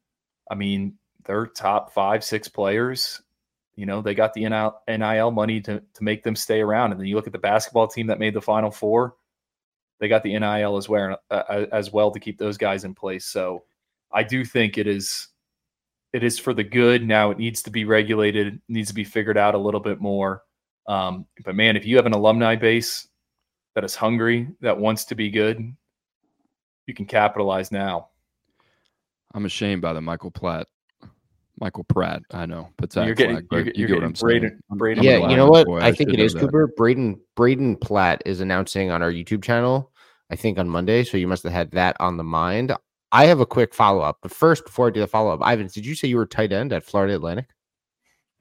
I 0.50 0.56
mean, 0.56 0.96
they're 1.26 1.46
top 1.46 1.94
five, 1.94 2.24
six 2.24 2.48
players 2.48 3.22
you 3.82 3.88
know, 3.88 4.00
they 4.00 4.14
got 4.14 4.36
the 4.36 4.48
NIL 4.88 5.32
money 5.32 5.60
to, 5.60 5.82
to 5.96 6.04
make 6.04 6.22
them 6.22 6.36
stay 6.36 6.62
around. 6.62 6.92
And 6.92 7.02
then 7.02 7.08
you 7.08 7.16
look 7.16 7.26
at 7.26 7.34
the 7.34 7.40
basketball 7.40 7.88
team 7.88 8.06
that 8.08 8.20
made 8.20 8.36
the 8.36 8.42
Final 8.42 8.70
Four, 8.70 9.16
they 10.00 10.08
got 10.08 10.22
the 10.22 10.38
NIL 10.38 10.78
as 10.78 10.88
well, 10.88 11.18
uh, 11.32 11.66
as 11.72 11.92
well 11.92 12.12
to 12.12 12.20
keep 12.20 12.38
those 12.38 12.60
guys 12.60 12.84
in 12.84 12.94
place. 12.94 13.26
So 13.26 13.64
I 14.12 14.22
do 14.22 14.46
think 14.46 14.78
it 14.78 14.86
is 14.86 15.30
it 16.14 16.24
is 16.24 16.38
for 16.38 16.54
the 16.54 16.64
good. 16.64 17.08
Now 17.08 17.32
it 17.32 17.40
needs 17.40 17.64
to 17.64 17.72
be 17.72 17.86
regulated, 17.86 18.54
it 18.54 18.62
needs 18.70 18.90
to 18.90 18.94
be 18.94 19.04
figured 19.04 19.36
out 19.36 19.56
a 19.56 19.58
little 19.58 19.80
bit 19.80 20.00
more. 20.00 20.44
Um, 20.88 21.26
but 21.44 21.56
man, 21.56 21.76
if 21.76 21.84
you 21.84 21.96
have 21.96 22.06
an 22.06 22.14
alumni 22.14 22.56
base 22.56 23.08
that 23.74 23.84
is 23.84 23.96
hungry, 23.96 24.48
that 24.62 24.78
wants 24.78 25.06
to 25.06 25.16
be 25.16 25.32
good, 25.32 25.76
you 26.86 26.94
can 26.94 27.08
capitalize 27.08 27.72
now. 27.72 28.10
I'm 29.34 29.46
ashamed 29.46 29.82
by 29.82 29.94
the 29.94 30.02
Michael 30.02 30.30
Platt 30.30 30.68
Michael 31.62 31.84
Pratt. 31.84 32.24
I 32.32 32.47
know, 32.47 32.70
but 32.78 32.93
you're 32.95 33.14
getting, 33.14 33.47
you're, 33.51 33.62
you 33.62 33.72
you're 33.76 33.88
get 33.88 33.95
what 33.97 34.03
I'm 34.03 34.14
Braden, 34.14 34.49
saying. 34.49 34.62
Braden 34.72 35.03
yeah, 35.03 35.30
you 35.30 35.38
know 35.38 35.47
what? 35.47 35.68
Boy, 35.68 35.80
I, 35.80 35.88
I 35.88 35.91
think 35.93 36.12
it 36.12 36.20
is 36.20 36.34
Cooper. 36.34 36.68
Braden 36.76 37.22
Braden 37.36 37.78
Platt 37.78 38.24
is 38.26 38.41
announcing 38.41 38.89
on 38.89 39.03
our 39.03 39.12
YouTube 39.12 39.43
channel. 39.43 39.91
I 40.32 40.36
think 40.36 40.57
on 40.57 40.68
Monday, 40.68 41.03
so 41.03 41.18
you 41.18 41.28
must 41.28 41.43
have 41.43 41.53
had 41.53 41.72
that 41.72 41.95
on 41.99 42.18
the 42.18 42.24
mind. 42.24 42.76
I 43.12 43.26
have 43.26 43.39
a 43.41 43.45
quick 43.45 43.74
follow 43.74 44.01
up, 44.01 44.18
but 44.22 44.32
first, 44.32 44.66
before 44.66 44.88
I 44.88 44.89
do 44.89 45.01
the 45.01 45.07
follow 45.07 45.32
up, 45.32 45.41
Ivan, 45.43 45.68
did 45.68 45.86
you 45.86 45.93
say 45.93 46.07
you 46.07 46.18
were 46.18 46.26
tight 46.26 46.51
end 46.51 46.74
at 46.74 46.84
Florida 46.84 47.14
Atlantic? 47.14 47.47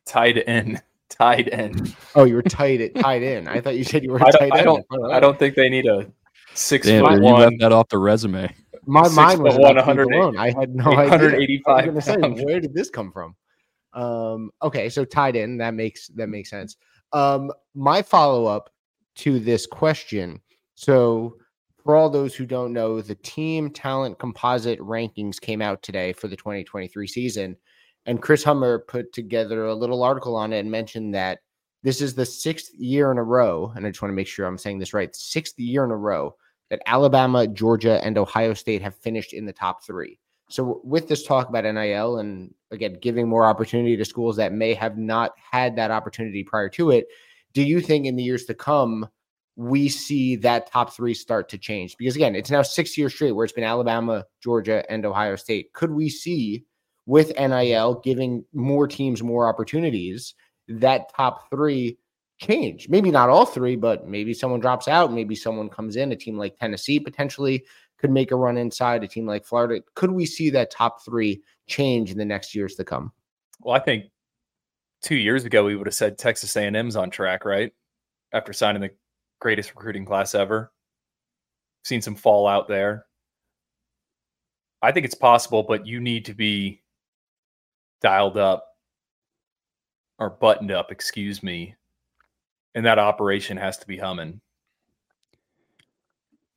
Tied 0.07 0.39
end, 0.47 0.83
tied 1.11 1.49
end. 1.51 1.95
Oh, 2.15 2.25
you 2.25 2.37
were 2.37 2.43
tight 2.43 2.81
it 2.81 2.95
tied 2.95 3.23
in. 3.23 3.49
I 3.49 3.61
thought 3.61 3.77
you 3.77 3.85
said 3.85 4.03
you 4.03 4.13
were 4.13 4.23
I 4.23 4.31
tight 4.31 4.53
I 4.53 4.63
Don't, 4.63 4.87
I 5.13 5.21
don't 5.21 5.39
think 5.39 5.57
they 5.57 5.69
need 5.69 5.87
a 5.87 6.11
six 6.55 6.87
Damn, 6.87 7.05
foot 7.05 7.23
you 7.23 7.35
left 7.35 7.57
that 7.59 7.73
off 7.73 7.89
the 7.89 7.99
resume 7.99 8.55
my 8.91 9.09
mind 9.09 9.43
was 9.43 9.57
one, 9.57 9.79
alone. 9.79 10.37
I 10.37 10.51
had 10.51 10.75
no 10.75 10.93
idea. 10.97 11.61
I 11.67 11.89
was 11.89 12.05
say, 12.05 12.17
where 12.17 12.61
did 12.61 12.75
this 12.75 12.91
come 12.91 13.13
from? 13.13 13.37
Um, 13.93 14.51
okay, 14.63 14.89
so 14.89 15.05
tied 15.05 15.37
in 15.37 15.57
that 15.59 15.75
makes 15.75 16.09
that 16.09 16.29
makes 16.29 16.51
sense. 16.51 16.77
Um, 17.13 17.53
my 17.75 18.03
follow 18.03 18.47
up 18.47 18.71
to 19.17 19.39
this 19.39 19.67
question. 19.67 20.41
So, 20.75 21.37
for 21.83 21.95
all 21.95 22.11
those 22.11 22.35
who 22.35 22.47
don't 22.47 22.73
know, 22.73 23.01
the 23.01 23.15
team 23.17 23.71
talent 23.71 24.19
composite 24.19 24.81
rankings 24.81 25.41
came 25.41 25.63
out 25.63 25.83
today 25.83 26.13
for 26.13 26.29
the 26.29 26.37
2023 26.37 27.07
season, 27.07 27.57
and 28.07 28.21
Chris 28.21 28.43
Hummer 28.43 28.81
put 28.81 29.13
together 29.13 29.67
a 29.67 29.75
little 29.75 30.03
article 30.03 30.37
on 30.37 30.53
it 30.53 30.59
and 30.59 30.71
mentioned 30.71 31.15
that 31.15 31.39
this 31.83 32.01
is 32.01 32.15
the 32.15 32.27
sixth 32.27 32.73
year 32.75 33.13
in 33.13 33.19
a 33.19 33.25
row, 33.25 33.73
and 33.77 33.87
I 33.87 33.91
just 33.91 34.03
want 34.03 34.11
to 34.11 34.17
make 34.17 34.27
sure 34.27 34.47
I'm 34.47 34.59
saying 34.59 34.81
this 34.81 34.95
right. 34.95 35.15
Sixth 35.15 35.59
year 35.59 35.85
in 35.85 35.91
a 35.91 35.97
row 35.97 36.35
that 36.71 36.83
Alabama, 36.87 37.47
Georgia, 37.47 38.03
and 38.05 38.17
Ohio 38.17 38.55
State 38.55 38.83
have 38.83 38.95
finished 38.97 39.33
in 39.33 39.45
the 39.45 39.53
top 39.53 39.85
three. 39.85 40.19
So, 40.49 40.81
with 40.83 41.09
this 41.09 41.25
talk 41.25 41.49
about 41.49 41.65
NIL 41.65 42.19
and 42.19 42.55
again, 42.71 42.99
giving 43.01 43.29
more 43.29 43.45
opportunity 43.45 43.97
to 43.97 44.05
schools 44.05 44.37
that 44.37 44.53
may 44.53 44.75
have 44.75 44.97
not 44.97 45.33
had 45.37 45.77
that 45.77 45.91
opportunity 45.91 46.43
prior 46.43 46.69
to 46.71 46.91
it, 46.91 47.07
do 47.53 47.63
you 47.63 47.81
think 47.81 48.07
in 48.07 48.17
the 48.17 48.23
years 48.23 48.45
to 48.47 48.55
come, 48.55 49.09
we 49.57 49.89
see 49.89 50.37
that 50.37 50.71
top 50.71 50.93
three 50.93 51.15
start 51.15 51.49
to 51.51 51.59
change? 51.59 51.97
Because 51.97 52.17
again, 52.17 52.35
it's 52.35 52.51
now 52.51 52.63
six 52.63 52.97
years 52.97 53.15
straight 53.15 53.33
where 53.33 53.45
it's 53.45 53.53
been 53.53 53.65
Alabama, 53.65 54.25
Georgia, 54.43 54.85
and 54.91 55.05
Ohio 55.05 55.37
State. 55.37 55.73
Could 55.73 55.91
we 55.93 56.09
see 56.09 56.65
with 57.07 57.37
NIL 57.39 58.01
giving 58.05 58.45
more 58.53 58.87
teams 58.87 59.23
more 59.23 59.49
opportunities 59.49 60.35
that 60.69 61.13
top 61.15 61.51
three 61.51 61.99
change. 62.41 62.89
Maybe 62.89 63.11
not 63.11 63.29
all 63.29 63.45
three, 63.45 63.77
but 63.77 64.09
maybe 64.09 64.33
someone 64.33 64.61
drops 64.61 64.89
out. 64.89 65.13
Maybe 65.13 65.35
someone 65.35 65.69
comes 65.69 65.97
in. 65.97 66.13
A 66.13 66.17
team 66.17 66.39
like 66.39 66.59
Tennessee 66.59 66.99
potentially 66.99 67.65
could 67.99 68.11
make 68.11 68.31
a 68.31 68.37
run 68.37 68.57
inside. 68.57 69.05
A 69.05 69.09
team 69.09 69.27
like 69.27 69.45
Florida. 69.45 69.83
Could 69.95 70.11
we 70.11 70.25
see 70.25 70.51
that 70.51 70.71
top 70.71 71.05
three 71.05 71.43
change 71.67 72.11
in 72.11 72.19
the 72.19 72.25
next 72.25 72.55
years 72.55 72.75
to 72.77 72.85
come? 72.85 73.13
Well, 73.61 73.77
I 73.77 73.81
think 73.81 74.07
two 75.03 75.17
years 75.17 75.45
ago 75.45 75.65
we 75.65 75.77
would 75.77 75.87
have 75.87 75.95
said 75.95 76.17
Texas 76.17 76.57
A&M's 76.57 76.97
on 76.97 77.11
track, 77.11 77.45
right? 77.45 77.73
After 78.33 78.53
signing 78.53 78.81
the 78.81 78.91
greatest 79.41 79.71
recruiting 79.71 80.05
class 80.05 80.35
ever. 80.35 80.73
Seen 81.85 82.03
some 82.03 82.15
fallout 82.15 82.69
there. 82.69 83.07
I 84.83 84.93
think 84.93 85.05
it's 85.05 85.15
possible, 85.15 85.63
but 85.63 85.87
you 85.87 86.01
need 86.01 86.25
to 86.27 86.35
be 86.35 86.83
dialed 88.01 88.39
up 88.39 88.67
or 90.19 90.31
buttoned 90.31 90.71
up, 90.71 90.91
excuse 90.91 91.43
me. 91.43 91.75
And 92.75 92.87
that 92.87 92.99
operation 92.99 93.57
has 93.57 93.79
to 93.79 93.87
be 93.87 93.99
humming. 93.99 94.41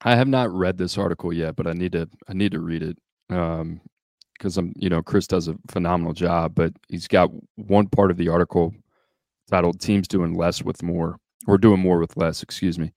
I 0.01 0.15
have 0.15 0.27
not 0.27 0.51
read 0.51 0.77
this 0.77 0.97
article 0.97 1.31
yet, 1.31 1.55
but 1.55 1.65
I 1.65 1.73
need 1.73 1.93
to 1.93 2.09
I 2.27 2.33
need 2.33 2.51
to 2.51 2.59
read 2.59 2.83
it. 2.83 2.97
Um 3.29 3.81
because 4.33 4.57
I'm, 4.57 4.73
you 4.75 4.89
know, 4.89 5.01
Chris 5.01 5.25
does 5.25 5.47
a 5.47 5.55
phenomenal 5.69 6.11
job, 6.11 6.53
but 6.53 6.73
he's 6.89 7.07
got 7.07 7.29
one 7.55 7.87
part 7.87 8.11
of 8.11 8.17
the 8.17 8.27
article 8.27 8.73
titled 9.49 9.79
Teams 9.79 10.07
Doing 10.07 10.35
Less 10.35 10.61
with 10.61 10.83
More, 10.83 11.17
or 11.47 11.57
Doing 11.57 11.79
More 11.79 11.99
with 11.99 12.17
Less, 12.17 12.43
excuse 12.43 12.77
me. 12.77 12.91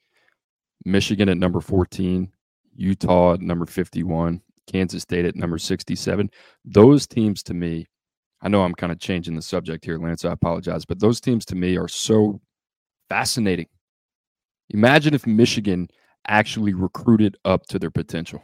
Michigan 0.84 1.28
at 1.28 1.36
number 1.36 1.60
14, 1.60 2.32
Utah 2.74 3.34
at 3.34 3.40
number 3.40 3.66
51, 3.66 4.40
Kansas 4.66 5.02
State 5.02 5.24
at 5.24 5.36
number 5.36 5.58
67. 5.58 6.30
Those 6.64 7.06
teams 7.06 7.42
to 7.44 7.54
me, 7.54 7.86
I 8.42 8.48
know 8.48 8.62
I'm 8.62 8.74
kind 8.74 8.92
of 8.92 8.98
changing 8.98 9.36
the 9.36 9.42
subject 9.42 9.84
here, 9.84 9.98
Lance. 9.98 10.24
I 10.24 10.32
apologize, 10.32 10.84
but 10.84 10.98
those 10.98 11.20
teams 11.20 11.44
to 11.46 11.54
me 11.54 11.76
are 11.76 11.88
so 11.88 12.40
fascinating. 13.08 13.66
Imagine 14.70 15.14
if 15.14 15.26
Michigan 15.26 15.88
actually 16.26 16.74
recruited 16.74 17.36
up 17.44 17.66
to 17.66 17.78
their 17.78 17.90
potential. 17.90 18.42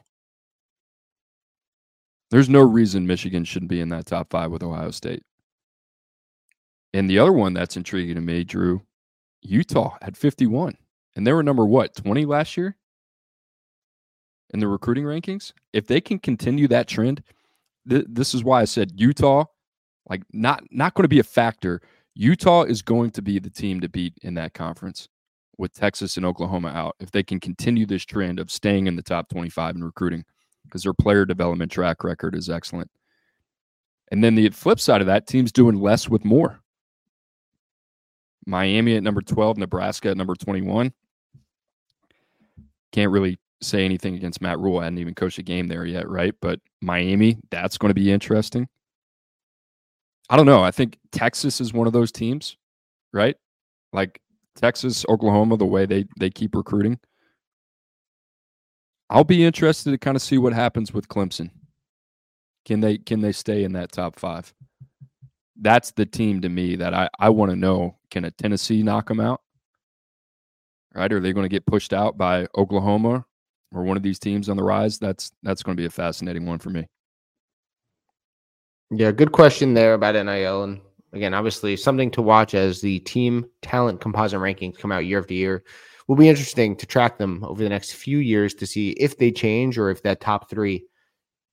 There's 2.31 2.49
no 2.49 2.61
reason 2.61 3.07
Michigan 3.07 3.45
shouldn't 3.45 3.71
be 3.71 3.81
in 3.81 3.91
that 3.91 4.07
top 4.07 4.31
five 4.31 4.51
with 4.51 4.63
Ohio 4.63 4.91
State. 4.91 5.23
And 6.95 7.09
the 7.09 7.19
other 7.19 7.33
one 7.33 7.53
that's 7.53 7.77
intriguing 7.77 8.15
to 8.15 8.21
me, 8.21 8.45
Drew, 8.45 8.83
Utah 9.43 9.97
had 10.01 10.17
51, 10.17 10.77
and 11.17 11.27
they 11.27 11.33
were 11.33 11.43
number 11.43 11.67
what, 11.67 11.95
20 11.97 12.25
last 12.25 12.57
year 12.57 12.77
in 14.53 14.61
the 14.61 14.69
recruiting 14.69 15.05
rankings? 15.05 15.53
If 15.73 15.87
they 15.87 16.01
can 16.01 16.19
continue 16.19 16.69
that 16.69 16.89
trend, 16.89 17.23
th- 17.89 18.07
this 18.09 18.35
is 18.35 18.45
why 18.45 18.61
I 18.61 18.65
said 18.65 18.93
Utah, 18.95 19.45
like 20.09 20.23
not 20.33 20.63
not 20.71 20.95
going 20.95 21.05
to 21.05 21.09
be 21.09 21.21
a 21.21 21.25
factor. 21.25 21.81
Utah 22.15 22.63
is 22.63 22.83
going 22.83 23.11
to 23.13 23.23
be 23.23 23.39
the 23.39 23.51
team 23.51 23.81
to 23.81 23.89
beat 23.89 24.15
in 24.23 24.35
that 24.35 24.55
conference 24.55 25.09
with 25.59 25.73
Texas 25.73 26.17
and 26.17 26.27
Oklahoma 26.27 26.69
out 26.69 26.97
if 27.01 27.11
they 27.11 27.23
can 27.23 27.41
continue 27.41 27.87
this 27.87 28.05
trend 28.05 28.39
of 28.39 28.51
staying 28.51 28.87
in 28.87 28.97
the 28.97 29.03
top 29.03 29.29
25 29.29 29.77
in 29.77 29.85
recruiting 29.85 30.25
because 30.65 30.83
their 30.83 30.95
player 30.95 31.25
development 31.25 31.71
track 31.71 32.05
record 32.05 32.35
is 32.35 32.51
excellent. 32.51 32.91
And 34.11 34.23
then 34.23 34.35
the 34.35 34.51
flip 34.51 34.79
side 34.79 35.01
of 35.01 35.07
that, 35.07 35.27
teams 35.27 35.53
doing 35.53 35.81
less 35.81 36.09
with 36.09 36.25
more. 36.25 36.61
Miami 38.47 38.97
at 38.97 39.03
number 39.03 39.23
12, 39.23 39.57
Nebraska 39.57 40.11
at 40.11 40.17
number 40.17 40.35
21. 40.35 40.93
Can't 42.93 43.11
really 43.11 43.39
say 43.63 43.85
anything 43.85 44.15
against 44.15 44.43
Matt 44.43 44.59
Rhule. 44.59 44.81
I 44.81 44.85
hadn't 44.85 44.99
even 44.99 45.15
coached 45.15 45.39
a 45.39 45.43
game 45.43 45.69
there 45.69 45.87
yet, 45.87 46.09
right? 46.09 46.35
But 46.41 46.61
Miami, 46.81 47.39
that's 47.51 47.79
going 47.79 47.91
to 47.91 47.95
be 47.95 48.11
interesting. 48.11 48.69
I 50.31 50.37
don't 50.37 50.47
know. 50.47 50.63
I 50.63 50.71
think 50.71 50.99
Texas 51.11 51.61
is 51.61 51.73
one 51.73 51.87
of 51.87 51.93
those 51.93 52.13
teams, 52.13 52.57
right? 53.13 53.37
Like 53.93 54.21
Texas, 54.57 55.05
Oklahoma, 55.09 55.57
the 55.57 55.67
way 55.67 55.87
they 55.87 56.07
they 56.19 56.31
keep 56.31 56.55
recruiting. 56.55 56.99
I'll 59.11 59.25
be 59.25 59.45
interested 59.45 59.91
to 59.91 59.99
kind 59.99 60.17
of 60.17 60.23
see 60.23 60.39
what 60.39 60.55
happens 60.55 60.93
with 60.93 61.09
Clemson. 61.09 61.51
Can 62.65 62.81
they 62.81 62.99
can 62.99 63.21
they 63.21 63.33
stay 63.33 63.65
in 63.65 63.73
that 63.73 63.93
top 63.93 64.19
five? 64.19 64.53
That's 65.61 65.91
the 65.93 66.07
team 66.07 66.41
to 66.41 66.49
me 66.49 66.77
that 66.77 66.95
I, 66.95 67.09
I 67.19 67.29
want 67.29 67.51
to 67.51 67.57
know. 67.57 67.99
Can 68.11 68.25
a 68.25 68.31
Tennessee 68.31 68.83
knock 68.83 69.09
them 69.09 69.21
out? 69.21 69.41
Right? 70.95 71.13
Are 71.13 71.21
they 71.21 71.33
going 71.33 71.45
to 71.45 71.49
get 71.49 71.67
pushed 71.67 71.93
out 71.93 72.17
by 72.19 72.47
Oklahoma 72.57 73.25
or 73.73 73.83
one 73.83 73.97
of 73.97 74.03
these 74.03 74.19
teams 74.19 74.49
on 74.49 74.57
the 74.57 74.63
rise? 74.63 74.99
That's 74.99 75.33
that's 75.43 75.63
going 75.63 75.77
to 75.77 75.81
be 75.81 75.87
a 75.87 75.91
fascinating 75.91 76.47
one 76.47 76.59
for 76.59 76.71
me. 76.71 76.87
Yeah, 78.95 79.11
good 79.11 79.33
question 79.33 79.73
there 79.73 79.95
about 79.95 80.23
NIL. 80.23 80.65
And 80.65 80.81
again, 81.15 81.33
obviously 81.33 81.77
something 81.79 82.11
to 82.11 82.21
watch 82.21 82.53
as 82.53 82.83
the 82.83 82.99
team 83.01 83.47
talent 83.63 84.03
composite 84.03 84.39
rankings 84.39 84.77
come 84.77 84.93
out 84.93 85.07
year 85.07 85.19
after 85.19 85.33
year 85.33 85.65
will 86.09 86.17
be 86.17 86.29
interesting 86.29 86.77
to 86.77 86.85
track 86.85 87.17
them 87.17 87.43
over 87.45 87.63
the 87.63 87.71
next 87.71 87.93
few 87.93 88.19
years 88.19 88.53
to 88.53 88.67
see 88.67 88.91
if 88.91 89.17
they 89.17 89.31
change 89.31 89.79
or 89.79 89.89
if 89.89 90.03
that 90.03 90.21
top 90.21 90.51
three 90.51 90.85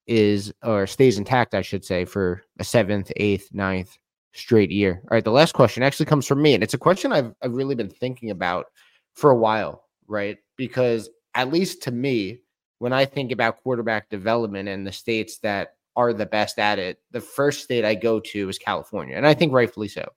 is 0.06 0.52
or 0.64 0.86
stays 0.86 1.18
intact, 1.18 1.56
I 1.56 1.62
should 1.62 1.86
say, 1.86 2.04
for 2.04 2.44
a 2.60 2.64
seventh, 2.66 3.10
eighth, 3.16 3.48
ninth 3.54 3.98
straight 4.34 4.70
year. 4.70 5.02
All 5.04 5.16
right, 5.16 5.24
the 5.24 5.32
last 5.32 5.54
question 5.54 5.82
actually 5.82 6.08
comes 6.08 6.28
from 6.28 6.42
me, 6.42 6.56
and 6.56 6.64
it's 6.64 6.74
a 6.74 6.80
question 6.80 7.14
I've 7.14 7.34
I've 7.42 7.54
really 7.54 7.76
been 7.76 7.90
thinking 7.90 8.32
about 8.32 8.66
for 9.14 9.30
a 9.30 9.38
while, 9.38 9.86
right? 10.08 10.38
Because 10.58 11.10
at 11.36 11.54
least 11.54 11.84
to 11.84 11.92
me, 11.92 12.42
when 12.80 12.92
I 12.92 13.06
think 13.06 13.32
about 13.32 13.62
quarterback 13.64 14.10
development 14.10 14.68
and 14.68 14.86
the 14.86 14.92
states 14.92 15.38
that 15.40 15.76
are 15.96 16.14
the 16.14 16.26
best 16.26 16.60
at 16.60 16.80
it, 16.80 17.00
the 17.12 17.22
first 17.22 17.64
state 17.64 17.86
I 17.86 17.96
go 17.96 18.20
to 18.20 18.50
is 18.50 18.58
California, 18.58 19.16
and 19.16 19.28
I 19.28 19.34
think 19.34 19.54
rightfully 19.54 19.88
so. 19.88 20.10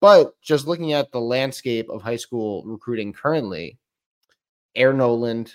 But 0.00 0.40
just 0.42 0.66
looking 0.66 0.92
at 0.92 1.12
the 1.12 1.20
landscape 1.20 1.88
of 1.88 2.02
high 2.02 2.16
school 2.16 2.62
recruiting 2.66 3.12
currently, 3.12 3.78
Air 4.74 4.92
Noland, 4.92 5.54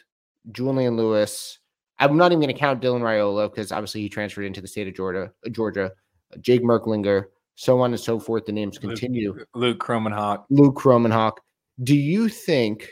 Julian 0.52 0.98
Lewis. 0.98 1.60
I'm 2.00 2.18
not 2.18 2.32
even 2.32 2.40
going 2.40 2.54
to 2.54 2.60
count 2.60 2.82
Dylan 2.82 3.02
Raiola 3.02 3.52
because 3.52 3.72
obviously 3.72 4.02
he 4.02 4.10
transferred 4.10 4.46
into 4.46 4.62
the 4.62 4.68
state 4.68 4.88
of 4.88 4.96
Georgia. 4.96 5.32
Georgia, 5.52 5.92
Jake 6.40 6.64
Merklinger, 6.64 7.26
so 7.56 7.82
on 7.82 7.92
and 7.92 8.00
so 8.00 8.20
forth. 8.20 8.46
The 8.46 8.54
names 8.54 8.78
continue. 8.78 9.34
Luke, 9.34 9.48
Luke 9.54 9.80
Kromenhoek. 9.80 10.46
Luke 10.50 10.76
Kromenhoek. 10.76 11.38
Do 11.84 11.96
you 11.96 12.30
think? 12.30 12.88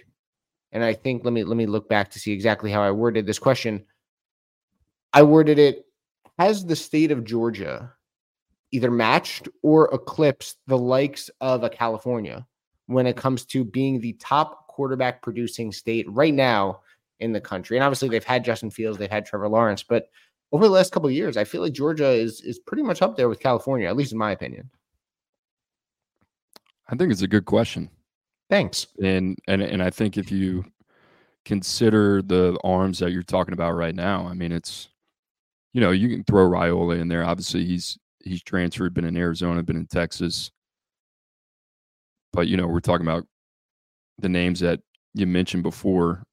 And 0.73 0.83
I 0.83 0.93
think 0.93 1.23
let 1.23 1.33
me 1.33 1.43
let 1.43 1.57
me 1.57 1.65
look 1.65 1.87
back 1.87 2.11
to 2.11 2.19
see 2.19 2.33
exactly 2.33 2.69
how 2.69 2.83
I 2.83 2.91
worded 2.91 3.25
this 3.25 3.39
question. 3.39 3.85
I 5.13 5.23
worded 5.23 5.57
it: 5.57 5.85
Has 6.37 6.65
the 6.65 6.75
state 6.75 7.11
of 7.11 7.23
Georgia 7.23 7.93
either 8.71 8.91
matched 8.91 9.47
or 9.63 9.93
eclipsed 9.93 10.57
the 10.67 10.77
likes 10.77 11.29
of 11.41 11.63
a 11.63 11.69
California 11.69 12.45
when 12.87 13.07
it 13.07 13.17
comes 13.17 13.45
to 13.45 13.63
being 13.63 13.99
the 13.99 14.13
top 14.13 14.67
quarterback 14.67 15.21
producing 15.21 15.71
state 15.71 16.05
right 16.09 16.33
now 16.33 16.81
in 17.19 17.31
the 17.31 17.41
country. 17.41 17.77
And 17.77 17.83
obviously 17.83 18.09
they've 18.09 18.23
had 18.23 18.43
Justin 18.43 18.69
Fields, 18.69 18.97
they've 18.97 19.09
had 19.09 19.25
Trevor 19.25 19.49
Lawrence, 19.49 19.83
but 19.83 20.09
over 20.51 20.65
the 20.65 20.71
last 20.71 20.91
couple 20.91 21.09
of 21.09 21.15
years, 21.15 21.35
I 21.35 21.43
feel 21.43 21.61
like 21.61 21.73
Georgia 21.73 22.09
is 22.09 22.41
is 22.41 22.59
pretty 22.59 22.83
much 22.83 23.01
up 23.01 23.17
there 23.17 23.29
with 23.29 23.39
California, 23.39 23.87
at 23.87 23.97
least 23.97 24.11
in 24.11 24.17
my 24.17 24.31
opinion. 24.31 24.69
I 26.87 26.95
think 26.95 27.11
it's 27.11 27.21
a 27.21 27.27
good 27.27 27.45
question. 27.45 27.89
Thanks. 28.49 28.87
And 29.03 29.37
and 29.47 29.61
and 29.61 29.83
I 29.83 29.89
think 29.89 30.17
if 30.17 30.31
you 30.31 30.65
consider 31.43 32.21
the 32.21 32.57
arms 32.63 32.99
that 32.99 33.11
you're 33.11 33.23
talking 33.23 33.53
about 33.53 33.73
right 33.73 33.95
now, 33.95 34.27
I 34.27 34.33
mean 34.33 34.51
it's 34.51 34.89
you 35.77 35.81
know, 35.81 35.91
you 35.91 36.09
can 36.09 36.23
throw 36.23 36.49
Raiola 36.49 36.99
in 36.99 37.07
there. 37.07 37.23
Obviously, 37.23 37.63
he's 37.63 37.99
he's 38.23 38.41
transferred, 38.41 38.95
been 38.95 39.05
in 39.05 39.15
Arizona, 39.15 39.61
been 39.61 39.75
in 39.75 39.85
Texas. 39.85 40.49
But 42.33 42.47
you 42.47 42.57
know, 42.57 42.65
we're 42.65 42.79
talking 42.79 43.05
about 43.05 43.27
the 44.17 44.27
names 44.27 44.59
that 44.61 44.79
you 45.13 45.27
mentioned 45.27 45.61
before. 45.61 46.23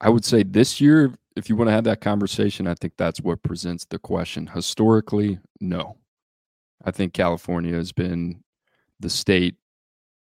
I 0.00 0.10
would 0.10 0.24
say 0.24 0.44
this 0.44 0.80
year, 0.80 1.12
if 1.34 1.48
you 1.48 1.56
want 1.56 1.66
to 1.66 1.72
have 1.72 1.82
that 1.84 2.00
conversation, 2.00 2.68
I 2.68 2.74
think 2.74 2.92
that's 2.96 3.20
what 3.20 3.42
presents 3.42 3.84
the 3.84 3.98
question. 3.98 4.46
Historically, 4.46 5.40
no. 5.60 5.96
I 6.84 6.92
think 6.92 7.14
California 7.14 7.74
has 7.74 7.90
been 7.90 8.44
the 9.00 9.10
state 9.10 9.56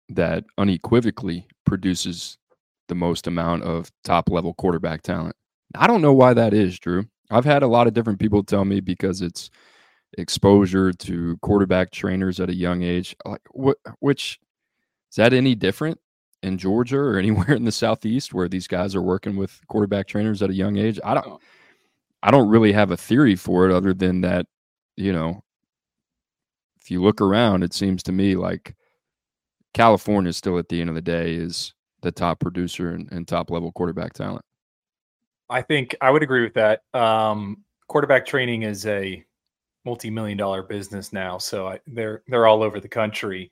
that 0.10 0.43
unequivocally 0.60 1.47
produces 1.66 2.38
the 2.89 2.95
most 2.95 3.26
amount 3.26 3.64
of 3.64 3.91
top 4.04 4.30
level 4.30 4.54
quarterback 4.54 5.02
talent. 5.02 5.36
I 5.76 5.88
don't 5.88 6.01
know 6.01 6.13
why 6.13 6.34
that 6.34 6.53
is, 6.53 6.80
Drew. 6.80 7.05
I've 7.30 7.45
had 7.45 7.63
a 7.63 7.67
lot 7.67 7.88
of 7.88 7.93
different 7.93 8.19
people 8.19 8.43
tell 8.43 8.65
me 8.65 8.80
because 8.80 9.22
it's 9.22 9.49
exposure 10.17 10.91
to 10.91 11.38
quarterback 11.41 11.91
trainers 11.91 12.39
at 12.39 12.49
a 12.49 12.55
young 12.55 12.84
age. 12.84 13.15
Like 13.26 13.41
what 13.51 13.78
which 13.99 14.39
is 15.11 15.15
that 15.15 15.34
any 15.34 15.55
different 15.55 15.99
in 16.43 16.57
Georgia 16.57 16.97
or 16.97 17.17
anywhere 17.19 17.53
in 17.53 17.65
the 17.65 17.72
southeast 17.72 18.34
where 18.34 18.49
these 18.49 18.67
guys 18.67 18.95
are 18.95 19.01
working 19.01 19.36
with 19.38 19.61
quarterback 19.67 20.07
trainers 20.07 20.41
at 20.41 20.49
a 20.49 20.55
young 20.55 20.78
age? 20.78 20.99
I 21.03 21.13
don't 21.13 21.41
I 22.24 22.32
don't 22.32 22.49
really 22.49 22.74
have 22.74 22.91
a 22.91 22.97
theory 22.97 23.36
for 23.36 23.69
it 23.69 23.74
other 23.74 23.93
than 23.93 24.22
that, 24.22 24.45
you 24.95 25.13
know, 25.13 25.43
if 26.82 26.91
you 26.91 27.01
look 27.01 27.22
around, 27.22 27.63
it 27.63 27.74
seems 27.74 28.03
to 28.03 28.11
me 28.11 28.36
like 28.36 28.76
California 29.74 30.34
still 30.34 30.57
at 30.57 30.69
the 30.69 30.82
end 30.82 30.89
of 30.89 30.95
the 30.95 31.01
day 31.01 31.34
is 31.36 31.74
the 32.01 32.11
top 32.11 32.39
producer 32.39 32.89
and, 32.89 33.11
and 33.11 33.28
top 33.28 33.49
level 33.49 33.72
quarterback 33.72 34.13
talent. 34.13 34.43
I 35.52 35.62
think 35.62 35.95
I 35.99 36.10
would 36.10 36.24
agree 36.24 36.43
with 36.43 36.54
that. 36.54 36.84
Um, 36.93 37.64
quarterback 37.88 38.26
training 38.26 38.64
is 38.64 38.86
a 38.86 39.24
multi-million 39.84 40.38
dollar 40.38 40.64
business 40.64 41.12
now, 41.12 41.38
so 41.38 41.68
I, 41.68 41.80
they're 41.88 42.24
they're 42.28 42.47
all 42.47 42.64
over 42.64 42.80
the 42.80 42.88
country. 42.88 43.52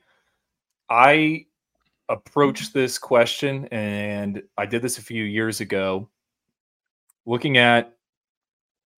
I 0.90 1.46
approached 2.08 2.74
this 2.74 2.98
question, 2.98 3.66
and 3.66 4.42
I 4.58 4.66
did 4.66 4.82
this 4.82 4.98
a 4.98 5.04
few 5.04 5.26
years 5.26 5.60
ago, 5.60 6.10
looking 7.26 7.58
at 7.58 7.94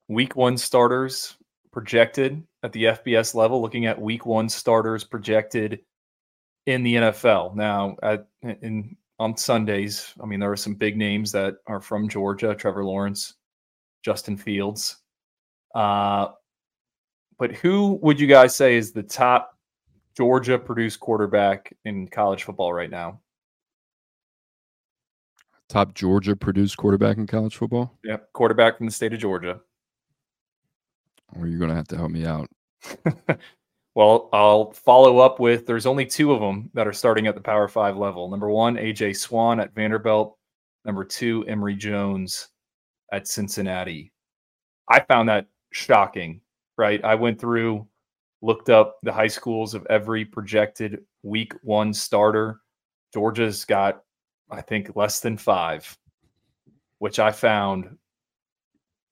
week 0.07 0.35
one 0.35 0.55
starters 0.55 1.35
projected 1.71 2.43
at 2.61 2.71
the 2.71 2.83
FBS 2.83 3.33
level, 3.33 3.61
looking 3.63 3.87
at 3.87 3.99
week 3.99 4.27
one 4.27 4.47
starters 4.47 5.03
projected 5.03 5.79
in 6.67 6.83
the 6.83 6.95
NFL. 6.95 7.55
Now, 7.55 7.97
at, 8.03 8.27
in 8.43 8.95
on 9.21 9.37
Sundays, 9.37 10.15
I 10.19 10.25
mean, 10.25 10.39
there 10.39 10.51
are 10.51 10.57
some 10.57 10.73
big 10.73 10.97
names 10.97 11.31
that 11.33 11.57
are 11.67 11.79
from 11.79 12.09
Georgia: 12.09 12.55
Trevor 12.55 12.83
Lawrence, 12.83 13.35
Justin 14.03 14.35
Fields. 14.35 14.97
Uh, 15.75 16.29
but 17.37 17.51
who 17.51 17.99
would 18.01 18.19
you 18.19 18.25
guys 18.25 18.55
say 18.55 18.75
is 18.75 18.91
the 18.91 19.03
top 19.03 19.55
Georgia 20.17 20.57
produced 20.57 20.99
quarterback 20.99 21.71
in 21.85 22.07
college 22.07 22.43
football 22.43 22.73
right 22.73 22.89
now? 22.89 23.21
Top 25.69 25.93
Georgia 25.93 26.35
produced 26.35 26.77
quarterback 26.77 27.17
in 27.17 27.27
college 27.27 27.55
football? 27.55 27.95
Yep, 28.03 28.33
quarterback 28.33 28.77
from 28.77 28.87
the 28.87 28.91
state 28.91 29.13
of 29.13 29.19
Georgia. 29.19 29.61
Or 31.35 31.45
you're 31.45 31.59
going 31.59 31.69
to 31.69 31.75
have 31.75 31.87
to 31.89 31.97
help 31.97 32.09
me 32.09 32.25
out. 32.25 32.49
well, 33.95 34.29
I'll 34.31 34.71
follow 34.71 35.19
up 35.19 35.39
with 35.39 35.65
there's 35.65 35.85
only 35.85 36.05
two 36.05 36.31
of 36.31 36.39
them 36.39 36.69
that 36.73 36.87
are 36.87 36.93
starting 36.93 37.27
at 37.27 37.35
the 37.35 37.41
Power 37.41 37.67
Five 37.67 37.97
level. 37.97 38.29
Number 38.29 38.49
one, 38.49 38.77
AJ 38.77 39.17
Swann 39.17 39.59
at 39.59 39.75
Vanderbilt. 39.75 40.37
Number 40.85 41.03
two, 41.03 41.45
Emory 41.47 41.75
Jones 41.75 42.49
at 43.11 43.27
Cincinnati. 43.27 44.11
I 44.89 45.01
found 45.01 45.27
that 45.29 45.47
shocking, 45.71 46.41
right? 46.77 47.03
I 47.03 47.15
went 47.15 47.39
through, 47.39 47.87
looked 48.41 48.69
up 48.69 48.97
the 49.03 49.13
high 49.13 49.27
schools 49.27 49.73
of 49.73 49.85
every 49.89 50.25
projected 50.25 51.03
week 51.23 51.53
one 51.61 51.93
starter. 51.93 52.61
Georgia's 53.13 53.65
got, 53.65 54.03
I 54.49 54.61
think, 54.61 54.95
less 54.95 55.19
than 55.19 55.37
five, 55.37 55.97
which 56.99 57.19
I 57.19 57.31
found 57.31 57.97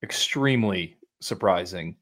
extremely 0.04 0.98
surprising. 1.22 1.98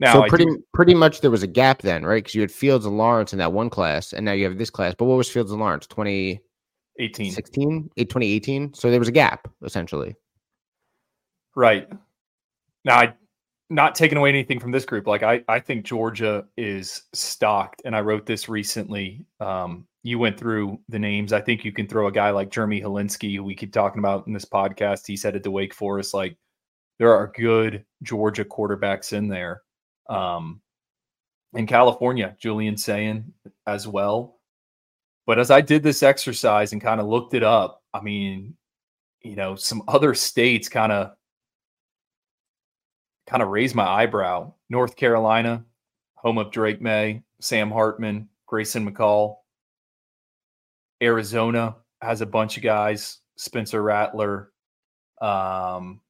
Now, 0.00 0.14
so 0.14 0.22
I 0.22 0.28
pretty 0.28 0.46
do- 0.46 0.64
pretty 0.72 0.94
much 0.94 1.20
there 1.20 1.30
was 1.30 1.42
a 1.42 1.46
gap 1.46 1.82
then, 1.82 2.04
right? 2.04 2.24
Because 2.24 2.34
you 2.34 2.40
had 2.40 2.50
Fields 2.50 2.86
and 2.86 2.96
Lawrence 2.96 3.32
in 3.32 3.38
that 3.38 3.52
one 3.52 3.68
class, 3.68 4.14
and 4.14 4.24
now 4.24 4.32
you 4.32 4.44
have 4.44 4.56
this 4.56 4.70
class. 4.70 4.94
But 4.98 5.04
what 5.04 5.18
was 5.18 5.28
Fields 5.28 5.52
and 5.52 5.60
Lawrence? 5.60 5.86
2016, 5.88 7.90
18. 7.96 8.06
2018? 8.06 8.74
So 8.74 8.90
there 8.90 8.98
was 8.98 9.08
a 9.08 9.12
gap, 9.12 9.46
essentially. 9.62 10.16
Right. 11.54 11.88
Now, 12.84 12.98
I 12.98 13.14
not 13.68 13.94
taking 13.94 14.18
away 14.18 14.30
anything 14.30 14.58
from 14.58 14.72
this 14.72 14.84
group. 14.84 15.06
Like 15.06 15.22
I, 15.22 15.44
I 15.48 15.60
think 15.60 15.84
Georgia 15.84 16.44
is 16.56 17.02
stocked, 17.12 17.82
and 17.84 17.94
I 17.94 18.00
wrote 18.00 18.26
this 18.26 18.48
recently. 18.48 19.26
Um, 19.38 19.86
you 20.02 20.18
went 20.18 20.38
through 20.38 20.80
the 20.88 20.98
names. 20.98 21.32
I 21.32 21.42
think 21.42 21.64
you 21.64 21.72
can 21.72 21.86
throw 21.86 22.08
a 22.08 22.12
guy 22.12 22.30
like 22.30 22.50
Jeremy 22.50 22.80
Holinsky, 22.80 23.36
who 23.36 23.44
we 23.44 23.54
keep 23.54 23.72
talking 23.72 23.98
about 23.98 24.26
in 24.26 24.32
this 24.32 24.46
podcast. 24.46 25.06
He's 25.06 25.22
headed 25.22 25.44
to 25.44 25.50
Wake 25.50 25.74
Forest. 25.74 26.14
Like 26.14 26.38
there 26.98 27.14
are 27.14 27.32
good 27.36 27.84
Georgia 28.02 28.46
quarterbacks 28.46 29.12
in 29.12 29.28
there. 29.28 29.62
Um, 30.10 30.60
in 31.54 31.66
California, 31.66 32.36
Julian 32.38 32.76
Sayin 32.76 33.32
as 33.66 33.88
well. 33.88 34.38
But 35.26 35.38
as 35.38 35.50
I 35.50 35.60
did 35.60 35.82
this 35.82 36.02
exercise 36.02 36.72
and 36.72 36.82
kind 36.82 37.00
of 37.00 37.06
looked 37.06 37.34
it 37.34 37.42
up, 37.42 37.82
I 37.94 38.00
mean, 38.00 38.54
you 39.22 39.36
know, 39.36 39.54
some 39.54 39.82
other 39.88 40.14
states 40.14 40.68
kind 40.68 40.92
of 40.92 41.12
kind 43.26 43.42
of 43.42 43.48
raised 43.48 43.74
my 43.74 43.86
eyebrow. 43.86 44.52
North 44.68 44.96
Carolina, 44.96 45.64
home 46.14 46.38
of 46.38 46.50
Drake 46.50 46.80
Maye, 46.80 47.22
Sam 47.40 47.70
Hartman, 47.70 48.28
Grayson 48.46 48.88
McCall. 48.88 49.36
Arizona 51.02 51.76
has 52.02 52.20
a 52.20 52.26
bunch 52.26 52.56
of 52.56 52.62
guys, 52.62 53.18
Spencer 53.36 53.82
Rattler. 53.82 54.52
Um, 55.20 56.00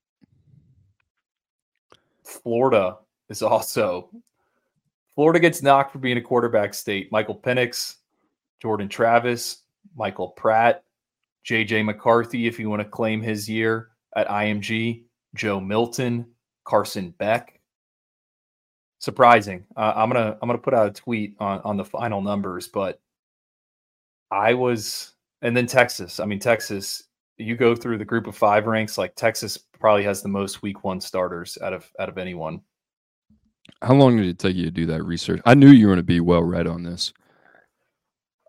Florida 2.24 2.96
is 3.31 3.43
also 3.43 4.11
Florida 5.14 5.41
gets 5.41 5.62
knocked 5.62 5.93
for 5.93 5.99
being 5.99 6.18
a 6.18 6.22
quarterback 6.22 6.74
state. 6.74 7.11
Michael 7.11 7.37
Penix, 7.37 7.97
Jordan 8.61 8.89
Travis, 8.89 9.62
Michael 9.97 10.28
Pratt, 10.28 10.85
JJ 11.47 11.85
McCarthy, 11.85 12.47
if 12.47 12.59
you 12.59 12.68
want 12.68 12.83
to 12.83 12.89
claim 12.89 13.22
his 13.22 13.49
year 13.49 13.89
at 14.16 14.28
IMG, 14.28 15.05
Joe 15.35 15.61
Milton, 15.61 16.26
Carson 16.64 17.14
Beck. 17.18 17.61
Surprising. 18.99 19.64
Uh, 19.76 19.95
I'm 19.97 20.11
gonna 20.11 20.37
I'm 20.43 20.49
gonna 20.49 20.59
put 20.59 20.74
out 20.74 20.89
a 20.89 20.93
tweet 20.93 21.35
on 21.41 21.61
on 21.61 21.76
the 21.78 21.85
final 21.85 22.20
numbers, 22.20 22.68
but 22.68 23.01
I 24.31 24.53
was 24.53 25.12
and 25.41 25.57
then 25.57 25.66
Texas. 25.66 26.20
I 26.20 26.26
mean 26.26 26.39
Texas. 26.39 27.05
You 27.39 27.57
go 27.57 27.74
through 27.74 27.97
the 27.97 28.05
group 28.05 28.26
of 28.26 28.37
five 28.37 28.66
ranks. 28.66 28.99
Like 28.99 29.14
Texas 29.14 29.57
probably 29.57 30.05
has 30.05 30.20
the 30.20 30.28
most 30.28 30.61
week 30.61 30.85
one 30.85 31.01
starters 31.01 31.57
out 31.62 31.72
of 31.72 31.91
out 31.99 32.11
of 32.11 32.18
anyone. 32.18 32.61
How 33.83 33.95
long 33.95 34.16
did 34.16 34.26
it 34.26 34.39
take 34.39 34.57
you 34.57 34.64
to 34.66 34.70
do 34.70 34.87
that 34.87 35.05
research? 35.05 35.41
I 35.47 35.55
knew 35.55 35.68
you 35.68 35.87
were 35.87 35.95
going 35.95 35.99
to 35.99 36.03
be 36.03 36.20
well 36.20 36.43
read 36.43 36.66
on 36.66 36.83
this. 36.83 37.12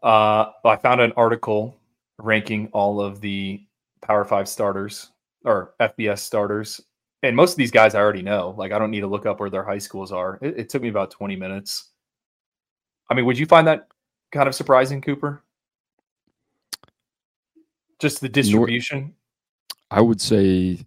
Uh, 0.03 0.47
I 0.65 0.75
found 0.77 0.99
an 0.99 1.13
article 1.15 1.77
ranking 2.17 2.69
all 2.73 2.99
of 2.99 3.21
the 3.21 3.61
Power 4.01 4.25
Five 4.25 4.49
starters 4.49 5.11
or 5.45 5.73
FBS 5.79 6.19
starters, 6.19 6.81
and 7.23 7.35
most 7.35 7.51
of 7.51 7.57
these 7.57 7.71
guys 7.71 7.95
I 7.95 7.99
already 7.99 8.23
know. 8.23 8.55
Like 8.57 8.71
I 8.71 8.79
don't 8.79 8.91
need 8.91 9.01
to 9.01 9.07
look 9.07 9.25
up 9.25 9.39
where 9.39 9.49
their 9.49 9.63
high 9.63 9.77
schools 9.77 10.11
are. 10.11 10.39
It, 10.41 10.59
it 10.59 10.69
took 10.69 10.81
me 10.81 10.89
about 10.89 11.11
twenty 11.11 11.35
minutes. 11.35 11.89
I 13.09 13.13
mean, 13.13 13.25
would 13.25 13.37
you 13.37 13.45
find 13.45 13.67
that 13.67 13.87
kind 14.31 14.47
of 14.47 14.55
surprising, 14.55 15.01
Cooper? 15.01 15.43
Just 17.99 18.21
the 18.21 18.29
distribution. 18.29 19.13
I 19.91 20.01
would 20.01 20.19
say 20.19 20.79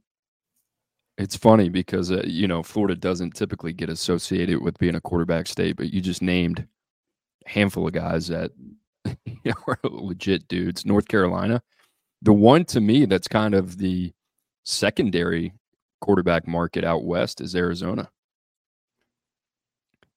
it's 1.18 1.36
funny 1.36 1.68
because 1.68 2.10
uh, 2.10 2.22
you 2.24 2.48
know 2.48 2.62
Florida 2.62 2.96
doesn't 2.96 3.34
typically 3.34 3.72
get 3.72 3.88
associated 3.88 4.60
with 4.60 4.78
being 4.78 4.94
a 4.94 5.00
quarterback 5.00 5.46
state, 5.46 5.76
but 5.76 5.92
you 5.92 6.00
just 6.00 6.22
named 6.22 6.66
a 7.46 7.48
handful 7.48 7.86
of 7.86 7.92
guys 7.92 8.28
that 8.28 8.50
you 9.24 9.36
know, 9.44 9.54
are 9.66 9.78
legit 9.84 10.48
dudes. 10.48 10.84
North 10.84 11.08
Carolina, 11.08 11.62
the 12.22 12.32
one 12.32 12.64
to 12.66 12.80
me 12.80 13.04
that's 13.04 13.28
kind 13.28 13.54
of 13.54 13.78
the 13.78 14.12
secondary 14.64 15.52
quarterback 16.00 16.46
market 16.48 16.84
out 16.84 17.04
west 17.04 17.40
is 17.40 17.54
Arizona. 17.54 18.10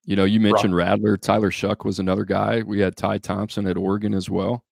You 0.06 0.16
know, 0.16 0.24
you 0.24 0.40
mentioned 0.40 0.74
Rattler, 0.74 1.18
Tyler 1.18 1.52
Shough 1.52 1.84
was 1.84 2.00
another 2.00 2.24
guy. 2.24 2.62
We 2.62 2.80
had 2.80 2.96
Ty 2.96 3.18
Thompson 3.18 3.68
at 3.68 3.76
Oregon 3.76 4.14
as 4.14 4.30
well. 4.30 4.64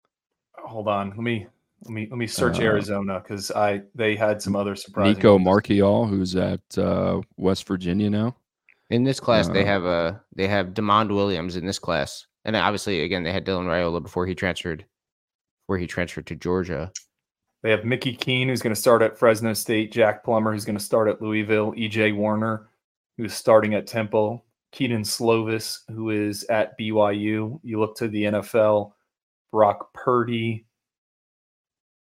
Hold 0.54 0.88
on, 0.88 1.10
let 1.10 1.18
me 1.18 1.46
let 1.86 1.92
me 1.94 2.06
let 2.10 2.18
me 2.18 2.26
search 2.26 2.58
Uh, 2.58 2.62
Arizona 2.64 3.20
because 3.22 3.50
I 3.50 3.82
they 3.94 4.16
had 4.16 4.42
some 4.42 4.54
other 4.56 4.76
surprises. 4.76 5.16
Nico 5.16 5.38
Marchiol, 5.38 6.08
who's 6.08 6.36
at 6.36 6.60
uh, 6.76 7.20
West 7.36 7.66
Virginia 7.66 8.10
now. 8.10 8.36
In 8.90 9.02
this 9.04 9.18
class, 9.20 9.48
they 9.48 9.62
Uh, 9.62 9.66
have 9.66 9.84
a 9.84 10.22
they 10.34 10.46
have 10.48 10.68
Demond 10.68 11.08
Williams 11.08 11.56
in 11.56 11.66
this 11.66 11.78
class, 11.78 12.26
and 12.44 12.54
obviously 12.54 13.02
again 13.02 13.22
they 13.22 13.32
had 13.32 13.44
Dylan 13.46 13.66
Raiola 13.66 14.02
before 14.02 14.26
he 14.26 14.34
transferred, 14.34 14.84
where 15.66 15.78
he 15.78 15.86
transferred 15.86 16.26
to 16.26 16.36
Georgia. 16.36 16.92
They 17.62 17.70
have 17.70 17.84
Mickey 17.84 18.14
Keene, 18.14 18.48
who's 18.48 18.62
going 18.62 18.74
to 18.74 18.80
start 18.80 19.02
at 19.02 19.18
Fresno 19.18 19.52
State, 19.54 19.90
Jack 19.90 20.22
Plummer, 20.22 20.52
who's 20.52 20.64
going 20.64 20.78
to 20.78 20.84
start 20.84 21.08
at 21.08 21.20
Louisville, 21.20 21.72
EJ 21.72 22.14
Warner, 22.14 22.68
who's 23.16 23.34
starting 23.34 23.74
at 23.74 23.88
Temple, 23.88 24.44
Kedon 24.70 25.02
Slovis, 25.02 25.80
who 25.90 26.10
is 26.10 26.44
at 26.44 26.78
BYU. 26.78 27.58
You 27.64 27.80
look 27.80 27.96
to 27.96 28.06
the 28.08 28.24
NFL, 28.24 28.92
Brock 29.50 29.92
Purdy, 29.94 30.65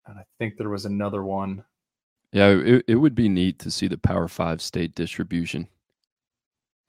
and 0.07 0.17
I 0.17 0.23
think 0.37 0.57
there 0.57 0.69
was 0.69 0.85
another 0.85 1.23
one. 1.23 1.63
Yeah, 2.31 2.49
it, 2.49 2.85
it 2.87 2.95
would 2.95 3.15
be 3.15 3.29
neat 3.29 3.59
to 3.59 3.71
see 3.71 3.87
the 3.87 3.97
Power 3.97 4.27
Five 4.27 4.61
state 4.61 4.95
distribution, 4.95 5.67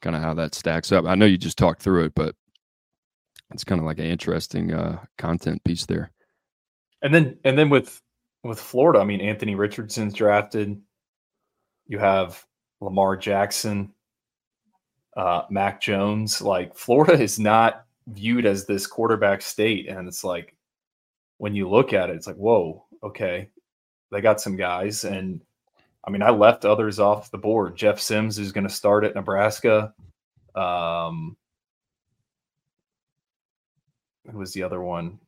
kind 0.00 0.16
of 0.16 0.22
how 0.22 0.34
that 0.34 0.54
stacks 0.54 0.90
up. 0.92 1.04
I 1.04 1.14
know 1.14 1.26
you 1.26 1.36
just 1.36 1.58
talked 1.58 1.82
through 1.82 2.04
it, 2.04 2.14
but 2.14 2.34
it's 3.52 3.64
kind 3.64 3.80
of 3.80 3.84
like 3.84 3.98
an 3.98 4.06
interesting 4.06 4.72
uh, 4.72 5.04
content 5.18 5.62
piece 5.64 5.86
there. 5.86 6.10
And 7.02 7.14
then 7.14 7.38
and 7.44 7.58
then 7.58 7.70
with 7.70 8.00
with 8.42 8.58
Florida, 8.58 9.00
I 9.00 9.04
mean 9.04 9.20
Anthony 9.20 9.54
Richardson's 9.54 10.14
drafted. 10.14 10.80
You 11.86 11.98
have 11.98 12.44
Lamar 12.80 13.16
Jackson, 13.16 13.92
uh, 15.16 15.42
Mac 15.50 15.80
Jones. 15.80 16.40
Like 16.40 16.74
Florida 16.74 17.20
is 17.22 17.38
not 17.38 17.84
viewed 18.06 18.46
as 18.46 18.66
this 18.66 18.86
quarterback 18.86 19.42
state, 19.42 19.88
and 19.88 20.08
it's 20.08 20.24
like 20.24 20.56
when 21.38 21.54
you 21.54 21.68
look 21.68 21.92
at 21.92 22.10
it, 22.10 22.16
it's 22.16 22.26
like 22.26 22.36
whoa, 22.36 22.83
okay, 23.04 23.50
they 24.10 24.20
got 24.20 24.40
some 24.40 24.56
guys, 24.56 25.04
and 25.04 25.40
I 26.04 26.10
mean 26.10 26.22
I 26.22 26.30
left 26.30 26.64
others 26.64 26.98
off 26.98 27.30
the 27.30 27.38
board. 27.38 27.76
Jeff 27.76 28.00
Sims 28.00 28.38
is 28.38 28.52
going 28.52 28.66
to 28.66 28.72
start 28.72 29.04
at 29.04 29.14
Nebraska. 29.14 29.94
Um, 30.54 31.36
who 34.30 34.38
was 34.38 34.52
the 34.52 34.62
other 34.62 34.80
one? 34.80 35.18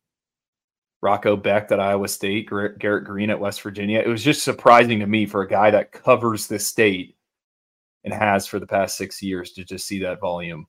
Rocco 1.02 1.36
Becht 1.36 1.70
at 1.72 1.80
Iowa 1.80 2.08
State, 2.08 2.48
Garrett 2.48 3.04
Greene 3.04 3.30
at 3.30 3.38
West 3.38 3.60
Virginia. 3.62 4.00
It 4.00 4.08
was 4.08 4.24
just 4.24 4.42
surprising 4.42 4.98
to 5.00 5.06
me 5.06 5.26
for 5.26 5.42
a 5.42 5.48
guy 5.48 5.70
that 5.70 5.92
covers 5.92 6.46
this 6.46 6.66
state 6.66 7.16
and 8.04 8.14
has 8.14 8.46
for 8.46 8.58
the 8.58 8.66
past 8.66 8.96
six 8.96 9.22
years 9.22 9.52
to 9.52 9.64
just 9.64 9.86
see 9.86 10.00
that 10.00 10.20
volume. 10.20 10.66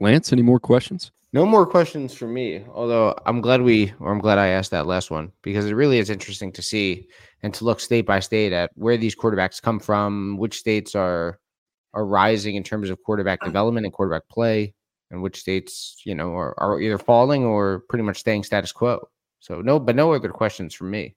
Lance, 0.00 0.32
any 0.32 0.42
more 0.42 0.60
questions? 0.60 1.10
No 1.34 1.46
more 1.46 1.66
questions 1.66 2.12
for 2.12 2.26
me. 2.26 2.64
Although 2.72 3.16
I'm 3.24 3.40
glad 3.40 3.62
we, 3.62 3.92
or 4.00 4.12
I'm 4.12 4.20
glad 4.20 4.38
I 4.38 4.48
asked 4.48 4.70
that 4.72 4.86
last 4.86 5.10
one 5.10 5.32
because 5.42 5.64
it 5.64 5.74
really 5.74 5.98
is 5.98 6.10
interesting 6.10 6.52
to 6.52 6.62
see 6.62 7.08
and 7.42 7.54
to 7.54 7.64
look 7.64 7.80
state 7.80 8.04
by 8.06 8.20
state 8.20 8.52
at 8.52 8.70
where 8.74 8.98
these 8.98 9.16
quarterbacks 9.16 9.60
come 9.60 9.80
from, 9.80 10.36
which 10.36 10.58
states 10.58 10.94
are 10.94 11.38
are 11.94 12.06
rising 12.06 12.56
in 12.56 12.62
terms 12.62 12.90
of 12.90 13.02
quarterback 13.02 13.40
mm. 13.40 13.46
development 13.46 13.86
and 13.86 13.92
quarterback 13.92 14.28
play, 14.28 14.74
and 15.10 15.22
which 15.22 15.38
states, 15.38 16.00
you 16.04 16.14
know, 16.14 16.34
are, 16.34 16.54
are 16.58 16.80
either 16.80 16.98
falling 16.98 17.44
or 17.44 17.80
pretty 17.88 18.02
much 18.02 18.18
staying 18.18 18.42
status 18.44 18.72
quo. 18.72 19.06
So 19.40 19.60
no, 19.60 19.78
but 19.78 19.96
no 19.96 20.12
other 20.12 20.30
questions 20.30 20.74
from 20.74 20.90
me. 20.90 21.14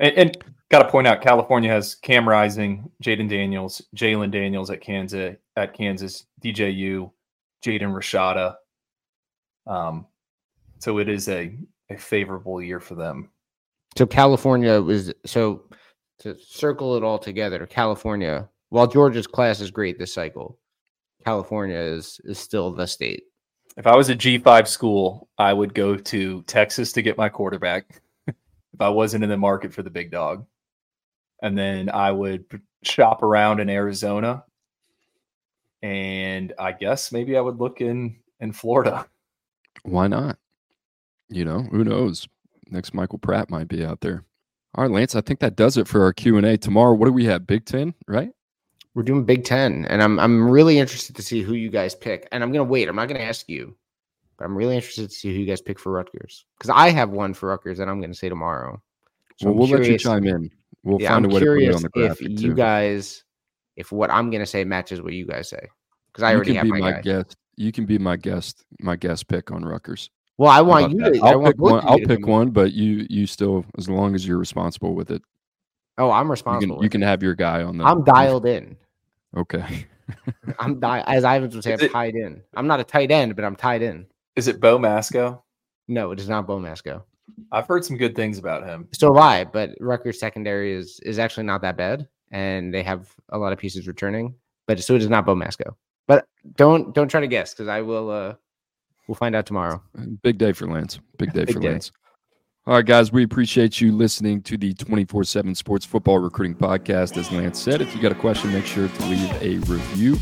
And, 0.00 0.16
and 0.16 0.44
got 0.70 0.82
to 0.82 0.88
point 0.88 1.06
out, 1.06 1.22
California 1.22 1.70
has 1.70 1.94
Cam 1.94 2.28
Rising, 2.28 2.90
Jayden 3.02 3.28
Daniels, 3.28 3.80
Jalon 3.94 4.30
Daniels 4.30 4.70
at 4.70 4.80
Kansas, 4.80 5.36
at 5.56 5.74
Kansas, 5.74 6.26
DJU, 6.42 7.10
Jaden 7.64 7.92
Rashada. 7.92 8.56
Um, 9.66 10.06
so 10.78 10.98
it 10.98 11.08
is 11.08 11.28
a 11.28 11.56
a 11.90 11.96
favorable 11.96 12.62
year 12.62 12.80
for 12.80 12.94
them. 12.94 13.30
So 13.96 14.06
California 14.06 14.80
was 14.80 15.12
so 15.24 15.64
to 16.20 16.36
circle 16.38 16.96
it 16.96 17.02
all 17.02 17.18
together. 17.18 17.66
California, 17.66 18.48
while 18.70 18.86
Georgia's 18.86 19.26
class 19.26 19.60
is 19.60 19.70
great 19.70 19.98
this 19.98 20.12
cycle, 20.12 20.58
California 21.24 21.78
is 21.78 22.20
is 22.24 22.38
still 22.38 22.70
the 22.72 22.86
state. 22.86 23.24
If 23.76 23.86
I 23.86 23.96
was 23.96 24.08
a 24.08 24.14
G5 24.14 24.68
school, 24.68 25.28
I 25.36 25.52
would 25.52 25.74
go 25.74 25.96
to 25.96 26.42
Texas 26.42 26.92
to 26.92 27.02
get 27.02 27.18
my 27.18 27.28
quarterback 27.28 28.02
if 28.26 28.80
I 28.80 28.88
wasn't 28.88 29.24
in 29.24 29.30
the 29.30 29.36
market 29.36 29.72
for 29.72 29.82
the 29.82 29.90
big 29.90 30.10
dog. 30.12 30.46
And 31.42 31.58
then 31.58 31.90
I 31.90 32.12
would 32.12 32.44
shop 32.82 33.22
around 33.22 33.60
in 33.60 33.68
Arizona. 33.68 34.44
And 35.82 36.52
I 36.58 36.72
guess 36.72 37.10
maybe 37.10 37.36
I 37.36 37.40
would 37.40 37.58
look 37.58 37.80
in 37.80 38.16
in 38.40 38.52
Florida. 38.52 39.06
Why 39.82 40.06
not? 40.06 40.38
You 41.28 41.44
know, 41.44 41.62
who 41.62 41.84
knows? 41.84 42.28
Next 42.70 42.94
Michael 42.94 43.18
Pratt 43.18 43.50
might 43.50 43.68
be 43.68 43.84
out 43.84 44.00
there. 44.00 44.24
All 44.74 44.84
right, 44.84 44.90
Lance, 44.90 45.14
I 45.14 45.20
think 45.20 45.40
that 45.40 45.56
does 45.56 45.76
it 45.76 45.86
for 45.86 46.02
our 46.02 46.12
Q&A. 46.12 46.56
Tomorrow, 46.56 46.94
what 46.94 47.06
do 47.06 47.12
we 47.12 47.26
have? 47.26 47.46
Big 47.46 47.64
10, 47.64 47.94
right? 48.08 48.30
We're 48.94 49.02
doing 49.02 49.24
Big 49.24 49.44
Ten, 49.44 49.86
and 49.86 50.00
I'm 50.02 50.20
I'm 50.20 50.48
really 50.48 50.78
interested 50.78 51.16
to 51.16 51.22
see 51.22 51.42
who 51.42 51.54
you 51.54 51.68
guys 51.68 51.96
pick. 51.96 52.28
And 52.30 52.42
I'm 52.44 52.52
gonna 52.52 52.62
wait. 52.62 52.88
I'm 52.88 52.94
not 52.94 53.08
gonna 53.08 53.20
ask 53.20 53.48
you, 53.48 53.76
but 54.38 54.44
I'm 54.44 54.56
really 54.56 54.76
interested 54.76 55.10
to 55.10 55.14
see 55.14 55.34
who 55.34 55.40
you 55.40 55.46
guys 55.46 55.60
pick 55.60 55.80
for 55.80 55.90
Rutgers 55.90 56.44
because 56.56 56.70
I 56.70 56.90
have 56.90 57.10
one 57.10 57.34
for 57.34 57.48
Rutgers 57.48 57.78
that 57.78 57.88
I'm 57.88 58.00
gonna 58.00 58.14
say 58.14 58.28
tomorrow. 58.28 58.80
So 59.36 59.46
well, 59.46 59.52
I'm 59.52 59.58
we'll 59.58 59.80
let 59.80 59.88
you 59.88 59.98
chime 59.98 60.24
in. 60.26 60.48
We'll 60.84 61.00
yeah, 61.00 61.08
find 61.08 61.24
I'm 61.24 61.30
a 61.30 61.34
way 61.34 61.40
to 61.40 61.46
put 61.46 61.62
it 61.62 61.74
on 61.74 61.82
the 61.82 61.90
if 61.94 62.18
graphic 62.20 62.28
you 62.28 62.36
too. 62.36 62.54
guys, 62.54 63.24
if 63.74 63.90
what 63.90 64.10
I'm 64.10 64.30
gonna 64.30 64.46
say 64.46 64.62
matches 64.62 65.02
what 65.02 65.12
you 65.12 65.26
guys 65.26 65.48
say, 65.48 65.68
because 66.12 66.22
I 66.22 66.30
you 66.30 66.36
already 66.36 66.54
have 66.54 66.62
be 66.62 66.70
my, 66.70 66.78
my 66.78 66.92
guy. 66.92 67.00
guest. 67.00 67.36
You 67.56 67.72
can 67.72 67.86
be 67.86 67.98
my 67.98 68.16
guest, 68.16 68.64
my 68.80 68.96
guest 68.96 69.28
pick 69.28 69.50
on 69.50 69.64
Rutgers. 69.64 70.10
Well, 70.38 70.50
I 70.50 70.60
want 70.62 70.90
you 70.92 70.98
to. 70.98 71.20
I 71.22 71.30
I'll 71.30 71.40
want 71.40 71.54
pick 71.56 71.62
one. 71.62 71.84
I'll 71.86 71.98
pick 71.98 72.26
one, 72.26 72.50
but 72.50 72.72
you 72.72 73.06
you 73.08 73.26
still, 73.26 73.64
as 73.78 73.88
long 73.88 74.14
as 74.14 74.26
you're 74.26 74.38
responsible 74.38 74.94
with 74.94 75.10
it, 75.10 75.22
Oh, 75.96 76.10
I'm 76.10 76.26
you 76.26 76.30
responsible. 76.32 76.76
can 76.76 76.82
you 76.82 76.90
can 76.90 77.02
have 77.02 77.22
your 77.22 77.34
guy 77.34 77.62
on 77.62 77.78
the. 77.78 77.84
I'm 77.84 78.02
dialed 78.04 78.46
in. 78.46 78.76
Okay. 79.36 79.86
I'm 80.58 80.80
di- 80.80 81.04
as 81.06 81.24
Ivins 81.24 81.54
would 81.54 81.64
say, 81.64 81.74
I'm 81.74 81.80
it- 81.80 81.92
tied 81.92 82.14
in. 82.14 82.42
I'm 82.54 82.66
not 82.66 82.80
a 82.80 82.84
tight 82.84 83.10
end, 83.10 83.36
but 83.36 83.44
I'm 83.44 83.56
tied 83.56 83.82
in. 83.82 84.06
Is 84.36 84.48
it 84.48 84.60
Bo 84.60 84.78
Masco? 84.78 85.42
No, 85.86 86.10
it 86.10 86.18
is 86.18 86.28
not 86.28 86.46
Bo 86.46 86.58
Masco. 86.58 87.04
I've 87.52 87.66
heard 87.68 87.84
some 87.84 87.96
good 87.96 88.14
things 88.16 88.38
about 88.38 88.66
him. 88.66 88.88
So 88.92 89.14
have 89.14 89.22
I, 89.22 89.44
but 89.44 89.70
Rutgers 89.80 90.18
secondary 90.18 90.72
is 90.74 90.98
is 91.04 91.18
actually 91.20 91.44
not 91.46 91.62
that 91.62 91.76
bad, 91.76 92.08
and 92.32 92.74
they 92.74 92.82
have 92.82 93.08
a 93.30 93.38
lot 93.38 93.52
of 93.52 93.58
pieces 93.58 93.86
returning. 93.86 94.34
But 94.66 94.80
so 94.82 94.94
it 94.96 95.02
is 95.02 95.08
not 95.08 95.26
Bo 95.26 95.34
Masco. 95.34 95.76
But 96.06 96.26
don't 96.56 96.94
don't 96.94 97.08
try 97.08 97.20
to 97.20 97.26
guess 97.26 97.52
because 97.54 97.68
I 97.68 97.80
will. 97.80 98.10
uh 98.10 98.34
We'll 99.06 99.14
find 99.16 99.34
out 99.36 99.44
tomorrow. 99.44 99.82
Big 100.22 100.38
day 100.38 100.52
for 100.52 100.66
Lance. 100.66 100.98
Big 101.18 101.32
day 101.34 101.44
Big 101.44 101.54
for 101.54 101.60
day. 101.60 101.72
Lance. 101.72 101.92
All 102.66 102.72
right, 102.76 102.86
guys, 102.86 103.12
we 103.12 103.22
appreciate 103.22 103.78
you 103.78 103.92
listening 103.92 104.40
to 104.42 104.56
the 104.56 104.72
24 104.72 105.24
7 105.24 105.54
Sports 105.54 105.84
Football 105.84 106.20
Recruiting 106.20 106.54
Podcast. 106.54 107.18
As 107.18 107.30
Lance 107.30 107.60
said, 107.60 107.82
if 107.82 107.94
you 107.94 108.00
got 108.00 108.12
a 108.12 108.14
question, 108.14 108.50
make 108.52 108.64
sure 108.64 108.88
to 108.88 109.04
leave 109.06 109.30
a 109.42 109.58
review 109.70 110.14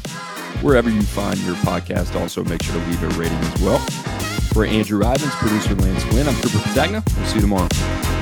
wherever 0.62 0.90
you 0.90 1.02
find 1.02 1.38
your 1.42 1.54
podcast. 1.56 2.18
Also, 2.20 2.42
make 2.42 2.60
sure 2.64 2.74
to 2.74 2.86
leave 2.88 3.02
a 3.04 3.08
rating 3.10 3.38
as 3.38 3.62
well. 3.62 3.78
For 4.52 4.64
Andrew 4.64 5.02
Ivins, 5.04 5.32
producer 5.36 5.76
Lance 5.76 6.02
Flynn, 6.04 6.26
I'm 6.26 6.34
Cooper 6.42 6.58
Petagna. 6.58 7.16
We'll 7.16 7.26
see 7.26 7.34
you 7.36 7.40
tomorrow. 7.42 8.21